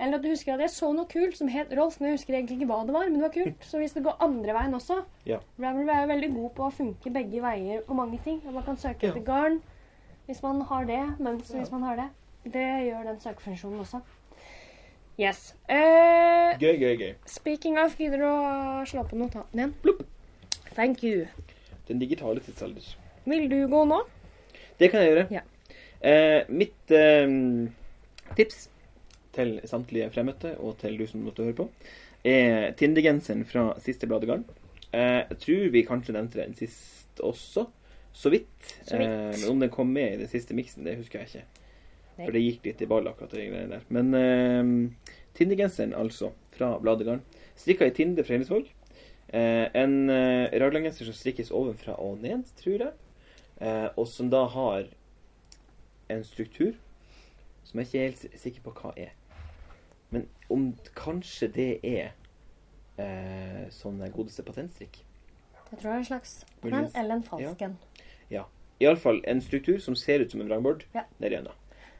[0.03, 2.35] Eller at du husker at jeg så noe kult som het Rolf, men jeg husker
[2.35, 3.05] egentlig ikke hva det var.
[3.07, 3.67] Men det var kult.
[3.69, 4.97] Så hvis det går andre veien også
[5.29, 5.39] Ja.
[5.63, 8.41] Ravelry er jo veldig god på å funke begge veier og mange ting.
[8.47, 9.13] Og man kan søke Ja.
[9.13, 9.61] etter garn
[10.27, 11.05] hvis man har det.
[11.21, 11.59] Mens Ja.
[11.61, 12.09] hvis man har det.
[12.45, 14.01] Det gjør den søkefunksjonen også.
[15.21, 15.55] Yes.
[15.69, 17.15] Eh, Gøy, gøy, gøy.
[17.27, 19.75] Speaking of, gidder du å slå på notatene igjen?
[19.83, 20.03] Plopp.
[20.75, 21.27] Thank you.
[21.89, 22.83] Den digitale tidsalder.
[23.27, 24.01] Vil du gå nå?
[24.81, 25.27] Det kan jeg gjøre.
[25.31, 25.41] Ja.
[26.03, 27.29] Eh, mitt eh,
[28.35, 28.69] tips
[29.35, 31.69] til samtlige fremmøtte, og til du som måtte høre på,
[32.25, 34.45] er Tindergenseren fra siste Bladegarden.
[34.93, 37.67] Eh, jeg tror vi kanskje nevnte den sist også,
[38.13, 38.75] så vidt.
[38.85, 39.09] Så vidt.
[39.09, 41.65] Eh, men om den kom med i den siste miksen, det husker jeg ikke.
[42.13, 42.27] Nei.
[42.27, 43.89] For det gikk litt i ball, akkurat det greiene der.
[43.89, 47.25] Men eh, Tindergenseren, altså, fra Bladegarden.
[47.57, 48.69] Strikka i Tinde fra Hillesvåg.
[49.33, 52.93] Eh, en eh, raglandgenser som strikkes ovenfra og ned, tror jeg.
[53.65, 54.91] Eh, og som da har
[56.13, 56.75] en struktur
[57.65, 59.15] som jeg ikke er helt sikker på hva er.
[60.53, 62.13] Men om kanskje det er
[62.99, 64.99] eh, sånn godeste patentstrikk.
[65.73, 66.95] Jeg tror det er en slags Muligens.
[66.95, 67.79] eller en falsk en.
[68.83, 71.05] Iallfall en struktur som ser ut som en vrangbord Ja.
[71.21, 71.53] nedi enda.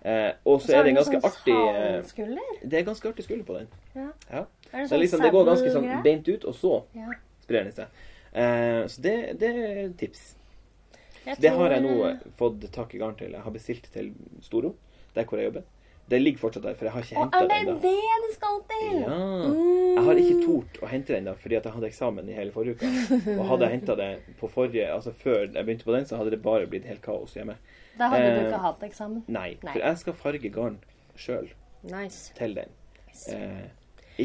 [0.05, 2.59] Eh, og så er det en ganske sånn artig eh.
[2.69, 3.69] Det er ganske artig skulder på den.
[3.95, 4.09] Ja.
[4.33, 4.47] Ja.
[4.73, 7.13] Er det Så det, liksom, det går ganske sånn beint ut, og så Ja.
[7.45, 7.87] sprer den seg.
[8.35, 10.35] Eh, så det, det er tips.
[11.25, 13.31] Jeg Det tror- har jeg nå fått tak i garn til.
[13.31, 14.75] Jeg har bestilt til Storo,
[15.15, 15.63] der hvor jeg jobber.
[16.13, 18.17] Det ligger fortsatt der, for jeg har ikke henta er det den det ennå.
[18.27, 18.97] det skal til?
[19.01, 19.19] Ja.
[19.49, 19.95] Mm.
[19.97, 22.53] Jeg har ikke tort å hente den da, fordi at jeg hadde eksamen i hele
[22.53, 22.91] forrige uke.
[23.39, 24.09] Og hadde jeg henta det
[24.41, 27.37] på forrige, altså før jeg begynte på den, så hadde det bare blitt helt kaos
[27.39, 27.57] hjemme.
[27.99, 29.23] Da hadde du Eh, ikke hatt eksamen.
[29.29, 29.73] Nei, Nei.
[29.73, 30.79] for jeg skal farge garn
[31.17, 31.49] sjøl
[31.89, 32.33] Nice.
[32.39, 32.75] til den.
[33.09, 33.37] Nice.
[33.37, 33.71] Eh,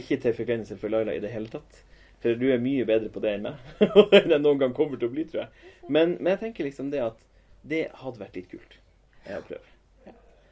[0.01, 1.83] ikke til forkleinelse for Laila i det hele tatt.
[2.23, 3.63] For du er mye bedre på det enn meg.
[4.17, 5.71] enn jeg noen gang kommer til å bli, tror jeg.
[5.88, 7.19] Men, men jeg tenker liksom det at
[7.67, 8.79] det hadde vært litt kult
[9.27, 9.76] jeg å prøve.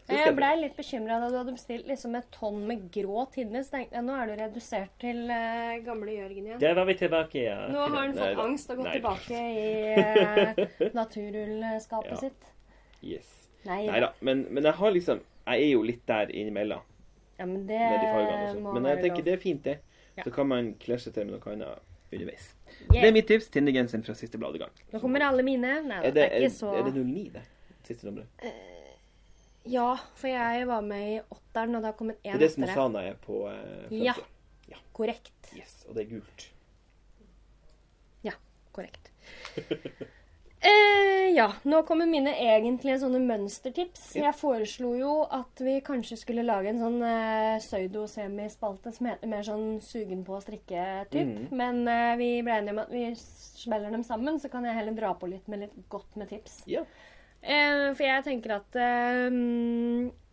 [0.08, 3.64] Jeg blei litt bekymra da du hadde bestilt liksom et tonn med grå tinne.
[3.66, 6.60] Så tenkte jeg nå er du redusert til uh, gamle Jørgen igjen.
[6.62, 7.56] Der var vi tilbake, ja.
[7.74, 9.72] Nå har han fått Nei, angst og gått Nei tilbake i
[10.06, 12.20] uh, naturullskapet Ja.
[12.22, 12.51] sitt.
[13.01, 13.32] Yes.
[13.66, 14.12] Nei, da.
[14.22, 16.84] Men, men jeg har liksom Jeg er jo litt der innimellom
[17.39, 18.78] Ja, men det med de fargene må sånn.
[18.78, 19.26] Men jeg tenker lov.
[19.26, 19.76] det er fint, det.
[20.16, 20.24] Ja.
[20.24, 22.45] Så kan man kle til med noe annet underveis.
[22.93, 23.01] Yeah.
[23.01, 23.49] Det er mitt tips.
[23.51, 24.72] Tindergenseren fra siste bladet gang.
[24.93, 25.74] Nå kommer alle mine.
[25.89, 27.43] Nei, Er det det, er er, ikke så er det 09, det?
[27.89, 28.45] Siste nummeret?
[29.66, 32.51] Ja, for jeg var med i åtteren, og det har kommet Det én er det
[32.53, 32.76] som åttere.
[32.76, 34.13] Sana er på eh, Ja.
[34.13, 34.82] framsida.
[34.95, 35.49] Korrekt.
[35.55, 36.49] Yes, og det er gult.
[38.24, 38.32] Ja,
[38.74, 39.11] Korrekt.
[40.66, 44.16] Eh, ja, nå kommer mine egentlige sånne mønstertips.
[44.16, 44.32] Ja.
[44.32, 49.43] Jeg foreslo jo at vi kanskje skulle lage en sånn eh, pseudo-semispalte som heter mer
[49.45, 51.36] sånn sugen på å strikke-typ.
[51.36, 51.51] Mm.
[51.59, 54.97] Men eh, vi ble enige om at vi smeller dem sammen, så kan jeg heller
[54.97, 56.63] dra på litt med litt godt med tips.
[56.72, 56.82] Ja,
[57.45, 59.35] Eh, for jeg tenker at eh,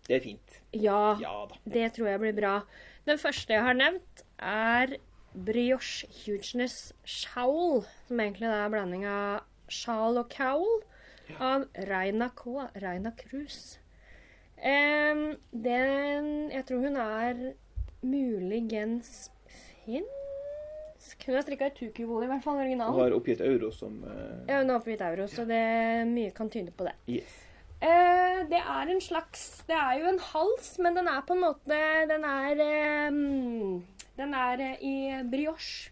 [0.09, 0.61] det er fint.
[0.73, 2.55] ja, Ja det tror jeg blir bra.
[3.07, 4.97] Den første jeg har nevnt, er
[5.33, 9.43] Brioche Hugeness Shawl, som egentlig er en blanding av
[9.73, 10.83] sjal og cowl.
[11.41, 12.67] av Reina K.
[12.83, 13.79] Reina Cruz.
[14.59, 17.55] Eh, den Jeg tror hun er
[18.03, 19.31] muligens
[19.87, 20.22] finsk?
[21.27, 22.97] Hun har strikka i tukubol, i hvert fall originalen.
[22.97, 24.43] Hun har oppgitt euro som uh...
[24.49, 25.63] Ja, hun har oppgitt euro, så det
[26.11, 26.95] mye kan tyde på det.
[27.11, 27.39] Yes.
[27.83, 31.41] Uh, det er en slags Det er jo en hals, men den er på en
[31.43, 32.61] måte Den er
[33.11, 33.81] mm,
[34.21, 34.95] Den er i
[35.31, 35.91] brioche.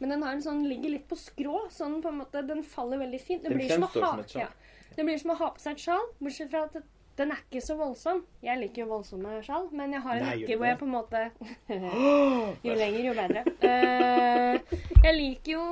[0.00, 1.66] Men den har en sånn, ligger litt på skrå.
[1.72, 3.44] så på en måte, Den faller veldig fint.
[3.44, 4.46] Det blir som å ha, som et sjal.
[4.46, 6.80] ja, det blir som å ha på seg et sjal, bortsett fra at
[7.20, 8.22] den er ikke så voldsom.
[8.44, 10.94] Jeg liker jo voldsomme sjal, men jeg har en Nei, jakke hvor jeg på en
[10.94, 11.22] måte
[12.66, 13.42] Jo lenger, jo bedre.
[13.62, 15.64] Uh, jeg liker jo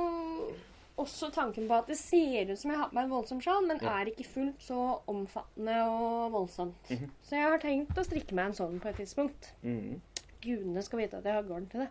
[0.99, 3.63] også tanken på at det ser ut som jeg har på meg en voldsom sjal,
[3.67, 3.93] men Ja.
[4.01, 4.79] er ikke fullt så
[5.09, 6.91] omfattende og voldsomt.
[6.91, 7.09] Mhm.
[7.23, 9.53] Så jeg har tenkt å strikke meg en sånn på et tidspunkt.
[9.63, 10.01] Mm.
[10.43, 11.89] Gudene skal vite at jeg har garn til det.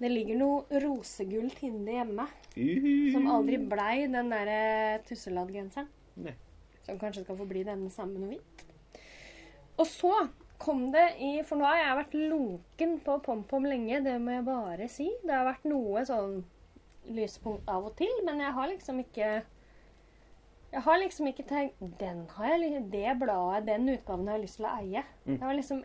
[0.00, 2.26] Det ligger noe rosegull inne hjemme,
[2.56, 3.12] Uhu.
[3.12, 5.88] som aldri blei den derre tusseladd-genseren.
[6.86, 8.64] Som kanskje skal få bli denne sammen noe hvitt.
[9.80, 10.14] Og så
[10.60, 14.48] kom det i For nå har jeg vært lunken på pom-pom lenge, det må jeg
[14.48, 15.08] bare si.
[15.24, 16.42] Det har vært noe sånn
[17.10, 19.30] lyspunkt av og til, men jeg har liksom ikke
[20.70, 24.60] Jeg har liksom ikke tenkt den har jeg, Det bladet, den utgaven har jeg lyst
[24.60, 25.02] til å eie.
[25.24, 25.32] Mm.
[25.32, 25.80] Det var liksom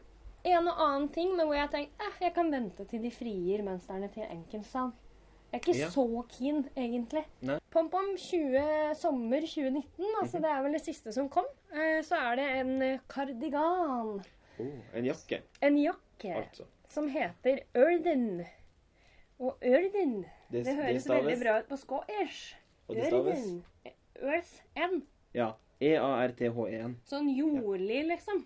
[0.46, 3.64] en og annen ting, men hvor jeg tenkte eh, jeg kan vente til de frier
[3.66, 4.94] mønstrene til Enkeltsand.
[5.56, 5.90] Jeg er ikke Ja.
[5.90, 7.24] så keen, egentlig.
[7.42, 10.42] PomPom Pom-pom 20, sommer 2019, altså Mhm.
[10.44, 11.46] det er vel det siste som kom.
[11.74, 14.22] Eh, Så er det en eh, kardigan.
[14.60, 16.64] Oh, en jakke, En jakke altså.
[16.90, 18.46] som heter Ørden.
[19.40, 22.56] Og Ørden, Det, det høres veldig bra ut på skotsk.
[22.90, 23.62] Og det staves?
[24.22, 24.62] Earth.
[25.34, 25.52] Ja.
[25.82, 26.98] E-A-R-T-H-E-N.
[27.06, 28.46] Sånn jordlig, liksom.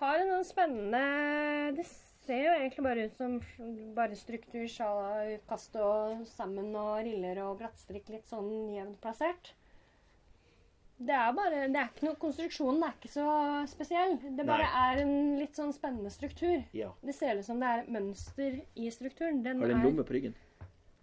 [0.00, 1.84] Har en sånn spennende Det
[2.24, 3.36] ser jo egentlig bare ut som
[3.96, 9.52] bare struktur, sjal, kast og sammen og riller og glattstrikk litt sånn jevnt plassert.
[11.04, 13.26] Det er bare Det er ikke noe Konstruksjonen er ikke så
[13.68, 14.14] spesiell.
[14.38, 16.62] Det bare er en litt sånn spennende struktur.
[16.76, 16.92] Ja.
[17.02, 19.42] Det ser ut som det er mønster i strukturen.
[19.42, 20.36] Den Har det en lomme på ryggen?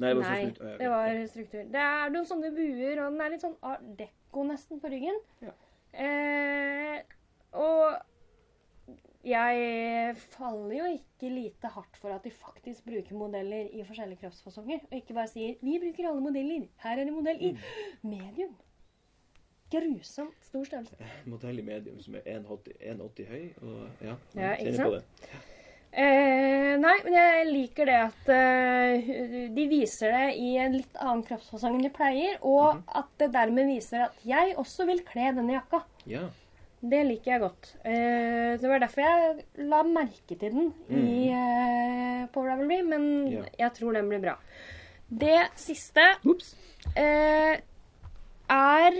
[0.01, 0.77] Nei, det var Nei, sånn ok.
[0.79, 1.65] det var struktur.
[1.75, 5.19] Det er noen sånne buer, og den er litt sånn art deco nesten på ryggen.
[5.43, 5.53] Ja.
[5.91, 7.03] Eh,
[7.59, 7.99] og
[9.23, 14.79] jeg faller jo ikke lite hardt for at de faktisk bruker modeller i forskjellige kroppsfasonger,
[14.91, 16.67] og ikke bare sier 'vi bruker alle modeller'.
[16.83, 17.57] Her er det modell i
[18.03, 18.55] medium.
[19.71, 20.95] Grusomt stor størrelse.
[21.31, 23.45] Modell i medium som er 1,80 1,80 høy.
[23.61, 25.03] Og, ja, Ja, ikke sant?
[25.93, 29.07] Eh, nei, men jeg liker det at uh,
[29.55, 32.83] de viser det i en litt annen kroppsfasong enn de pleier, og Mhm.
[32.95, 35.81] at det dermed viser at jeg også vil kle denne jakka.
[36.07, 36.29] Ja.
[36.81, 37.67] Det liker jeg godt.
[37.85, 43.03] Eh, det var derfor jeg la merke til den i, eh, på Ravelry, men.
[43.29, 43.43] Ja.
[43.59, 44.33] jeg tror den blir bra.
[45.11, 46.01] Det siste
[46.97, 47.59] eh,
[48.49, 48.97] er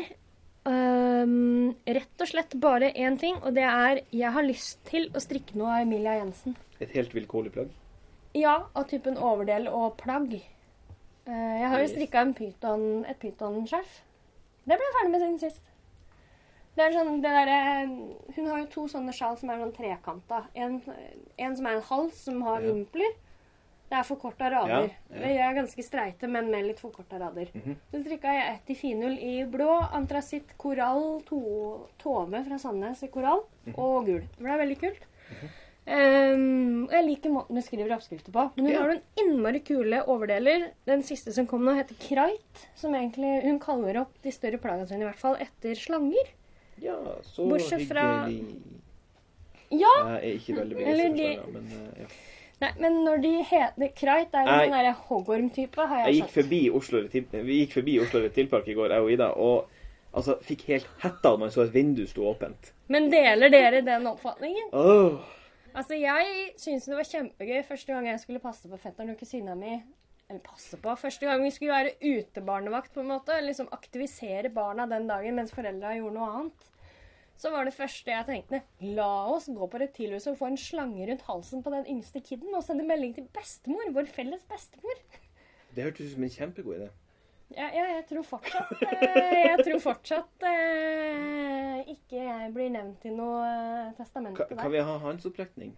[0.68, 5.24] um, rett og slett bare én ting, og det er jeg har lyst til å
[5.24, 6.58] strikke noe av Emilia Jensen.
[6.84, 7.74] Et helt vilkårlig plagg.
[8.38, 10.38] Ja, av typen overdel og plagg.
[11.26, 14.02] Jeg har jo strikka en pyton, et pytonskjerf.
[14.68, 15.71] Det ble jeg ferdig med siden sist.
[16.76, 17.88] Det er sånn, det der,
[18.36, 20.46] hun har jo to sånne sjal som er sånn trekanta.
[20.56, 20.82] En,
[21.38, 22.72] en som er en hals som har Ja.
[22.72, 23.12] vimpler.
[23.92, 24.70] Det er forkorta rader.
[24.70, 25.20] Ja, ja.
[25.20, 27.50] Det gjør jeg ganske streite, men med litt forkorta rader.
[27.54, 27.76] Mhm.
[27.92, 33.08] Så strikka jeg ett i finull i blå, antrasitt, korall, to, Tove fra Sandnes i
[33.12, 33.76] korall, Mhm.
[33.78, 34.22] og gul.
[34.22, 35.02] Det ble veldig kult.
[35.30, 35.50] Mm -hmm.
[35.92, 38.52] Um, jeg liker måten hun skriver oppskrifter på.
[38.56, 38.82] Men hun Ja.
[38.82, 40.70] har noen innmari kule overdeler.
[40.86, 42.68] Den siste som kom nå, heter Kreit.
[42.76, 46.28] Som egentlig, Hun kaller opp de større plaggene sine i hvert fall etter slanger.
[46.82, 48.62] Ja, så Bortsett fra- hyggelig.
[49.72, 49.92] Ja!
[50.04, 52.08] Jeg er ikke veldig de- for slanger, men eh, ja.
[52.62, 54.72] Nei, men når de heter Kreit, er jo jeg...
[54.72, 58.76] sånn hoggorm-type, har jeg Jeg gikk forbi Oslo Reptil- Vi gikk forbi Oslo Reptilpark i
[58.78, 59.70] går, jeg og Ida, og
[60.14, 62.74] altså, fikk helt hetta da man så et vindu sto åpent.
[62.92, 64.70] Men deler dere den oppfatningen?
[64.74, 65.18] Oh.
[65.74, 69.56] Altså, Jeg syns det var kjempegøy første gang jeg skulle passe på fetteren og kusina
[69.56, 69.82] mi.
[70.30, 70.94] Eller passe på.
[71.00, 73.36] Første gang vi skulle være utebarnevakt, på en måte.
[73.44, 76.68] Liksom aktivisere barna den dagen mens foreldra gjorde noe annet.
[77.42, 78.62] Så var det første jeg tenkte
[78.94, 82.54] La oss gå på Reptilhuset og få en slange rundt halsen på den yngste kiden
[82.54, 83.88] og sende melding til bestemor.
[83.96, 85.00] Vår felles bestemor.
[85.76, 86.90] det hørtes ut som en kjempegod idé.
[87.58, 93.12] Ja, ja jeg tror fortsatt eh, Jeg tror fortsatt eh, ikke jeg blir nevnt i
[93.12, 95.74] noe eh, testament Kan, kan vi ha håndsopprekning?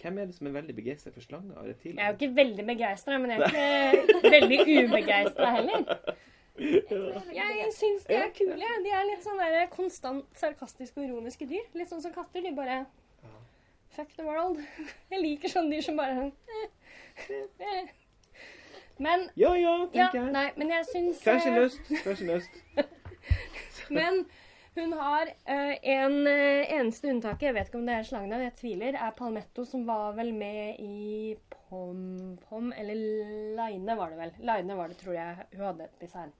[0.00, 2.00] Hvem er det som er veldig begeistret for slanger og reptiler?
[2.00, 4.58] Jeg er jo ikke veldig begeistra, men jeg er ikke veldig
[4.88, 6.16] ubegeistra heller.
[6.58, 8.68] Jeg syns de er kule.
[8.84, 11.64] De er litt sånn der konstant sarkastiske og ironiske dyr.
[11.74, 12.44] Litt sånn som katter.
[12.44, 12.84] De bare
[13.94, 14.58] Fuck the world.
[15.12, 17.92] Jeg liker sånne dyr som bare eh, eh.
[18.98, 20.32] Men Ja, ja, Ja, tenker jeg.
[20.34, 21.88] nei, men jeg syns sin eh, lyst.
[22.04, 22.42] Hver sin.
[23.90, 24.20] Men
[24.74, 28.98] hun har uh, en eneste unntak, jeg vet ikke om det er slangenavn, jeg tviler,
[28.98, 33.02] er Palmetto, som var vel med i Pom Pom, eller
[33.58, 34.32] Line var det vel.
[34.46, 36.34] Line var det, tror jeg hun hadde et design.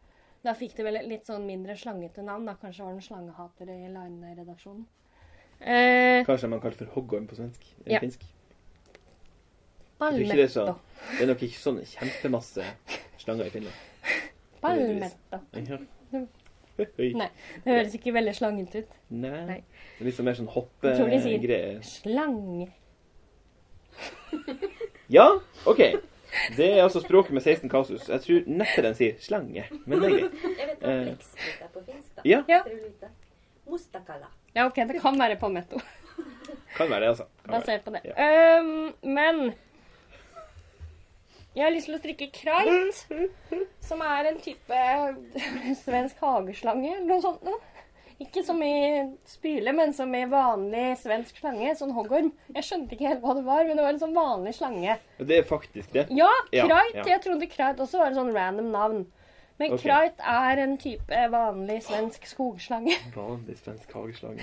[0.45, 2.45] Da fikk det vel et litt sånn mindre slangete navn.
[2.47, 4.85] da Kanskje var det noen slangehater i Line-redaksjonen.
[5.61, 7.65] Eh, Kanskje man kaller for hoggorm på svensk.
[7.87, 8.01] Eller Ja.
[8.01, 8.21] finsk.
[10.05, 10.65] Ikke det så
[11.17, 12.65] Det er nok ikke sånn kjempemasse
[13.19, 13.75] slanger i Finland.
[14.63, 15.79] Ja.
[16.13, 16.29] Mm.
[17.17, 17.29] Nei,
[17.65, 18.89] det høres ikke veldig slangete ut.
[19.11, 19.45] Nei.
[19.47, 19.61] Nei.
[19.99, 20.49] Det er litt sånn mer sånn
[20.83, 21.83] Jeg tror de sier- hoppegreier.
[21.85, 22.73] Slange.
[25.09, 25.81] Ja, OK.
[26.57, 28.09] Det er altså språket med 16 kasus.
[28.09, 30.41] Jeg tror neppe den sier slange, men det er greit.
[30.61, 31.03] Jeg vet hva Eh.
[31.09, 32.23] blekksprut er på finsk, da.
[32.29, 32.63] Ja, Ja.
[33.71, 34.27] Mustakala.
[34.55, 35.79] Ja, OK, det kan være Palmetto.
[36.77, 37.25] kan være det, altså.
[37.45, 38.03] Kan ser basert på det.
[38.05, 38.59] Ja.
[38.61, 39.55] Um, men
[41.55, 43.05] jeg har lyst til å strikke kreit,
[43.89, 44.81] som er en type
[45.85, 47.61] svensk hageslange eller noe sånt noe.
[48.23, 48.75] Ikke som i
[49.27, 52.31] spyle, men som i vanlig svensk slange, sånn hoggorm.
[52.55, 54.97] Jeg skjønte ikke helt hva det var, men det var en sånn vanlig slange.
[55.19, 56.07] Det er faktisk det.
[56.15, 57.05] Ja, Ja, ja.
[57.09, 59.05] Jeg trodde krait også var et sånn random navn.
[59.59, 59.85] Men okay.
[59.87, 62.97] krait er en type vanlig svensk skogslange.
[63.15, 64.43] Vanlig svensk hageslange.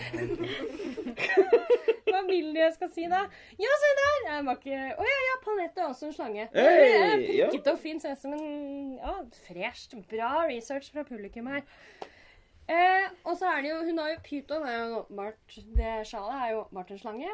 [2.08, 3.26] Hva vil du jeg skal si, da?
[3.60, 4.22] Ja, se der!
[4.30, 6.48] Jeg var ikke Å ja, ja, Panette er også en slange.
[6.56, 7.50] Hey, Eh, ja.
[7.60, 8.00] Og fin.
[8.00, 9.18] Ser ut som en ja,
[9.50, 9.96] fresht.
[10.12, 11.68] Bra research fra publikum her.
[12.72, 16.38] Eh, og så er det jo Hun har jo pyton, er jo åpenbart Det sjalet
[16.40, 17.32] er jo åpenbart en slange.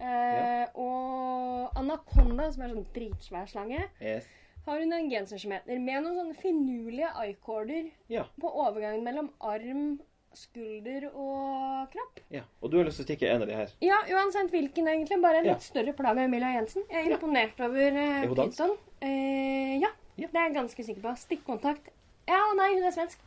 [0.00, 4.24] Eh, Og anakonda, som er sånn dritsvær slange, Yes.
[4.66, 8.24] har hun en genser som heter med noen sånne finurlige i-corder Ja.
[8.40, 9.98] på overgangen mellom arm,
[10.34, 12.20] skulder og kropp.
[12.30, 12.42] ja.
[12.62, 13.68] Og du har lyst til å stikke en av de her?
[13.82, 15.20] Ja, uansett hvilken egentlig.
[15.22, 15.52] Bare en Ja.
[15.54, 16.84] litt større plagg med Emilia Jensen.
[16.90, 18.34] Jeg er imponert over uh?
[18.46, 18.76] Pyton.
[19.02, 20.26] Eh, ja, Ja.
[20.28, 21.16] det er jeg ganske sikker på.
[21.16, 21.88] Stikkontakt.
[22.28, 23.18] Ja, nei, hun er svensk.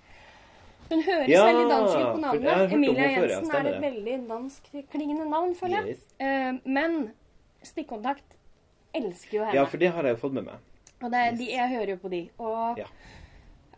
[0.92, 2.74] Hun høres Ja, veldig dansk ut på navnet.
[2.76, 5.96] Emilia før, ja, Jensen er et veldig danskklingende navn, føler jeg.
[5.96, 6.04] Yes.
[6.20, 6.98] Uh, men
[7.64, 8.38] stikkontakt
[8.94, 9.56] elsker jo henne.
[9.56, 10.56] Ja, for det har jeg jo fått med meg.
[11.02, 11.40] Og det, er- Yes.
[11.40, 12.22] de, jeg hører jo på de.
[12.40, 12.88] Og Ja.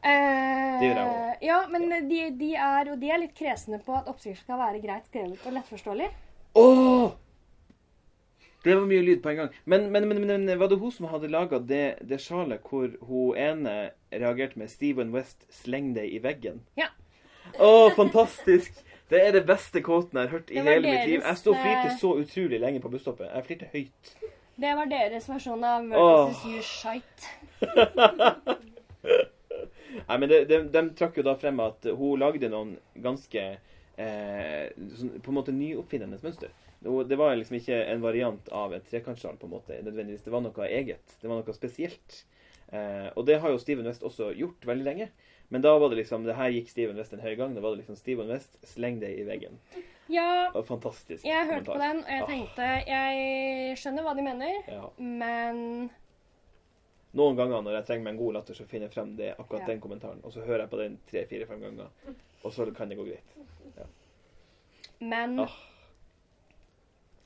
[0.04, 3.96] uh, Det gjør jeg Ja, men de, de er og de er litt kresne på
[3.98, 6.10] at oppskrift skal være greit skrevet og lettforståelig.
[6.56, 7.12] Åh!
[8.64, 9.50] Det var mye lyd på en gang.
[9.66, 13.36] Men, men, men, men var det hun som hadde laga det, det sjalet hvor hun
[13.36, 16.62] ene reagerte med 'Steven West, sleng deg i veggen'?
[16.78, 16.88] Ja.
[17.60, 18.80] Å, fantastisk!
[19.12, 21.20] Det er det beste kvoten jeg har hørt i hele mitt liv.
[21.22, 23.30] Jeg sto og flirte eh, så utrolig lenge på busstoppet.
[23.30, 24.14] Jeg flirte høyt.
[24.64, 25.86] Det var deres versjon av.
[25.92, 27.24] Versus You Shite.
[30.08, 34.66] Nei, men de, de, de trakk jo da frem at hun lagde noen ganske eh,
[34.98, 36.54] sånn, på en måte nyoppfinnende mønster.
[36.84, 40.26] Det var liksom ikke en variant av et trekantsjal, på en måte, nødvendigvis.
[40.26, 41.16] Det var noe eget.
[41.22, 42.24] Det var noe spesielt.
[42.74, 45.08] Eh, og det har jo Steven West også gjort veldig lenge.
[45.50, 47.54] Men da var det liksom, det her gikk Steven West en høy gang.
[47.56, 49.60] Da var det liksom Steven West, sleng deg i veggen.
[50.10, 51.24] Ja, fantastisk.
[51.24, 52.28] jeg hørte på den, og jeg Ah.
[52.28, 54.90] tenkte Jeg skjønner hva de mener, Ja.
[54.98, 55.90] men
[57.14, 59.60] Noen ganger når jeg trenger meg en god latter, så finner jeg frem det, akkurat
[59.62, 59.66] Ja.
[59.68, 60.20] den kommentaren.
[60.26, 61.88] Og så hører jeg på den tre, fire, fem ganger.
[62.44, 63.88] Og så kan det gå greit.
[65.00, 65.50] Men Ah.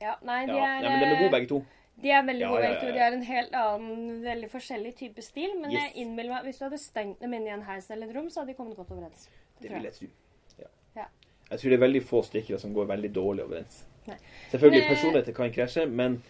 [0.00, 1.64] Ja, nei, de Ja, er Nei, men de er gode begge to.
[2.02, 5.22] De er veldig Ja, gode ja, ja, De har en helt annen, veldig forskjellig type
[5.22, 5.50] stil.
[5.60, 5.82] Men Yes.
[5.82, 8.28] jeg innbiller meg hvis du hadde stengt dem inn i en heis eller et rom,
[8.30, 9.28] så hadde de kommet godt overens.
[9.60, 9.92] Det tror vil jeg.
[9.92, 10.08] jeg
[10.56, 10.62] tro.
[10.62, 10.68] Ja.
[11.02, 11.06] Ja.
[11.50, 13.84] Jeg tror det er veldig få strikkere som går veldig dårlig overens.
[14.06, 14.16] Nei.
[14.52, 16.22] Selvfølgelig, eh, personligheter kan krasje, men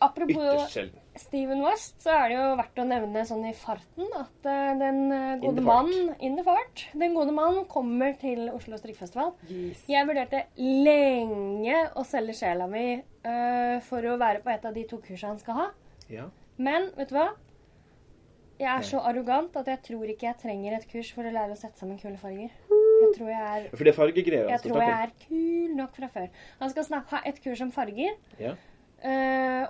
[0.00, 1.00] Apropos ytterst sjelden.
[1.18, 5.00] Steven West, så er det jo verdt å nevne sånn i farten at uh, den
[5.10, 6.84] uh, gode mannen, mann In the fart.
[6.98, 9.34] Den gode mann kommer til Oslo strikkefestival.
[9.90, 14.86] Jeg vurderte lenge å selge sjela mi uh, for å være på et av de
[14.88, 15.68] to kursene han skal ha.
[16.12, 16.28] Ja.
[16.62, 17.32] Men vet du hva?
[18.58, 21.54] Jeg er så arrogant at jeg tror ikke jeg trenger et kurs for å lære
[21.54, 22.50] å sette sammen kule farger.
[22.70, 26.08] Jeg tror jeg er, For det er fargegreier jeg tror jeg er kul nok fra
[26.10, 26.32] før.
[26.64, 28.16] Han skal snakke, ha et kurs om farger.
[28.42, 28.56] Ja.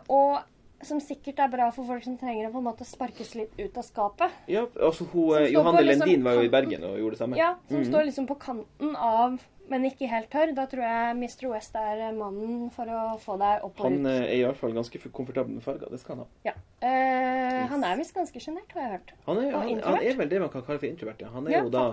[0.09, 0.47] og
[0.83, 3.77] som sikkert er bra for folk som trenger å på en måte sparkes litt ut
[3.79, 4.31] av skapet.
[4.47, 6.49] ja, altså hun, eh, Johanne liksom Lendin var jo i.
[6.49, 7.37] Bergen og gjorde det samme.
[7.37, 7.89] Ja, Som Mhm.
[7.91, 9.39] står liksom på kanten av,
[9.69, 10.55] men ikke helt tørr.
[10.55, 11.49] Da tror jeg Mr.
[11.53, 13.99] West er mannen for å få deg opp og Han ut.
[13.99, 15.91] Han er iallfall ganske komfortabel med farger.
[15.91, 16.29] Det skal han ha.
[16.45, 16.53] Ja.
[16.81, 19.13] Eh, han er visst ganske sjenert, har jeg hørt.
[19.27, 21.21] Han er, han, han er vel det man kan kalle for introvert.
[21.21, 21.29] Ja.
[21.35, 21.93] Han er Ja, jo da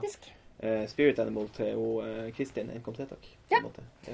[0.61, 3.25] eh, spirit animal til eh, Kristin Enkom Tetak.
[3.51, 3.57] Ja.
[4.07, 4.13] Ja.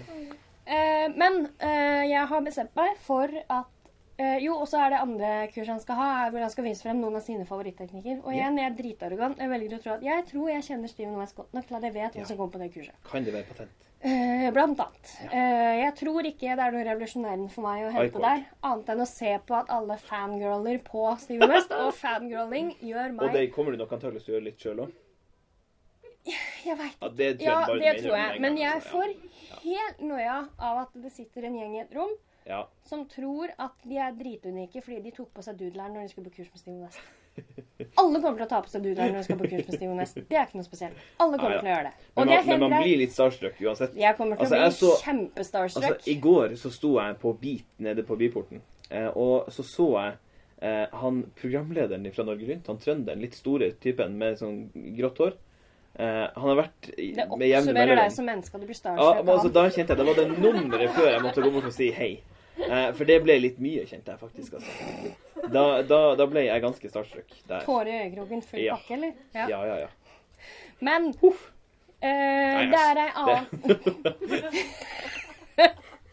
[0.65, 3.65] Eh, men eh, jeg har bestemt meg for at
[4.21, 6.85] eh, Jo, og så er det andre kurs han skal ha, hvor han skal vise
[6.85, 8.21] frem noen av sine favoritteknikker.
[8.23, 9.41] Og igjen, jeg er dritarrogant.
[9.41, 11.87] Jeg velger å tro at jeg tror jeg kjenner Steven West godt nok til at
[11.89, 12.27] jeg vet hva Ja.
[12.29, 12.95] som kommer på det kurset.
[13.11, 13.87] Kan det være patent?
[14.01, 15.09] Eh, blant annet.
[15.21, 15.29] Ja.
[15.37, 19.03] Eh, jeg tror ikke det er noe revolusjonerende for meg å hente der, annet enn
[19.03, 23.43] å se på at alle fangirler på Steven West, og fangirling gjør meg Og det
[23.53, 24.95] kommer du nok antakeligvis til å gjøre litt sjøl òg.
[26.65, 28.41] Jeg veit Ja, det tror jeg Ja, det tror jeg.
[28.41, 32.11] Men jeg altså, får helt noia av at det sitter en gjeng i et rom
[32.51, 32.65] Ja.
[32.83, 36.27] som tror at de er dritunike fordi de tok på seg doodleren når de skulle
[36.29, 36.99] på kurs med Steven West.
[37.97, 39.97] Alle kommer til å ta på seg doodleren når de skal på kurs med Steven
[40.01, 40.17] West.
[40.27, 40.97] Det er ikke noe spesielt.
[41.23, 41.61] Alle kommer Ja, ja.
[41.61, 41.93] til å gjøre det.
[42.15, 43.95] Men Og det man, men man blir litt starstruck uansett.
[43.95, 45.85] Jeg kommer til Altså, å bli så- kjempestarstruck.
[45.95, 48.61] Altså, I går så sto jeg på Beat nede på byporten,
[48.91, 50.17] eh, og så så jeg
[50.61, 55.33] eh, han programlederen fra Norge Rundt, han trønderen, litt store typen med sånn grått hår.
[55.95, 58.75] Eh, han har vært i, det med jevne oppsummerer deg som menneske, og du blir
[58.75, 61.51] Ja, starstruck men altså, da kjente jeg Det var det nummeret før jeg måtte gå
[61.51, 62.11] bort og si hei.
[62.57, 64.53] Eh, for det ble litt mye, kjente jeg faktisk.
[64.59, 64.71] Altså.
[65.51, 67.29] Da, da, da ble jeg ganske startstruck.
[67.65, 68.75] Tårer i øyekroken, full Ja.
[68.75, 69.11] pakke, eller?
[69.33, 69.89] Ja, ja, ja.
[70.81, 71.51] Men Huff.
[72.01, 73.45] eh, Nei, det er ei annen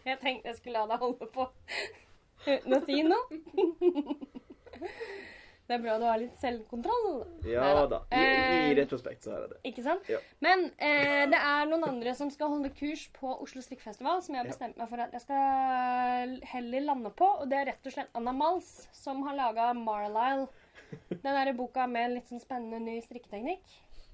[0.09, 1.43] Jeg tenkte jeg skulle la deg holde på
[2.47, 3.25] uten å si noe.
[5.69, 7.19] Det er bra du har litt selvkontroll.
[7.45, 7.83] Ja Neida.
[7.91, 7.99] da.
[8.09, 9.59] I, I Eh, retrospekt så er det det.
[9.69, 10.07] Ikke sant?
[10.09, 10.17] Ja.
[10.41, 14.41] Men eh, det er noen andre som skal holde kurs på Oslo Strikkfestival, som jeg
[14.43, 17.27] har bestemt meg for at jeg skal heller lande på.
[17.43, 20.49] Og det er rett og slett Anna Mals, som har laga Marlisle.
[21.11, 23.61] Den derre boka med en litt sånn spennende ny strikketeknikk.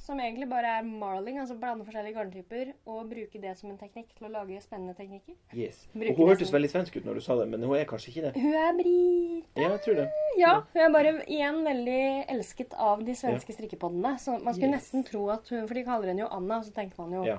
[0.05, 4.11] Som egentlig bare er marling, altså blande forskjellige garntyper og bruke det som en teknikk
[4.13, 5.33] til å lage spennende teknikker.
[5.57, 5.87] Yes.
[5.95, 8.11] Og hun hørtes som- veldig svensk ut når du sa det, men hun er kanskje
[8.13, 8.41] ikke det.
[8.41, 9.61] Hun er brite.
[9.63, 10.07] Ja, jeg tror det.
[10.37, 14.13] Ja, hun er bare igjen veldig elsket av de svenske strikkepoddene.
[14.19, 14.91] Så man skulle Yes.
[14.91, 17.23] nesten tro at hun For de kaller henne jo Anna, og så tenker man jo
[17.25, 17.37] Ja.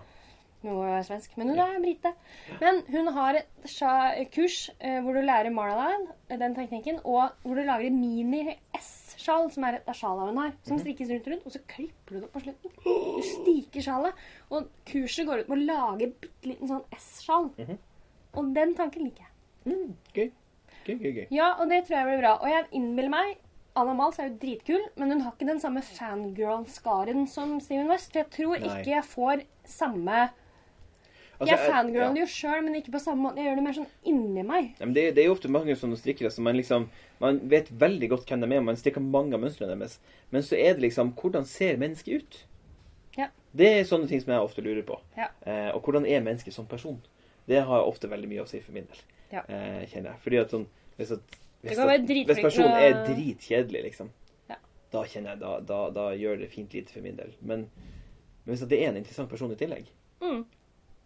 [0.65, 1.37] noe svensk.
[1.37, 2.15] Men hun er brite.
[2.61, 7.55] Men hun har et kurs eh, hvor du lærer Marline, eh, den teknikken, og hvor
[7.55, 8.01] du lager en
[9.27, 10.59] mini-S-sjal, som er et av sjala hun har, Mhm.
[10.65, 12.71] som strikkes rundt og rundt, og så klipper du det opp på slutten.
[13.17, 14.15] Du stiker sjalet.
[14.51, 17.51] Og kurset går ut med å lage bitte liten sånn S-sjal.
[17.59, 17.79] Mhm.
[18.35, 19.75] Og den tanken liker jeg.
[19.75, 20.31] Mm, gøy.
[20.87, 21.27] Gøy, gøy, gøy.
[21.31, 22.35] Ja, og det tror jeg blir bra.
[22.41, 23.37] Og jeg innbiller meg
[23.75, 28.13] Anna Mals er jo dritkul, men hun har ikke den samme fangirl-skaren som Steven West.
[28.13, 28.69] For jeg tror Nei.
[28.79, 30.31] ikke jeg får samme
[31.39, 32.21] Altså, Jeg jeg- fangirler ja.
[32.23, 33.37] jo sjøl, men ikke på samme måte.
[33.37, 34.71] Jeg gjør det mer sånn inni meg.
[34.81, 36.89] Ja, men det, det er jo ofte mange sånne strikkere som man liksom
[37.21, 39.99] Man vet veldig godt hvem de er, man strikker mange av mønstrene deres.
[40.31, 42.39] Men så er det liksom Hvordan ser mennesket ut?
[43.17, 43.29] Ja.
[43.57, 44.99] Det er sånne ting som jeg ofte lurer på.
[45.17, 45.29] Ja.
[45.47, 47.01] Eh, og hvordan er mennesket som person?
[47.49, 48.99] Det har ofte veldig mye å si for min del.
[49.33, 49.43] Ja.
[49.49, 50.21] Eh, kjenner jeg.
[50.25, 50.67] Fordi at sånn
[50.99, 51.21] Hvis, at,
[51.63, 54.09] hvis, at, hvis personen er dritkjedelig, liksom,
[54.49, 54.57] Ja.
[54.93, 57.33] da kjenner jeg da, da, da gjør det fint lite for min del.
[57.43, 57.67] Men,
[58.47, 59.85] men hvis det er en interessant person i tillegg,
[60.21, 60.47] Mm.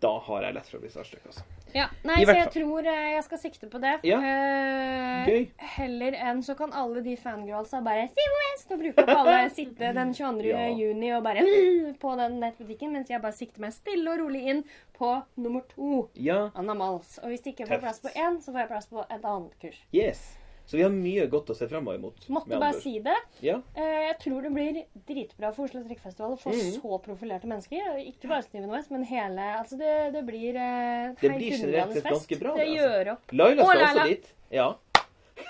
[0.00, 1.42] Da har jeg lett for å bli starstruck, altså.
[1.70, 2.52] Ja, Nei, så jeg fall.
[2.56, 3.92] tror eh, jeg skal sikte på det.
[4.08, 4.16] Ja.
[4.18, 5.44] Eh, Gøy.
[5.76, 8.72] Heller enn så kan alle de fangirlsa bare West!
[8.74, 10.50] Og bruke opp alle sitte den 22.
[10.50, 10.64] Ja.
[10.74, 11.44] juni og bare
[12.02, 14.64] på den nettbutikken, mens jeg bare sikter meg stille og rolig inn
[14.98, 16.08] på nummer to.
[16.18, 17.18] Ja, Anna Mals.
[17.22, 19.56] Og hvis det ikke får plass på én, så får jeg plass på et annet
[19.62, 19.80] kurs.
[19.94, 20.26] yes.
[20.70, 22.26] Så vi har mye godt å se framover mot.
[22.30, 23.16] Måtte bare si det.
[23.42, 23.56] Ja.
[23.74, 24.76] Eh, Jeg tror det blir
[25.08, 26.76] dritbra for Oslo Strikkfestival å få Mhm.
[26.78, 27.96] så profilerte mennesker.
[28.06, 32.04] Ikke bare Steven West, men hele Altså, det, det blir eh, Det blir generelt sett
[32.04, 32.86] ganske bra, Det det, altså.
[32.86, 34.00] gjør opp, Laila Og skal Laila.
[34.04, 34.32] også dit.
[34.50, 34.68] Ja.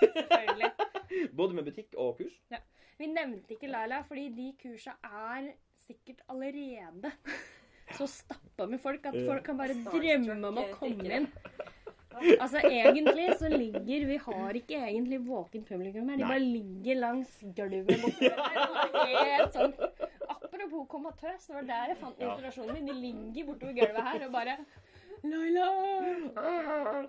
[0.00, 0.72] selvfølgelig.
[1.36, 2.32] Både med butikk og kurs.
[3.00, 5.52] Vi nevnte ikke Laila, fordi de kursa er
[5.86, 7.12] sikkert allerede
[7.98, 11.28] så stappa med folk at folk kan bare drømme om å eh, komme inn.
[12.40, 16.16] Altså egentlig så ligger Vi har ikke egentlig våkent publikum her.
[16.16, 16.30] De Nei.
[16.32, 18.62] bare ligger langs gulvet bortover her.
[18.66, 19.74] og Helt sånn
[20.30, 22.86] Apropos komatøs, det var der jeg fant inspirasjonen min.
[22.90, 24.56] De ligger bortover gulvet her og bare
[25.22, 25.68] Laila!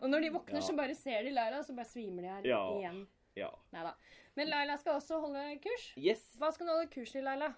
[0.02, 0.62] Og når de våkner, Ja.
[0.68, 2.62] så bare ser de Laila, og så bare svimer de her Ja.
[2.78, 3.08] igjen.
[3.36, 3.50] Ja.
[3.72, 3.94] Neida.
[4.36, 5.94] Men Laila skal også holde kurs.
[5.98, 6.36] Yes.
[6.38, 7.54] Hva skal du holde kurs i, Laila?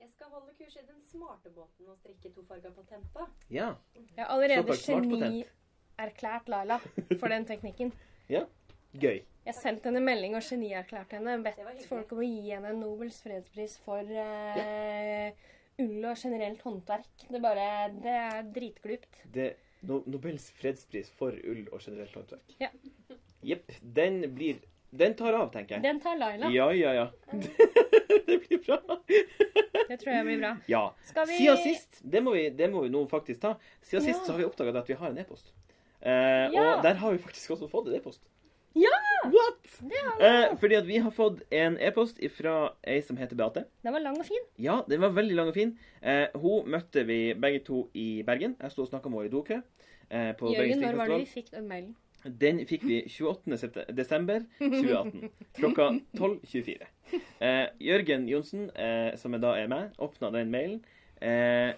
[0.00, 3.26] Jeg skal holde kurs i den smarte båten og strikke tofarga på tempa.
[3.50, 3.74] Ja.
[3.94, 5.44] Jeg er allerede geni...
[5.96, 6.78] genierklært Laila
[7.18, 7.92] for den teknikken.
[8.34, 8.44] ja,
[8.96, 9.22] Gøy.
[9.46, 11.36] Jeg sendte henne melding og genierklært henne.
[11.44, 15.36] Bedt folk om å gi henne en Nobels fredspris for eh,
[15.82, 17.26] ull og generelt håndverk.
[17.28, 17.66] Det, bare,
[18.02, 19.20] det er dritglupt.
[19.34, 19.52] Det
[19.86, 22.56] no Nobels fredspris for ull og generelt håndverk.
[22.62, 22.72] Ja.
[23.46, 23.76] Jepp.
[23.82, 24.64] Den blir
[24.96, 25.82] Den tar av, tenker jeg.
[25.84, 26.48] Den tar Laila.
[26.54, 27.06] Ja, ja, ja.
[28.26, 28.78] det blir bra.
[29.06, 30.52] Det tror jeg blir bra.
[30.70, 30.82] Ja.
[31.04, 34.14] Skal vi Siden sist, det må vi, det må vi nå faktisk ta, siden Ja.
[34.14, 35.52] sist så har vi oppdaga at vi har en e-post.
[36.02, 36.76] Eh, Ja.
[36.76, 38.20] Og der har vi faktisk også fått en e-post.
[38.76, 38.90] Ja!
[40.20, 43.64] Eh, fordi at vi har fått en e-post fra ei som heter Beate.
[43.82, 44.44] Den var lang og fin.
[44.60, 45.78] Ja, den var veldig lang og fin.
[46.02, 48.56] Eh, hun møtte vi begge to i Bergen.
[48.60, 49.62] Jeg sto og snakka med henne i dokø.
[50.10, 51.94] Eh, på Jørgen, når var det vi fikk den mailen?
[52.26, 53.86] Den fikk vi 28.
[53.96, 55.30] desember 2018.
[55.54, 56.86] Klokka 12.24.
[57.40, 60.80] Eh, Jørgen Johnsen, eh, som da er meg, åpna den mailen
[61.22, 61.72] eh,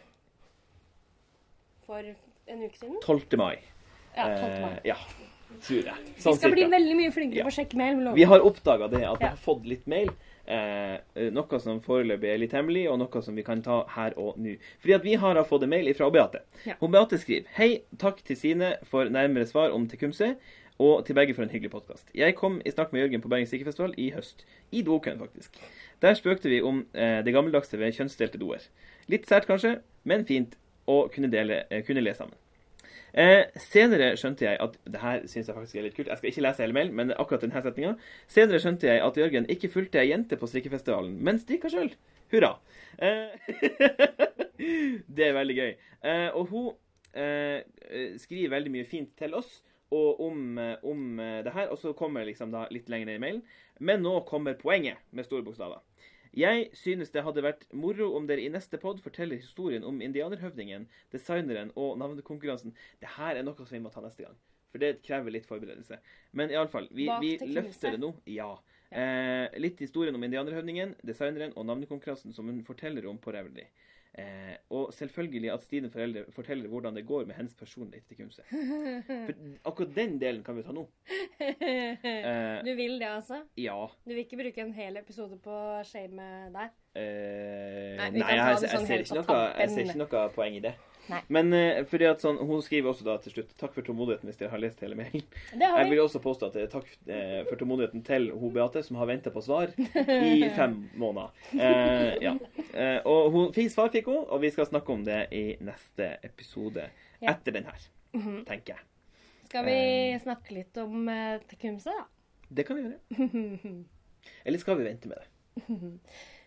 [1.87, 2.01] For
[2.49, 2.97] en uke siden?
[3.05, 3.37] 12.
[3.39, 3.57] mai.
[4.19, 4.61] Ja, 12.
[4.65, 4.73] mai.
[4.83, 4.97] Eh, ja.
[5.59, 5.95] Tror jeg.
[6.15, 6.75] Vi Sånn skal bli cirka.
[6.77, 7.97] veldig mye flinkere på å sjekke mail.
[8.05, 8.15] lover.
[8.19, 10.11] Vi har oppdaga det, at vi har fått litt mail.
[10.49, 10.99] Eh,
[11.35, 14.55] noe som foreløpig er litt hemmelig, og noe som vi kan ta her og nå.
[14.81, 16.41] Fordi at vi har fått en mail fra Beate.
[16.65, 16.75] Ja.
[16.81, 20.37] Hun Beate skriver Hei, takk til Sine for nærmere svar om Tekumse.
[20.81, 22.07] og til begge for en hyggelig podkast.
[22.15, 24.45] Jeg kom i snakk med Jørgen på Bergens Strikkefestival i høst.
[24.71, 25.59] I dokøen, faktisk.
[26.01, 28.63] Der spøkte vi om eh, det gammeldagse ved kjønnsdelte doer.
[29.11, 30.55] Litt sært kanskje, men fint
[30.87, 32.35] å kunne, dele, eh, kunne le sammen.
[33.19, 36.11] Eh, senere skjønte jeg at det her synes jeg faktisk er litt kult.
[36.13, 37.95] Jeg skal ikke lese hele mailen, men akkurat denne setninga.
[38.31, 41.91] Senere skjønte jeg at Jørgen ikke fulgte ei jente på strikkefestivalen, men strikka sjøl.
[42.31, 42.53] Hurra.
[43.03, 43.35] Eh,
[45.17, 45.73] det er veldig gøy.
[46.05, 46.69] Eh, og hun
[47.19, 47.65] eh,
[48.23, 49.59] skriver veldig mye fint til oss
[49.91, 53.19] og om, eh, om eh, det her, og så kommer liksom da litt lenger ned
[53.19, 53.43] i mailen.
[53.81, 55.81] Men nå kommer poenget med store bokstaver.
[56.37, 60.87] Jeg synes det hadde vært moro om dere i neste pod forteller historien om indianerhøvdingen,
[61.15, 62.75] designeren og navnekonkurransen.
[63.01, 64.37] Det her er noe som vi må ta neste gang.
[64.69, 65.97] For det krever litt forberedelse.
[66.37, 68.13] Men iallfall, vi, vi løfter det nå.
[68.29, 68.51] Ja.
[68.89, 73.67] Eh, litt historien om indianerhøvdingen, designeren og navnekonkurransen som hun forteller om på Revelry.
[74.19, 78.43] Eh, og selvfølgelig at Stine foreldre forteller hvordan det går med hennes personlighet til Kumse.
[79.07, 80.85] For akkurat den delen kan vi ta nå.
[81.39, 82.03] Eh,
[82.67, 83.43] Du vil det, altså?
[83.57, 83.79] ja.
[84.05, 86.75] Du vil ikke bruke en hel episode på å shame deg?
[86.99, 90.65] Eh, Nei, nei, jeg, jeg, jeg, sånn ser noe, jeg ser ikke noe poeng i
[90.67, 90.75] det.
[91.09, 91.21] Nei.
[91.33, 94.37] Men uh, fordi at sånn, hun skriver også da til slutt Takk for tålmodigheten hvis
[94.41, 95.23] dere har lest hele mailen.
[95.55, 98.83] Har Jeg vil også påstå at det er takk uh, for tålmodigheten til hun Beate,
[98.85, 101.33] som har venta på svar i fem måneder.
[101.55, 102.35] Uh, ja.
[102.75, 106.13] Eh, og hun fikk svar, fikk hun, og vi skal snakke om det i neste
[106.29, 106.89] episode.
[107.23, 107.33] Ja.
[107.35, 108.45] Etter den her, Mhm.
[108.49, 108.85] tenker jeg.
[109.49, 109.79] Skal vi
[110.13, 110.21] Eh.
[110.21, 112.05] snakke litt om uh, Tecumseh, da?
[112.51, 113.85] Det kan vi gjøre.
[114.45, 115.29] Eller skal vi vente med det?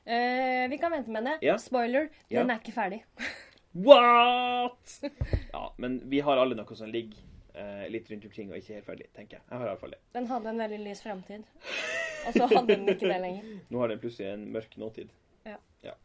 [0.05, 1.35] Eh, vi kan vente med det.
[1.45, 1.57] Ja.
[1.61, 2.41] Spoiler, Ja.
[2.41, 3.03] den er ikke ferdig.
[3.71, 5.01] What?!
[5.53, 7.17] Ja, men vi har alle noe som ligger
[7.53, 9.43] eh, litt rundt omkring og ikke helt ferdig, tenker jeg.
[9.49, 9.99] Jeg har iallfall det.
[10.15, 11.43] Den hadde en veldig lys framtid.
[12.27, 13.47] Og så hadde den ikke det lenger.
[13.71, 15.11] Nå har den plutselig en mørk nåtid.
[15.47, 15.95] Ja.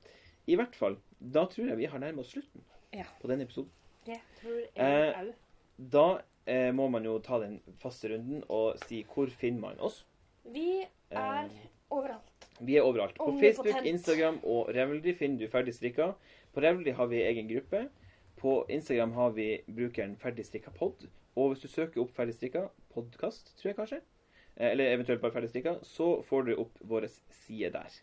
[0.47, 2.63] I hvert fall, da tror jeg vi har nærmet oss slutten
[2.95, 3.07] Ja.
[3.21, 3.71] på denne episoden.
[4.07, 5.33] Det tror jeg Eh.
[5.77, 6.05] Da
[6.49, 10.05] eh, må man jo ta den faste runden og si hvor finner man oss.
[10.55, 12.47] Vi er Eh, overalt.
[12.61, 13.19] Vi er overalt.
[13.19, 13.35] På.
[13.41, 16.13] Facebook, Instagram og Revelry finner du Ferdig strikka.
[16.57, 17.89] På Revli har vi egen gruppe.
[18.37, 21.03] På Instagram har vi brukeren Ferdigstrikka pod.
[21.37, 22.63] Og hvis du søker opp ferdigstrikka
[22.95, 23.99] podkast, tror jeg kanskje,
[24.57, 27.09] eh, eller eventuelt bare ferdigstrikka, så får du opp vår
[27.43, 27.99] side der.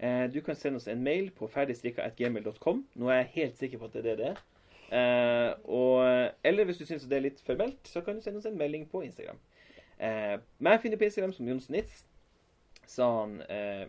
[0.00, 2.86] Eh, Du kan sende oss en mail på ferdigstrikka.gmil.com.
[2.94, 4.40] Nå er jeg helt sikker på at det er det det er.
[4.88, 8.46] Eh, og, eller hvis du syns det er litt formelt, så kan du sende oss
[8.46, 9.36] en melding på Instagram.
[10.00, 12.06] Eh, meg finner på Instagram som Jon Nitz,
[12.86, 13.42] sa han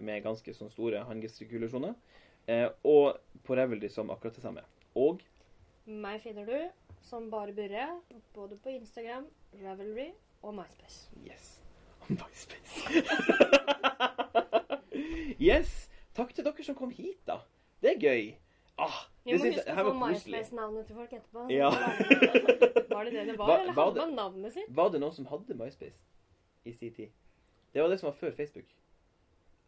[0.03, 1.95] med ganske sånn store håndgestikulasjoner.
[2.49, 4.63] Eh, og på Revelry som akkurat det samme.
[4.97, 5.21] Og
[5.85, 6.57] Meg finner du
[7.05, 7.85] som bare Burre,
[8.33, 9.27] både på Instagram,
[9.63, 10.09] Ravelry
[10.41, 11.09] og MySpace.
[11.25, 11.55] yes
[12.09, 13.03] MySpace.
[15.49, 15.89] yes!
[16.17, 17.39] Takk til dere som kom hit, da.
[17.81, 18.31] Det er gøy.
[18.79, 19.93] Ah, Vi må huske å få.
[19.99, 21.45] MySpace-navnet til folk etterpå.
[21.53, 21.69] Ja.
[22.93, 24.69] Var det det det var, eller hadde man navnet sitt?
[24.75, 25.99] Var det noen som hadde MySpace
[26.65, 27.13] i sin tid?
[27.73, 28.65] Det var det som var før Facebook.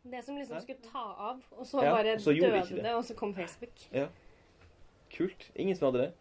[0.03, 2.84] Det som liksom skulle ta av, og så Ja, bare og så døde det.
[2.84, 2.94] det.
[2.95, 3.84] og så kom Facebook.
[3.94, 4.07] Ja.
[5.18, 5.52] Kult.
[5.56, 6.11] Ingen som hadde det?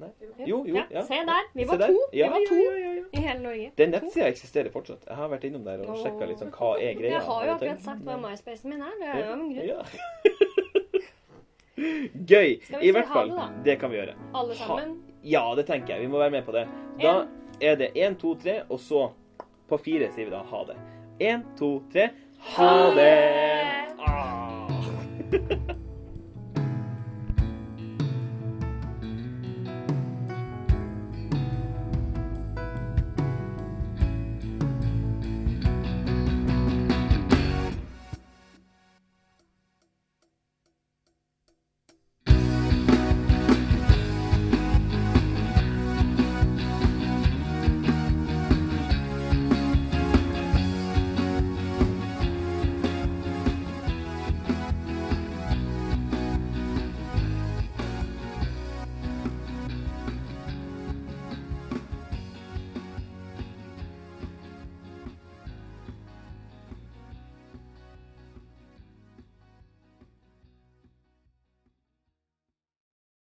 [0.00, 0.08] Nei?
[0.48, 0.74] Jo, jo.
[0.90, 1.02] Ja.
[1.04, 1.50] Se der!
[1.54, 1.86] Vi var der.
[1.92, 1.98] to.
[2.16, 3.02] Ja, Vi var to ja, ja, ja.
[3.12, 3.72] i hele Norge.
[3.78, 5.04] Den nettsida eksisterer fortsatt.
[5.06, 7.10] Jeg har vært innom der og sjekka litt sånn hva er greia.
[7.18, 8.96] Jeg har jo akkurat sagt hva MySpacen min er.
[9.00, 9.68] Det er jo en grunn.
[9.68, 9.84] Ja.
[12.30, 12.56] Gøy.
[12.82, 13.28] I hvert fall.
[13.30, 13.48] det.
[13.64, 14.14] Det kan vi gjøre.
[14.34, 14.96] Alle sammen.
[15.24, 16.00] Ja, det tenker jeg.
[16.06, 16.66] Vi må være med på det.
[17.00, 17.14] Da
[17.60, 19.10] er det én, to, tre, og så
[19.68, 20.76] på fire sier vi da ha det.
[21.20, 22.08] Én, to, tre.
[22.42, 23.30] Ha det!